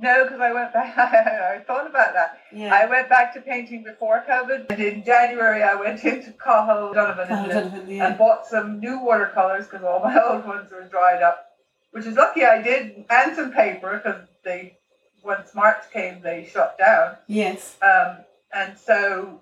No, 0.00 0.24
because 0.24 0.40
I 0.40 0.52
went 0.52 0.72
back. 0.72 0.96
I 0.98 1.58
thought 1.66 1.88
about 1.88 2.14
that. 2.14 2.38
Yeah. 2.52 2.72
I 2.72 2.86
went 2.86 3.08
back 3.08 3.34
to 3.34 3.40
painting 3.40 3.82
before 3.82 4.24
COVID. 4.28 4.70
And 4.70 4.80
in 4.80 5.04
January, 5.04 5.62
I 5.62 5.74
went 5.74 6.04
into 6.04 6.32
Cahill 6.32 6.94
Donovan. 6.94 7.28
Donovan, 7.28 7.90
yeah. 7.90 8.06
and 8.08 8.18
bought 8.18 8.46
some 8.46 8.78
new 8.78 9.00
watercolors 9.02 9.66
because 9.66 9.84
all 9.84 10.00
my 10.00 10.16
old 10.28 10.46
ones 10.46 10.70
were 10.70 10.84
dried 10.84 11.22
up. 11.22 11.46
Which 11.90 12.06
is 12.06 12.16
lucky 12.16 12.44
I 12.44 12.62
did, 12.62 13.06
and 13.10 13.34
some 13.34 13.50
paper 13.50 13.96
because 13.96 14.28
they, 14.44 14.76
once 15.24 15.54
March 15.54 15.82
came, 15.92 16.20
they 16.20 16.48
shut 16.52 16.78
down. 16.78 17.16
Yes. 17.26 17.76
Um, 17.82 18.18
and 18.52 18.78
so 18.78 19.40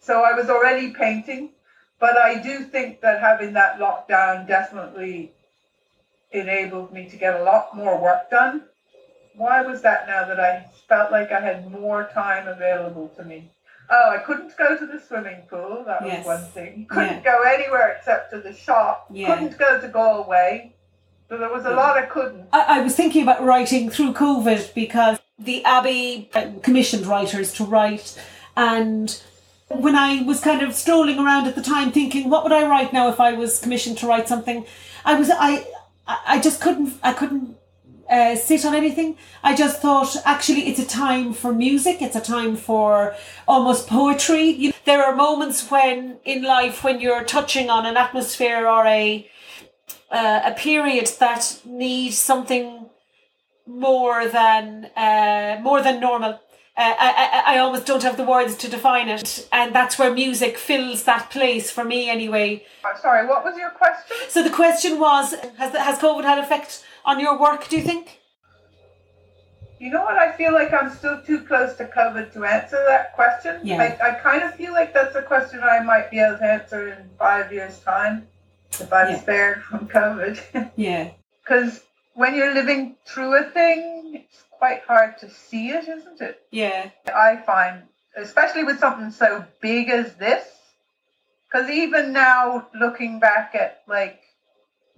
so 0.00 0.24
I 0.24 0.32
was 0.32 0.48
already 0.50 0.90
painting, 0.92 1.50
but 1.98 2.16
I 2.16 2.40
do 2.42 2.64
think 2.64 3.00
that 3.02 3.20
having 3.20 3.52
that 3.54 3.78
lockdown 3.78 4.46
definitely 4.46 5.32
enabled 6.32 6.92
me 6.92 7.08
to 7.10 7.16
get 7.16 7.38
a 7.40 7.42
lot 7.44 7.76
more 7.76 7.98
work 8.00 8.30
done. 8.30 8.62
Why 9.36 9.62
was 9.62 9.82
that 9.82 10.06
now 10.06 10.24
that 10.26 10.40
I 10.40 10.66
felt 10.88 11.12
like 11.12 11.32
I 11.32 11.40
had 11.40 11.70
more 11.70 12.08
time 12.12 12.48
available 12.48 13.08
to 13.16 13.24
me? 13.24 13.50
Oh, 13.92 14.10
I 14.10 14.18
couldn't 14.18 14.56
go 14.56 14.76
to 14.76 14.86
the 14.86 15.00
swimming 15.00 15.42
pool. 15.48 15.82
That 15.86 16.02
was 16.02 16.12
Yes. 16.12 16.26
one 16.26 16.44
thing. 16.44 16.86
Couldn't 16.88 17.24
Yeah. 17.24 17.32
go 17.32 17.42
anywhere 17.42 17.96
except 17.98 18.30
to 18.32 18.40
the 18.40 18.52
shop. 18.54 19.06
Yeah. 19.10 19.26
Couldn't 19.26 19.58
go 19.58 19.80
to 19.80 19.88
Galway. 19.88 20.72
So 21.28 21.38
there 21.38 21.48
was 21.48 21.64
a 21.66 21.70
Yeah. 21.70 21.76
lot 21.76 21.96
I 21.96 22.02
couldn't. 22.02 22.48
I, 22.52 22.78
I 22.78 22.80
was 22.80 22.94
thinking 22.94 23.22
about 23.22 23.42
writing 23.42 23.90
through 23.90 24.12
COVID 24.14 24.74
because 24.74 25.18
the 25.38 25.64
Abbey 25.64 26.30
uh, 26.34 26.46
commissioned 26.62 27.06
writers 27.06 27.52
to 27.54 27.64
write, 27.64 28.16
and 28.56 29.20
when 29.70 29.94
I 29.94 30.22
was 30.22 30.40
kind 30.40 30.62
of 30.62 30.74
strolling 30.74 31.18
around 31.18 31.46
at 31.46 31.54
the 31.54 31.62
time, 31.62 31.92
thinking, 31.92 32.28
what 32.28 32.42
would 32.42 32.52
I 32.52 32.66
write 32.66 32.92
now 32.92 33.08
if 33.08 33.20
I 33.20 33.32
was 33.32 33.60
commissioned 33.60 33.98
to 33.98 34.06
write 34.06 34.28
something? 34.28 34.66
I 35.04 35.14
was 35.14 35.30
I 35.32 35.64
I 36.06 36.40
just 36.40 36.60
couldn't 36.60 36.94
I 37.02 37.12
couldn't 37.12 37.56
uh, 38.10 38.34
sit 38.34 38.64
on 38.64 38.74
anything. 38.74 39.16
I 39.44 39.54
just 39.54 39.80
thought 39.80 40.16
actually 40.24 40.66
it's 40.66 40.80
a 40.80 40.86
time 40.86 41.32
for 41.32 41.52
music. 41.52 42.02
It's 42.02 42.16
a 42.16 42.20
time 42.20 42.56
for 42.56 43.14
almost 43.46 43.86
poetry. 43.86 44.50
You, 44.50 44.70
know, 44.70 44.76
there 44.84 45.04
are 45.04 45.14
moments 45.14 45.70
when 45.70 46.18
in 46.24 46.42
life 46.42 46.82
when 46.82 47.00
you're 47.00 47.24
touching 47.24 47.70
on 47.70 47.86
an 47.86 47.96
atmosphere 47.96 48.66
or 48.66 48.84
a 48.86 49.30
uh, 50.10 50.40
a 50.44 50.52
period 50.54 51.06
that 51.20 51.60
needs 51.64 52.18
something 52.18 52.86
more 53.66 54.26
than 54.26 54.86
uh, 54.96 55.58
more 55.62 55.80
than 55.80 56.00
normal. 56.00 56.40
Uh, 56.80 56.94
I, 56.98 57.42
I, 57.46 57.54
I 57.56 57.58
almost 57.58 57.84
don't 57.84 58.02
have 58.02 58.16
the 58.16 58.24
words 58.24 58.56
to 58.56 58.66
define 58.70 59.10
it, 59.10 59.46
and 59.52 59.74
that's 59.74 59.98
where 59.98 60.10
music 60.14 60.56
fills 60.56 61.04
that 61.04 61.28
place 61.30 61.70
for 61.70 61.84
me 61.84 62.08
anyway. 62.08 62.64
Uh, 62.82 62.96
Sorry, 62.98 63.26
what 63.26 63.44
was 63.44 63.54
your 63.58 63.68
question? 63.70 64.16
So 64.30 64.42
the 64.42 64.48
question 64.62 64.98
was: 64.98 65.34
Has 65.58 65.72
has 65.76 65.98
COVID 65.98 66.24
had 66.24 66.38
effect 66.38 66.82
on 67.04 67.20
your 67.20 67.38
work? 67.38 67.68
Do 67.68 67.76
you 67.76 67.82
think? 67.82 68.20
You 69.78 69.90
know 69.90 70.02
what? 70.04 70.16
I 70.16 70.32
feel 70.32 70.52
like 70.54 70.72
I'm 70.72 70.90
still 70.94 71.20
too 71.20 71.40
close 71.42 71.76
to 71.76 71.84
COVID 71.84 72.32
to 72.32 72.44
answer 72.44 72.82
that 72.88 73.14
question. 73.14 73.60
Yeah. 73.62 73.76
Like, 73.76 74.00
I 74.00 74.14
kind 74.14 74.42
of 74.42 74.54
feel 74.54 74.72
like 74.72 74.94
that's 74.94 75.16
a 75.16 75.22
question 75.22 75.60
I 75.62 75.80
might 75.82 76.10
be 76.10 76.18
able 76.18 76.38
to 76.38 76.44
answer 76.44 76.88
in 76.88 77.10
five 77.18 77.52
years' 77.52 77.78
time 77.80 78.26
if 78.72 78.90
I'm 78.90 79.08
Yeah. 79.10 79.20
spared 79.20 79.62
from 79.64 79.86
COVID. 79.88 80.34
Yeah, 80.76 81.10
Because 81.42 81.80
when 82.14 82.34
you're 82.34 82.54
living 82.54 82.96
through 83.06 83.32
a 83.38 83.44
thing, 83.58 83.80
quite 84.60 84.82
hard 84.82 85.16
to 85.16 85.30
see 85.30 85.70
it, 85.70 85.88
isn't 85.88 86.20
it? 86.20 86.42
yeah, 86.50 86.90
I 87.06 87.36
find, 87.36 87.82
especially 88.14 88.62
with 88.62 88.78
something 88.78 89.10
so 89.10 89.46
big 89.62 89.88
as 89.88 90.14
this, 90.16 90.46
because 91.46 91.70
even 91.70 92.12
now, 92.12 92.68
looking 92.78 93.18
back 93.20 93.54
at 93.54 93.80
like 93.88 94.20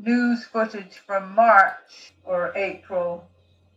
news 0.01 0.45
footage 0.45 0.99
from 1.07 1.33
March 1.37 2.13
or 2.25 2.53
April, 2.57 3.25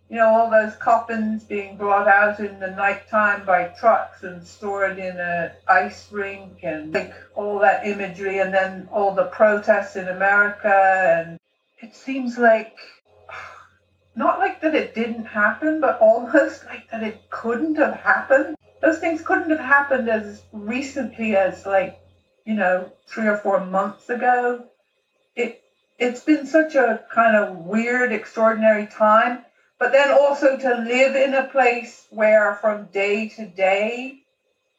you 0.10 0.18
know, 0.18 0.28
all 0.28 0.50
those 0.50 0.76
coffins 0.78 1.44
being 1.44 1.78
brought 1.78 2.08
out 2.08 2.40
in 2.40 2.60
the 2.60 2.72
nighttime 2.72 3.46
by 3.46 3.66
trucks 3.80 4.24
and 4.24 4.44
stored 4.44 4.98
in 4.98 5.20
a 5.20 5.54
ice 5.68 6.12
rink 6.12 6.64
and 6.64 6.96
like 6.96 7.14
all 7.36 7.60
that 7.60 7.86
imagery 7.86 8.40
and 8.40 8.52
then 8.52 8.90
all 8.92 9.14
the 9.14 9.26
protests 9.26 9.96
in 9.96 10.08
America 10.08 10.74
and 11.16 11.40
it 11.80 11.96
seems 11.96 12.40
like 12.40 12.76
not 14.16 14.40
like 14.40 14.62
that 14.62 14.76
it 14.76 14.96
didn't 14.96 15.26
happen, 15.26 15.82
but 15.82 16.00
almost 16.00 16.66
like 16.66 16.90
that 16.92 17.04
it 17.04 17.30
couldn't 17.30 17.76
have 17.76 17.96
happened. 17.96 18.56
Those 18.82 19.00
things 19.00 19.22
couldn't 19.22 19.50
have 19.50 19.60
happened 19.60 20.10
as 20.10 20.44
recently 20.52 21.36
as 21.36 21.66
like, 21.66 22.00
you 22.46 22.54
know, 22.54 22.92
three 23.08 23.28
or 23.28 23.38
four 23.38 23.66
months 23.66 24.10
ago. 24.10 24.66
It 25.36 25.62
it's 25.98 26.24
been 26.24 26.46
such 26.46 26.76
a 26.76 27.04
kind 27.14 27.36
of 27.36 27.58
weird, 27.58 28.12
extraordinary 28.12 28.88
time. 28.88 29.46
But 29.80 29.92
then 29.92 30.12
also 30.12 30.58
to 30.58 30.76
live 30.76 31.16
in 31.16 31.34
a 31.34 31.48
place 31.48 32.08
where 32.10 32.56
from 32.56 32.86
day 32.94 33.30
to 33.30 33.46
day 33.46 34.20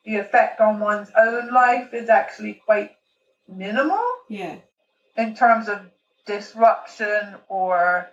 the 0.05 0.17
effect 0.17 0.61
on 0.61 0.81
one's 0.81 1.11
own 1.17 1.53
life 1.53 1.93
is 1.93 2.09
actually 2.09 2.55
quite 2.65 2.93
minimal 3.49 4.05
yeah, 4.29 4.57
in 5.17 5.35
terms 5.35 5.69
of 5.69 5.81
disruption 6.27 7.35
or 7.49 8.09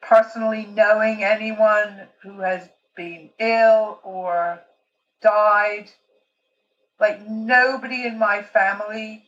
personally 0.00 0.66
knowing 0.66 1.22
anyone 1.22 2.08
who 2.22 2.40
has 2.40 2.68
been 2.96 3.30
ill 3.38 4.00
or 4.02 4.60
died. 5.22 5.90
Like 6.98 7.26
nobody 7.28 8.06
in 8.06 8.18
my 8.18 8.42
family 8.42 9.24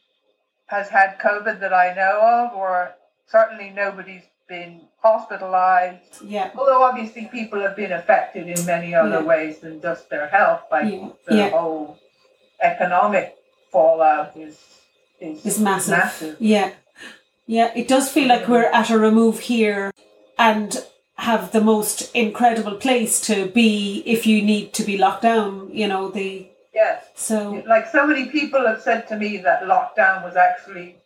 has 0.67 0.89
had 0.89 1.19
COVID 1.19 1.61
that 1.61 1.73
I 1.73 1.95
know 1.95 2.21
of, 2.21 2.55
or 2.57 2.95
certainly 3.27 3.71
nobody's 3.71 4.23
been 4.49 4.83
hospitalized. 5.03 6.23
yeah, 6.23 6.51
Although 6.55 6.83
obviously 6.83 7.27
people 7.33 7.61
have 7.61 7.77
been 7.77 7.93
affected 7.93 8.47
in 8.49 8.67
many 8.67 8.95
other 8.95 9.21
Yeah. 9.21 9.23
ways 9.23 9.59
than 9.61 9.81
just 9.81 10.11
their 10.11 10.29
health, 10.29 10.63
like 10.71 10.93
Yeah. 10.93 11.09
the 11.27 11.37
Yeah. 11.37 11.49
whole 11.51 11.99
economic 12.61 13.37
fallout 13.71 14.37
is 14.37 14.59
is, 15.21 15.47
it's 15.47 15.59
massive. 15.61 16.37
Yeah, 16.41 16.73
yeah. 17.47 17.71
It 17.77 17.87
does 17.87 18.11
feel 18.11 18.27
like 18.27 18.43
mm. 18.43 18.49
we're 18.49 18.65
at 18.65 18.91
a 18.91 18.99
remove 18.99 19.39
here, 19.39 19.93
and 20.39 20.85
have 21.17 21.53
the 21.53 21.61
most 21.61 22.15
incredible 22.15 22.75
place 22.75 23.21
to 23.21 23.47
be 23.47 24.03
if 24.07 24.27
you 24.27 24.43
need 24.43 24.73
to 24.75 24.83
be 24.83 24.99
locked 24.99 25.23
down. 25.23 25.71
You 25.73 25.89
know 25.89 26.09
the 26.11 26.49
Yes. 26.75 27.05
so 27.15 27.63
Like 27.67 27.87
so 27.89 28.07
many 28.07 28.27
people 28.31 28.67
have 28.67 28.81
said 28.83 29.07
to 29.09 29.17
me 29.17 29.37
that 29.39 29.63
lockdown 29.65 30.25
was 30.25 30.37
actually 30.37 30.97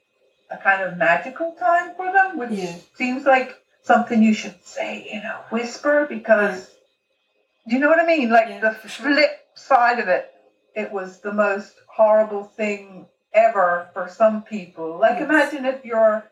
a 0.51 0.57
kind 0.57 0.83
of 0.83 0.97
magical 0.97 1.53
time 1.59 1.95
for 1.97 2.13
them, 2.13 2.39
which 2.39 2.51
Yeah. 2.51 2.77
seems 2.95 3.25
like 3.27 3.57
something 3.83 4.23
you 4.23 4.33
should 4.35 4.65
say 4.65 4.99
in 4.99 5.23
a 5.23 5.45
whisper 5.51 6.07
because 6.09 6.71
do 7.69 7.75
you 7.75 7.81
know 7.81 7.89
what 7.89 7.99
I 7.99 8.07
mean? 8.07 8.31
Like 8.31 8.49
Yeah, 8.49 8.61
the 8.61 8.73
flip 8.75 9.41
side 9.55 9.99
of 9.99 10.09
it, 10.09 10.33
it 10.75 10.93
was 10.93 11.21
the 11.21 11.33
most 11.33 11.75
horrible 11.89 12.45
thing 12.45 13.07
ever 13.35 13.89
for 13.93 14.09
some 14.09 14.43
people. 14.43 14.99
Like 14.99 15.19
Yes. 15.19 15.29
imagine 15.29 15.65
if 15.67 15.85
your 15.85 16.31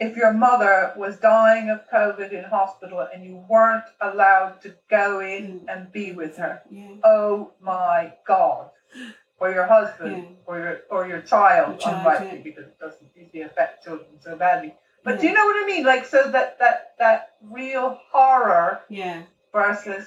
if 0.00 0.16
your 0.16 0.32
mother 0.32 0.92
was 0.96 1.18
dying 1.18 1.68
of 1.70 1.80
COVID 1.92 2.32
in 2.32 2.44
hospital 2.44 3.06
and 3.12 3.24
you 3.24 3.44
weren't 3.48 3.84
allowed 4.00 4.60
to 4.62 4.74
go 4.88 5.20
in 5.20 5.60
Mm. 5.60 5.64
and 5.68 5.92
be 5.92 6.12
with 6.12 6.36
her 6.38 6.62
yeah, 6.70 6.94
oh 7.04 7.52
my 7.60 8.12
god 8.26 8.70
or 9.38 9.50
your 9.52 9.66
husband 9.66 10.16
Yeah. 10.16 10.36
or 10.46 10.58
your 10.58 10.76
or 10.90 11.06
your 11.06 11.20
child, 11.22 11.68
Your 11.72 11.78
child, 11.78 11.98
unlikely 12.06 12.38
yeah. 12.38 12.42
because 12.44 12.64
it 12.72 12.78
doesn't 12.80 13.10
usually 13.14 13.42
affect 13.42 13.84
children 13.84 14.08
so 14.20 14.36
badly 14.36 14.74
but 15.04 15.20
do 15.20 15.26
you 15.28 15.34
know 15.34 15.44
what 15.46 15.62
i 15.62 15.66
mean 15.66 15.84
like 15.84 16.04
so 16.06 16.30
that 16.30 16.58
that 16.58 16.92
that 16.98 17.20
real 17.42 17.98
horror 18.12 18.80
yeah, 18.88 19.22
versus 19.52 20.06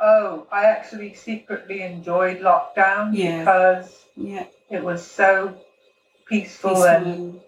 oh 0.00 0.46
i 0.52 0.64
actually 0.64 1.12
secretly 1.14 1.82
enjoyed 1.82 2.40
lockdown 2.40 3.12
because 3.12 4.04
yeah. 4.16 4.44
it 4.70 4.82
was 4.82 5.00
so 5.06 5.54
peaceful, 6.26 6.70
Peaceful 6.70 6.84
and- 6.84 7.40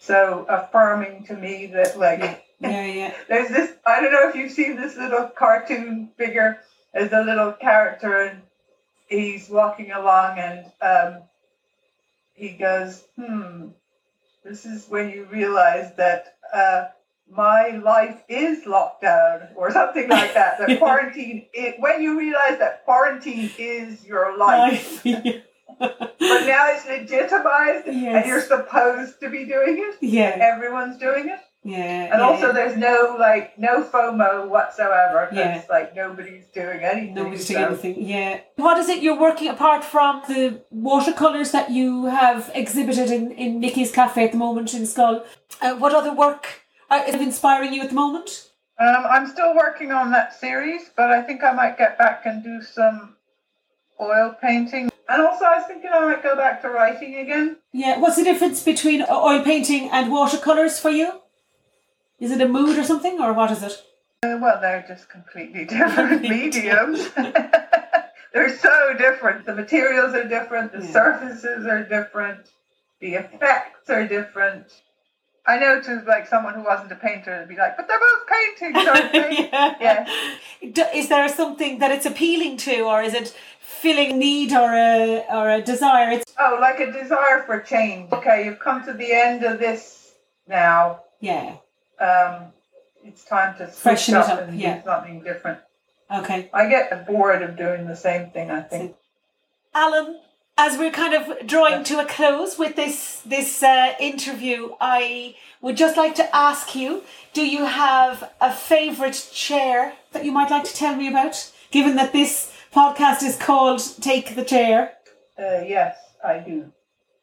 so 0.00 0.46
affirming 0.48 1.24
to 1.26 1.36
me 1.36 1.66
that 1.66 1.98
like 1.98 2.44
yeah, 2.58 2.86
yeah, 2.86 3.14
there's 3.28 3.50
this 3.50 3.72
I 3.86 4.00
don't 4.00 4.12
know 4.12 4.28
if 4.28 4.34
you've 4.34 4.50
seen 4.50 4.76
this 4.76 4.96
little 4.96 5.26
cartoon 5.26 6.10
figure 6.16 6.60
as 6.94 7.12
a 7.12 7.22
little 7.22 7.52
character 7.52 8.22
and 8.22 8.42
he's 9.08 9.48
walking 9.48 9.92
along 9.92 10.38
and 10.38 10.66
um, 10.80 11.22
he 12.32 12.50
goes, 12.50 13.04
Hmm, 13.16 13.68
this 14.42 14.64
is 14.64 14.86
when 14.88 15.10
you 15.10 15.26
realize 15.30 15.94
that 15.96 16.36
uh, 16.52 16.86
my 17.30 17.80
life 17.84 18.22
is 18.28 18.64
lockdown 18.64 19.54
or 19.54 19.70
something 19.70 20.08
like 20.08 20.32
that. 20.34 20.58
That 20.58 20.78
quarantine 20.78 21.46
it, 21.52 21.76
when 21.78 22.02
you 22.02 22.18
realize 22.18 22.58
that 22.58 22.84
quarantine 22.84 23.50
is 23.58 24.04
your 24.04 24.38
life. 24.38 25.04
Life. 25.04 25.44
But 25.80 26.46
now 26.46 26.68
it's 26.72 26.86
legitimized 26.86 27.86
Yes. 27.86 28.14
and 28.16 28.26
you're 28.26 28.40
supposed 28.42 29.18
to 29.20 29.30
be 29.30 29.44
doing 29.46 29.78
it. 29.78 29.96
yeah, 30.00 30.36
Everyone's 30.54 30.98
doing 30.98 31.28
it. 31.28 31.40
yeah, 31.64 31.76
And 32.12 32.20
yeah, 32.20 32.26
also, 32.26 32.46
yeah. 32.48 32.52
there's 32.52 32.76
no 32.76 33.16
like 33.18 33.58
no 33.58 33.82
FOMO 33.82 34.48
whatsoever 34.48 35.28
Yeah. 35.32 35.62
like 35.70 35.96
nobody's 35.96 36.46
doing 36.48 36.80
anything. 36.84 37.14
Nobody's 37.14 37.46
so- 37.48 37.54
doing 37.54 37.64
anything. 37.66 37.94
Yeah. 38.14 38.40
What 38.56 38.76
is 38.78 38.88
it 38.88 39.02
you're 39.02 39.18
working 39.18 39.48
apart 39.48 39.82
from 39.84 40.22
the 40.28 40.62
watercolors 40.70 41.50
that 41.52 41.70
you 41.70 42.06
have 42.06 42.50
exhibited 42.54 43.10
in, 43.10 43.32
in 43.32 43.58
Nikki's 43.60 43.90
Cafe 43.92 44.24
at 44.24 44.32
the 44.32 44.38
moment 44.38 44.74
in 44.74 44.82
Schull? 44.82 45.24
Uh, 45.62 45.74
what 45.76 45.94
other 45.94 46.12
work 46.14 46.46
uh, 46.90 47.02
is 47.08 47.14
inspiring 47.14 47.72
you 47.72 47.82
at 47.82 47.88
the 47.88 47.94
moment? 47.94 48.48
Um, 48.78 49.04
I'm 49.14 49.26
still 49.28 49.54
working 49.54 49.92
on 49.92 50.10
that 50.12 50.32
series, 50.38 50.82
but 50.96 51.10
I 51.10 51.20
think 51.22 51.42
I 51.44 51.52
might 51.52 51.76
get 51.76 51.98
back 51.98 52.22
and 52.24 52.42
do 52.42 52.62
some 52.62 53.16
oil 54.00 54.34
painting. 54.40 54.90
And 55.08 55.22
also, 55.22 55.44
I 55.44 55.56
was 55.58 55.66
thinking 55.66 55.90
I 55.92 56.00
might 56.04 56.22
go 56.22 56.36
back 56.36 56.62
to 56.62 56.68
writing 56.70 57.16
again. 57.16 57.56
Yeah. 57.72 57.98
What's 57.98 58.16
the 58.16 58.24
difference 58.24 58.62
between 58.62 59.02
oil 59.10 59.42
painting 59.42 59.90
and 59.90 60.10
watercolors 60.10 60.78
for 60.78 60.90
you? 60.90 61.20
Is 62.20 62.30
it 62.30 62.40
a 62.40 62.48
mood 62.48 62.78
or 62.78 62.84
something, 62.84 63.20
or 63.20 63.32
what 63.32 63.50
is 63.50 63.62
it? 63.62 63.72
Uh, 64.22 64.38
well, 64.40 64.60
they're 64.60 64.84
just 64.86 65.08
completely 65.08 65.64
different 65.76 66.22
mediums. 66.22 67.08
they're 68.34 68.56
so 68.58 68.94
different. 68.98 69.46
The 69.46 69.54
materials 69.54 70.14
are 70.14 70.28
different, 70.28 70.72
the 70.72 70.82
Yeah. 70.84 70.92
surfaces 70.92 71.66
are 71.66 71.82
different, 71.82 72.50
the 73.00 73.14
effects 73.14 73.88
are 73.88 74.06
different. 74.06 74.66
I 75.46 75.58
know 75.58 75.80
to 75.80 76.02
like 76.06 76.28
someone 76.28 76.54
who 76.54 76.62
wasn't 76.62 76.92
a 76.92 76.96
painter 76.96 77.38
would 77.40 77.48
be 77.48 77.56
like, 77.56 77.76
but 77.76 77.88
they're 77.88 77.98
both 77.98 78.26
paintings, 78.28 78.86
aren't 78.86 79.12
they? 79.12 79.48
yeah. 79.50 80.06
Yeah. 80.60 80.90
Is 80.94 81.08
there 81.08 81.28
something 81.28 81.78
that 81.78 81.90
it's 81.90 82.06
appealing 82.06 82.56
to, 82.58 82.80
or 82.82 83.02
is 83.02 83.14
it 83.14 83.34
filling 83.60 84.18
need 84.18 84.52
or 84.52 84.70
a 84.74 85.24
or 85.30 85.50
a 85.50 85.60
desire? 85.62 86.10
It's 86.10 86.34
Oh, 86.38 86.58
like 86.60 86.78
a 86.80 86.92
desire 86.92 87.42
for 87.46 87.60
change. 87.60 88.12
Okay, 88.12 88.44
you've 88.44 88.60
come 88.60 88.84
to 88.84 88.92
the 88.92 89.12
end 89.12 89.42
of 89.44 89.58
this 89.58 90.12
now. 90.46 91.00
yeah. 91.20 91.56
Um, 91.98 92.52
it's 93.04 93.24
time 93.24 93.56
to 93.58 93.66
Freshen 93.66 94.14
up, 94.14 94.28
up, 94.28 94.40
and 94.48 94.58
yeah. 94.60 94.78
do 94.78 94.84
something 94.84 95.22
different. 95.22 95.58
Okay. 96.10 96.50
I 96.52 96.68
get 96.68 97.06
bored 97.06 97.42
of 97.42 97.56
doing 97.56 97.86
the 97.86 97.96
same 97.96 98.30
thing. 98.30 98.50
I 98.50 98.60
think. 98.62 98.94
Alan, 99.74 100.20
as 100.60 100.76
we're 100.76 100.90
kind 100.90 101.14
of 101.14 101.46
drawing 101.46 101.82
to 101.82 101.98
a 101.98 102.04
close 102.04 102.58
with 102.58 102.76
this 102.76 103.22
this 103.24 103.62
uh, 103.62 103.94
interview, 103.98 104.72
I 104.78 105.34
would 105.62 105.76
just 105.76 105.96
like 105.96 106.14
to 106.16 106.36
ask 106.36 106.74
you: 106.74 107.02
Do 107.32 107.46
you 107.46 107.64
have 107.64 108.30
a 108.42 108.52
favourite 108.52 109.30
chair 109.32 109.94
that 110.12 110.22
you 110.26 110.32
might 110.32 110.50
like 110.50 110.64
to 110.64 110.74
tell 110.74 110.94
me 110.94 111.08
about? 111.08 111.50
Given 111.70 111.96
that 111.96 112.12
this 112.12 112.52
podcast 112.74 113.22
is 113.22 113.36
called 113.36 113.80
"Take 114.02 114.34
the 114.34 114.44
Chair." 114.44 114.92
Uh, 115.38 115.62
yes, 115.76 115.96
I 116.22 116.40
do. 116.40 116.70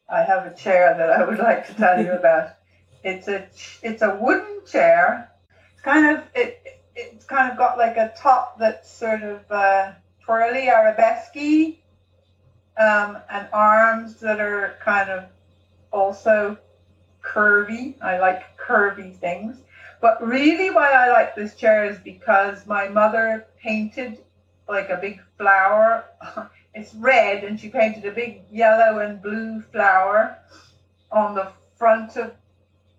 I 0.09 0.23
have 0.23 0.47
a 0.47 0.55
chair 0.55 0.95
that 0.97 1.11
I 1.11 1.23
would 1.23 1.37
like 1.37 1.67
to 1.67 1.73
tell 1.75 2.03
you 2.03 2.13
about. 2.21 2.55
It's 3.03 3.27
a 3.27 3.47
it's 3.83 4.01
a 4.01 4.17
wooden 4.19 4.61
chair. 4.65 5.29
It's 5.73 5.83
kind 5.83 6.17
of 6.17 6.23
it 6.33 6.65
it's 6.95 7.25
kind 7.25 7.51
of 7.51 7.57
got 7.59 7.77
like 7.77 7.97
a 7.97 8.11
top 8.17 8.57
that's 8.57 8.89
sort 8.91 9.21
of 9.21 9.41
uh, 9.51 9.91
twirly 10.25 10.69
arabesque, 10.69 11.77
um, 12.79 13.17
and 13.29 13.47
arms 13.53 14.15
that 14.15 14.39
are 14.39 14.77
kind 14.83 15.09
of 15.09 15.25
also 15.91 16.57
curvy. 17.23 18.01
I 18.01 18.19
like 18.19 18.57
curvy 18.57 19.15
things. 19.15 19.57
But 19.99 20.25
really, 20.25 20.69
why 20.69 20.91
I 20.91 21.11
like 21.11 21.35
this 21.35 21.55
chair 21.55 21.85
is 21.85 21.97
because 21.99 22.65
my 22.67 22.87
mother 22.87 23.47
painted 23.61 24.19
like 24.69 24.89
a 24.89 24.97
big 24.97 25.21
flower 25.37 26.05
it's 26.77 26.93
red 26.95 27.43
and 27.43 27.59
she 27.59 27.69
painted 27.69 28.05
a 28.05 28.11
big 28.11 28.41
yellow 28.51 28.99
and 28.99 29.21
blue 29.21 29.61
flower 29.61 30.37
on 31.11 31.35
the 31.35 31.51
front 31.77 32.15
of 32.17 32.31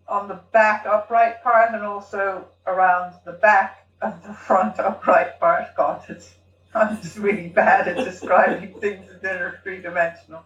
on 0.09 0.27
the 0.27 0.41
back 0.53 0.87
upright 0.87 1.43
part 1.43 1.73
and 1.75 1.85
also 1.85 2.47
around 2.67 3.15
the 3.25 3.33
back 3.33 3.87
of 4.01 4.23
the 4.27 4.33
front 4.47 4.79
upright 4.79 5.39
part 5.39 5.67
god 5.77 6.03
it's 6.09 6.35
i'm 6.75 7.01
just 7.01 7.19
really 7.19 7.49
bad 7.49 7.89
at 7.89 7.97
describing 8.05 8.73
things 8.81 9.07
that 9.23 9.41
are 9.41 9.61
three-dimensional 9.63 10.43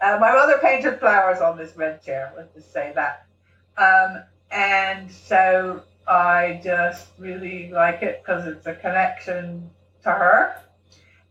uh, 0.00 0.18
my 0.20 0.32
mother 0.32 0.58
painted 0.62 0.98
flowers 0.98 1.40
on 1.40 1.56
this 1.56 1.76
red 1.76 2.02
chair 2.02 2.32
let's 2.36 2.54
just 2.54 2.72
say 2.72 2.92
that 2.94 3.26
um, 3.78 4.22
and 4.50 5.10
so 5.10 5.82
i 6.06 6.60
just 6.62 7.08
really 7.18 7.70
like 7.72 8.02
it 8.02 8.22
because 8.24 8.46
it's 8.46 8.66
a 8.66 8.74
connection 8.74 9.68
to 10.02 10.10
her 10.10 10.56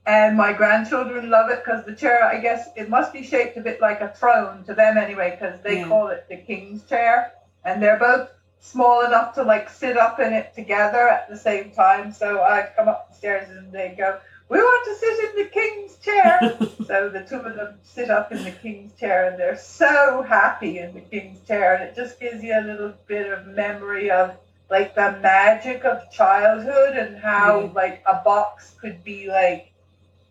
and 0.06 0.38
my 0.38 0.54
grandchildren 0.54 1.30
love 1.30 1.50
it 1.50 1.64
because 1.64 1.84
the 1.86 1.96
chair, 1.96 2.24
I 2.24 2.40
guess, 2.40 2.70
it 2.76 2.90
must 2.90 3.12
be 3.12 3.24
shaped 3.24 3.58
a 3.58 3.62
bit 3.62 3.82
like 3.82 4.02
a 4.02 4.10
throne 4.10 4.64
to 4.66 4.76
them 4.76 4.98
anyway, 4.98 5.32
because 5.32 5.60
they 5.62 5.80
Yeah. 5.80 5.88
call 5.88 6.10
it 6.10 6.28
the 6.30 6.38
king's 6.38 6.84
chair, 6.84 7.34
and 7.64 7.82
they're 7.82 7.98
both 7.98 8.30
small 8.60 9.02
enough 9.02 9.34
to 9.36 9.44
like 9.44 9.70
sit 9.70 9.98
up 9.98 10.20
in 10.20 10.32
it 10.34 10.54
together 10.54 11.08
at 11.10 11.28
the 11.30 11.38
same 11.38 11.72
time. 11.72 12.12
So 12.12 12.44
I 12.44 12.70
come 12.76 12.88
up 12.88 13.10
the 13.10 13.16
stairs 13.16 13.50
and 13.50 13.72
they 13.72 13.96
go, 13.98 14.20
"We 14.50 14.58
want 14.58 14.86
to 14.86 14.96
sit 14.96 15.30
in 15.30 15.44
the 15.44 15.50
king's 15.50 15.98
chair." 15.98 16.40
so 16.88 17.10
the 17.10 17.26
two 17.28 17.38
of 17.38 17.56
them 17.56 17.80
sit 17.84 18.10
up 18.10 18.32
in 18.32 18.44
the 18.44 18.52
king's 18.52 18.94
chair, 19.00 19.30
and 19.30 19.40
they're 19.40 19.58
so 19.58 20.22
happy 20.22 20.80
in 20.80 20.94
the 20.94 21.02
king's 21.02 21.40
chair, 21.48 21.76
and 21.76 21.84
it 21.84 21.96
just 21.96 22.20
gives 22.20 22.44
you 22.44 22.58
a 22.58 22.62
little 22.62 22.94
bit 23.08 23.32
of 23.32 23.48
memory 23.48 24.12
of 24.12 24.36
like 24.70 24.96
the 24.96 25.18
magic 25.22 25.86
of 25.86 26.10
childhood 26.12 26.96
and 26.98 27.18
how 27.18 27.62
Yeah. 27.62 27.70
like 27.74 28.04
a 28.08 28.16
box 28.24 28.74
could 28.82 29.04
be 29.04 29.28
like 29.28 29.72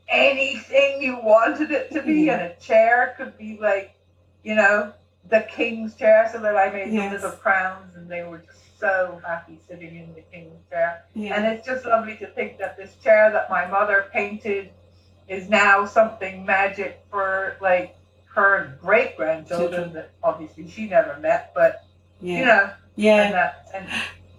anything 0.09 1.01
you 1.03 1.19
wanted 1.21 1.71
it 1.71 1.91
to 1.93 2.03
be, 2.03 2.23
Yeah. 2.23 2.35
and 2.35 2.53
a 2.53 2.55
chair 2.57 3.15
could 3.17 3.37
be 3.39 3.59
like, 3.61 3.95
you 4.43 4.55
know, 4.55 4.93
the 5.29 5.41
king's 5.43 5.95
chair. 5.95 6.29
So 6.33 6.41
that 6.41 6.57
I 6.57 6.71
made 6.71 6.93
Yes. 6.93 7.12
little 7.12 7.31
crowns, 7.33 7.95
and 7.97 8.09
they 8.09 8.23
were 8.25 8.39
just 8.39 8.74
so 8.85 9.20
happy 9.26 9.59
sitting 9.66 9.97
in 9.97 10.14
the 10.14 10.20
king's 10.32 10.61
chair. 10.70 11.05
And 11.16 11.47
it's 11.47 11.66
just 11.66 11.87
lovely 11.87 12.16
to 12.16 12.26
think 12.26 12.59
that 12.59 12.76
this 12.76 12.97
chair 13.03 13.30
that 13.32 13.49
my 13.49 13.66
mother 13.66 14.07
painted 14.12 14.70
is 15.26 15.49
now 15.49 15.87
something 15.87 16.45
magic 16.45 17.03
for 17.11 17.57
like 17.62 17.97
her 18.35 18.76
great 18.82 19.16
grandchildren 19.16 19.93
that 19.95 20.11
obviously 20.22 20.68
she 20.68 20.87
never 20.87 21.16
met, 21.20 21.53
but 21.55 21.85
you 22.20 22.35
Yeah. 22.39 22.45
know, 22.45 22.62
and 22.64 22.72
Yeah. 22.97 23.30
that 23.32 23.66
and 23.74 23.87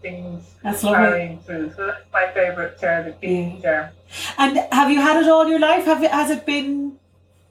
things 0.01 0.53
That's 0.61 0.83
lovely. 0.83 0.99
carrying 1.07 1.39
through. 1.39 1.73
So 1.75 1.87
that's 1.87 2.05
my 2.13 2.27
favorite 2.33 2.79
chair, 2.79 3.01
the 3.03 3.13
king's 3.13 3.63
chair. 3.63 3.93
And 4.37 4.57
have 4.71 4.91
you 4.91 5.01
had 5.01 5.23
it 5.23 5.27
all 5.29 5.47
your 5.47 5.59
life? 5.59 5.85
Have 5.85 6.03
it, 6.03 6.11
has 6.11 6.29
it 6.29 6.45
been? 6.45 6.99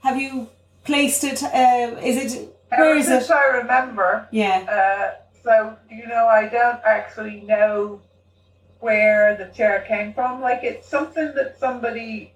Have 0.05 0.17
you 0.21 0.49
placed 0.85 1.25
it? 1.25 1.43
Uh, 1.43 1.97
is 2.03 2.17
it? 2.35 2.57
Where 2.69 2.91
Ever 2.91 2.99
is 2.99 3.07
since 3.07 3.25
it? 3.31 3.33
I 3.33 3.47
remember, 3.59 4.29
Yeah. 4.31 4.59
Uh, 4.77 5.24
so 5.45 5.77
you 5.91 6.07
know, 6.09 6.27
I 6.27 6.49
don't 6.49 6.81
actually 6.85 7.43
know 7.43 8.01
where 8.81 9.37
the 9.37 9.47
chair 9.47 9.85
came 9.87 10.13
from. 10.15 10.41
Like 10.41 10.61
it's 10.65 10.89
something 10.89 11.33
that 11.37 11.59
somebody, 11.59 12.33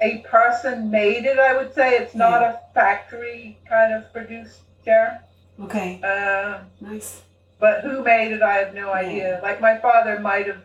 a 0.00 0.18
person 0.18 0.90
made 0.90 1.24
it. 1.24 1.38
I 1.38 1.56
would 1.56 1.74
say 1.74 1.96
it's 1.96 2.14
not 2.14 2.42
a 2.42 2.60
factory 2.74 3.58
kind 3.68 3.94
of 3.94 4.12
produced 4.12 4.60
chair. 4.84 5.22
Okay. 5.62 6.00
Uh, 6.02 6.60
Nice. 6.80 7.22
but 7.58 7.82
who 7.82 8.02
made 8.02 8.32
it? 8.32 8.42
I 8.42 8.54
have 8.58 8.74
no 8.74 8.88
Yeah. 8.88 8.98
idea. 8.98 9.40
Like 9.42 9.60
my 9.60 9.78
father 9.78 10.18
might 10.20 10.46
have. 10.46 10.62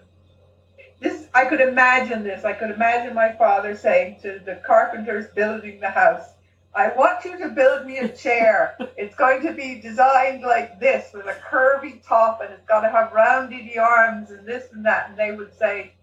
This 1.00 1.28
I 1.34 1.46
could 1.46 1.62
imagine 1.62 2.24
this. 2.24 2.44
I 2.46 2.54
could 2.54 2.70
imagine 2.72 3.16
my 3.16 3.32
father 3.34 3.76
saying 3.76 4.20
to 4.22 4.40
the 4.46 4.56
carpenters 4.66 5.28
building 5.34 5.80
the 5.80 5.90
house, 5.90 6.26
"I 6.74 6.90
want 6.90 7.26
you 7.26 7.38
to 7.40 7.50
build 7.50 7.86
me 7.86 7.98
a 7.98 8.10
chair. 8.10 8.76
it's 8.98 9.16
going 9.16 9.42
to 9.44 9.54
be 9.54 9.82
designed 9.82 10.42
like 10.44 10.80
this 10.80 11.14
with 11.14 11.26
a 11.26 11.38
curvy 11.50 12.06
top, 12.06 12.42
and 12.42 12.54
it's 12.54 12.66
got 12.66 12.82
to 12.82 12.90
have 12.90 13.12
rounded 13.12 13.78
arms 13.78 14.32
and 14.32 14.46
this 14.46 14.72
and 14.74 14.86
that." 14.86 15.10
And 15.10 15.18
they 15.18 15.32
would 15.32 15.54
say, 15.58 15.94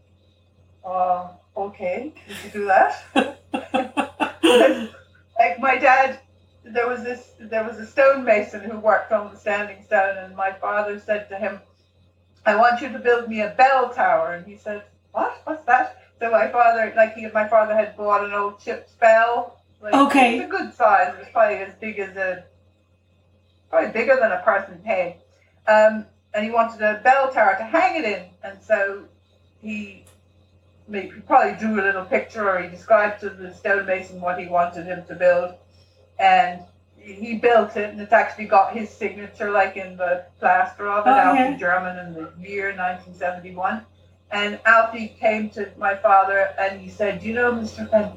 "Uh, 0.85 1.29
okay, 1.57 2.12
you 2.45 2.51
do 2.51 2.64
that." 2.66 3.05
like 5.39 5.61
my 5.61 5.77
dad 5.79 6.21
there 6.64 6.89
was 6.89 7.03
this 7.03 7.33
there 7.41 7.64
was 7.64 7.79
a 7.79 7.87
stonemason 7.87 8.61
who 8.61 8.79
worked 8.79 9.12
on 9.12 9.33
the 9.33 9.39
standing 9.39 9.83
stone 9.85 10.16
and 10.19 10.37
my 10.37 10.53
father 10.53 10.99
said 10.99 11.29
to 11.29 11.37
him 11.37 11.61
i 12.47 12.55
want 12.55 12.81
you 12.81 12.89
to 12.89 12.99
build 12.99 13.29
me 13.29 13.41
a 13.41 13.51
bell 13.51 13.91
tower 13.91 14.35
and 14.35 14.47
he 14.47 14.57
said 14.57 14.83
what 15.12 15.41
what's 15.45 15.64
that 15.64 16.03
so 16.19 16.31
my 16.31 16.49
father 16.49 16.93
like 16.97 17.14
he 17.14 17.25
and 17.25 17.33
my 17.33 17.49
father 17.49 17.75
had 17.75 17.97
bought 17.97 18.25
an 18.25 18.33
old 18.33 18.61
chipped 18.61 18.99
bell 18.99 19.57
like, 19.83 19.95
Okay. 19.95 20.39
it's 20.39 20.47
a 20.47 20.49
good 20.49 20.74
size 20.74 21.14
it 21.14 21.18
was 21.18 21.29
probably 21.33 21.57
as 21.59 21.74
big 21.74 21.99
as 21.99 22.16
a 22.16 22.45
probably 23.70 23.91
bigger 23.91 24.16
than 24.20 24.33
a 24.33 24.43
person's 24.43 24.85
head 24.85 25.16
um, 25.66 26.07
and 26.35 26.45
he 26.45 26.51
wanted 26.51 26.81
a 26.83 27.01
bell 27.03 27.31
tower 27.31 27.55
to 27.59 27.64
hang 27.64 27.97
it 28.03 28.05
in 28.05 28.24
and 28.43 28.59
so 28.62 29.05
he 29.61 30.05
he 30.91 31.03
probably 31.26 31.53
drew 31.59 31.81
a 31.81 31.85
little 31.85 32.05
picture 32.05 32.49
or 32.49 32.62
he 32.62 32.68
described 32.68 33.20
to 33.20 33.29
the 33.29 33.53
stonemason 33.53 34.20
what 34.20 34.39
he 34.41 34.47
wanted 34.47 34.87
him 34.87 35.05
to 35.07 35.14
build 35.14 35.55
and 36.18 36.62
he 36.97 37.35
built 37.37 37.76
it 37.76 37.91
and 37.91 38.01
it's 38.01 38.12
actually 38.12 38.47
got 38.47 38.74
his 38.74 38.89
signature 38.91 39.51
like 39.51 39.76
in 39.76 39.97
the 39.99 40.24
plaster 40.41 40.89
of 40.89 41.07
it 41.07 41.11
Oh, 41.11 41.12
Alfie 41.12 41.39
yeah. 41.53 41.57
German 41.57 41.99
in 42.07 42.14
the 42.14 42.49
year 42.49 42.68
1971 42.68 43.85
and 44.31 44.59
Alfie 44.64 45.09
came 45.20 45.51
to 45.51 45.68
my 45.79 45.95
father 45.95 46.55
and 46.59 46.81
he 46.81 46.89
said 46.89 47.22
you 47.22 47.35
know 47.35 47.53
Mr. 47.53 47.89
Fenn 47.91 48.12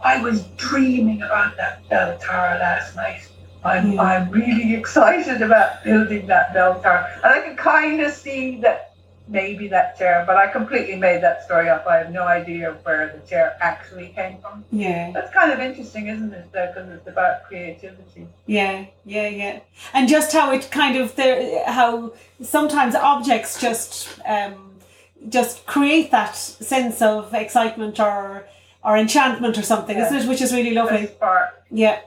I 0.00 0.20
was 0.20 0.42
dreaming 0.56 1.22
about 1.22 1.56
that 1.56 1.88
bell 1.88 2.18
tower 2.18 2.58
last 2.58 2.94
night 2.96 3.28
I'm, 3.64 3.92
Yeah. 3.92 4.02
I'm 4.02 4.30
really 4.30 4.74
excited 4.74 5.40
about 5.42 5.82
building 5.84 6.26
that 6.26 6.52
bell 6.52 6.80
tower 6.82 7.08
and 7.22 7.32
I 7.32 7.40
can 7.40 7.56
kind 7.56 8.00
of 8.02 8.12
see 8.12 8.60
that 8.60 8.90
maybe 9.26 9.68
that 9.68 9.96
chair 9.96 10.22
but 10.26 10.36
I 10.36 10.48
completely 10.48 10.96
made 10.96 11.22
that 11.22 11.44
story 11.44 11.70
up 11.70 11.86
I 11.86 11.96
have 11.96 12.10
no 12.12 12.24
idea 12.24 12.76
where 12.82 13.08
the 13.18 13.26
chair 13.26 13.56
actually 13.62 14.08
came 14.08 14.36
from 14.42 14.64
Yeah. 14.70 15.12
that's 15.14 15.32
kind 15.32 15.50
of 15.50 15.60
interesting, 15.60 16.08
isn't 16.08 16.34
it? 16.34 16.52
Because 16.52 16.90
it's 16.90 17.06
about 17.08 17.44
creativity. 17.44 18.26
Yeah, 18.44 18.84
yeah, 19.06 19.28
yeah, 19.28 19.60
and 19.94 20.08
just 20.10 20.30
how 20.32 20.52
it 20.52 20.68
kind 20.70 20.96
of 20.96 21.16
there, 21.16 21.64
how 21.66 22.12
sometimes 22.42 22.94
objects 22.94 23.58
just 23.58 24.08
um, 24.26 24.72
just 25.30 25.64
create 25.64 26.10
that 26.10 26.36
sense 26.36 27.00
of 27.00 27.32
excitement 27.32 27.98
or 27.98 28.46
or 28.84 28.96
enchantment 28.96 29.56
or 29.58 29.62
something, 29.62 29.96
Yeah. 29.96 30.06
isn't 30.06 30.18
it? 30.22 30.28
Which 30.28 30.42
is 30.42 30.52
really 30.52 30.72
lovely. 30.74 31.10
Yeah, 31.70 32.00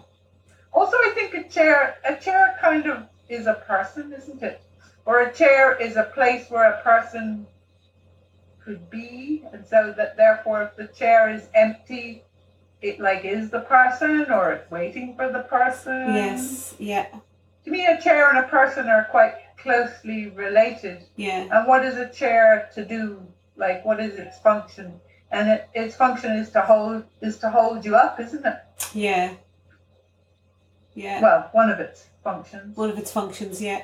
Also, 0.73 0.95
I 0.97 1.11
think 1.15 1.33
a 1.33 1.49
chair, 1.49 1.95
a 2.05 2.15
chair 2.15 2.55
kind 2.61 2.85
of 2.85 3.03
is 3.29 3.47
a 3.47 3.55
person, 3.55 4.13
isn't 4.13 4.43
it? 4.43 4.61
Or 5.05 5.21
a 5.21 5.33
chair 5.33 5.75
is 5.75 5.95
a 5.97 6.03
place 6.03 6.49
where 6.51 6.69
a 6.71 6.81
person 6.81 7.47
could 8.63 8.89
be, 8.89 9.43
and 9.51 9.65
so 9.65 9.93
that 9.97 10.17
therefore, 10.17 10.61
if 10.63 10.75
the 10.75 10.87
chair 10.93 11.29
is 11.29 11.47
empty, 11.55 12.23
it 12.81 12.99
like 12.99 13.25
is 13.25 13.49
the 13.49 13.61
person 13.61 14.31
or 14.31 14.51
it's 14.51 14.69
waiting 14.69 15.15
for 15.15 15.31
the 15.31 15.39
person. 15.39 16.13
Yes. 16.13 16.75
Yeah. 16.77 17.07
To 17.65 17.71
me, 17.71 17.85
a 17.87 17.99
chair 17.99 18.29
and 18.29 18.37
a 18.37 18.47
person 18.47 18.87
are 18.87 19.05
quite 19.09 19.33
closely 19.57 20.27
related. 20.29 21.03
Yeah. 21.15 21.47
And 21.51 21.67
what 21.67 21.83
is 21.83 21.97
a 21.97 22.07
chair 22.09 22.69
to 22.75 22.85
do? 22.85 23.25
Like, 23.55 23.83
what 23.83 23.99
is 23.99 24.13
its 24.19 24.37
function? 24.39 24.99
And 25.31 25.49
it, 25.49 25.69
its 25.73 25.95
function 25.95 26.31
is 26.33 26.49
to 26.51 26.61
hold 26.61 27.03
is 27.21 27.37
to 27.39 27.49
hold 27.49 27.83
you 27.85 27.95
up, 27.95 28.19
isn't 28.19 28.45
it? 28.45 28.57
Yeah. 28.93 29.33
Yeah. 30.93 31.21
Well, 31.21 31.49
one 31.51 31.69
of 31.69 31.79
its 31.79 32.05
functions. 32.23 32.75
One 32.75 32.89
of 32.89 32.97
its 32.97 33.11
functions, 33.11 33.61
yeah. 33.61 33.83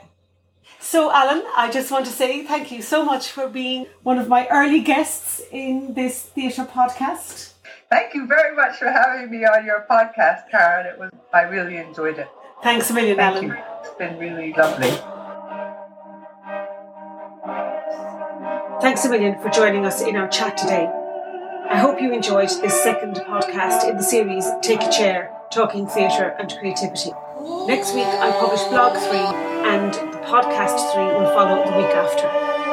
So, 0.79 1.11
Alan, 1.11 1.43
I 1.55 1.69
just 1.69 1.91
want 1.91 2.05
to 2.05 2.11
say 2.11 2.45
thank 2.45 2.71
you 2.71 2.81
so 2.81 3.03
much 3.03 3.29
for 3.29 3.47
being 3.47 3.85
one 4.03 4.17
of 4.17 4.27
my 4.27 4.47
early 4.47 4.81
guests 4.81 5.41
in 5.51 5.93
this 5.93 6.23
theatre 6.23 6.63
podcast. 6.65 7.53
Thank 7.89 8.13
you 8.15 8.25
very 8.25 8.55
much 8.55 8.77
for 8.77 8.89
having 8.89 9.29
me 9.29 9.45
on 9.45 9.65
your 9.65 9.85
podcast, 9.89 10.49
Karen. 10.49 10.87
It 10.87 10.97
was 10.97 11.11
I 11.33 11.41
really 11.41 11.77
enjoyed 11.77 12.17
it. 12.17 12.27
Thanks 12.63 12.89
a 12.89 12.93
million, 12.93 13.17
Thank 13.17 13.35
Alan. 13.35 13.47
you. 13.49 13.57
It's 13.81 13.95
been 13.95 14.17
really 14.17 14.53
lovely. 14.53 14.91
Thanks 18.81 19.05
a 19.05 19.09
million 19.09 19.39
for 19.41 19.49
joining 19.49 19.85
us 19.85 20.01
in 20.01 20.15
our 20.15 20.27
chat 20.29 20.57
today. 20.57 20.89
I 21.73 21.77
hope 21.77 21.99
you 21.99 22.13
enjoyed 22.13 22.49
this 22.49 22.83
second 22.83 23.15
podcast 23.15 23.89
in 23.89 23.97
the 23.97 24.03
series 24.03 24.45
Take 24.61 24.83
a 24.83 24.91
Chair 24.91 25.35
Talking 25.49 25.87
Theatre 25.87 26.35
and 26.37 26.47
Creativity. 26.59 27.09
Next 27.65 27.95
week, 27.95 28.05
I 28.05 28.29
publish 28.39 28.61
blog 28.65 28.93
three, 28.93 29.17
and 29.17 29.91
the 29.91 30.19
podcast 30.19 30.93
three 30.93 31.03
will 31.03 31.33
follow 31.33 31.65
the 31.65 31.75
week 31.75 31.89
after. 31.89 32.72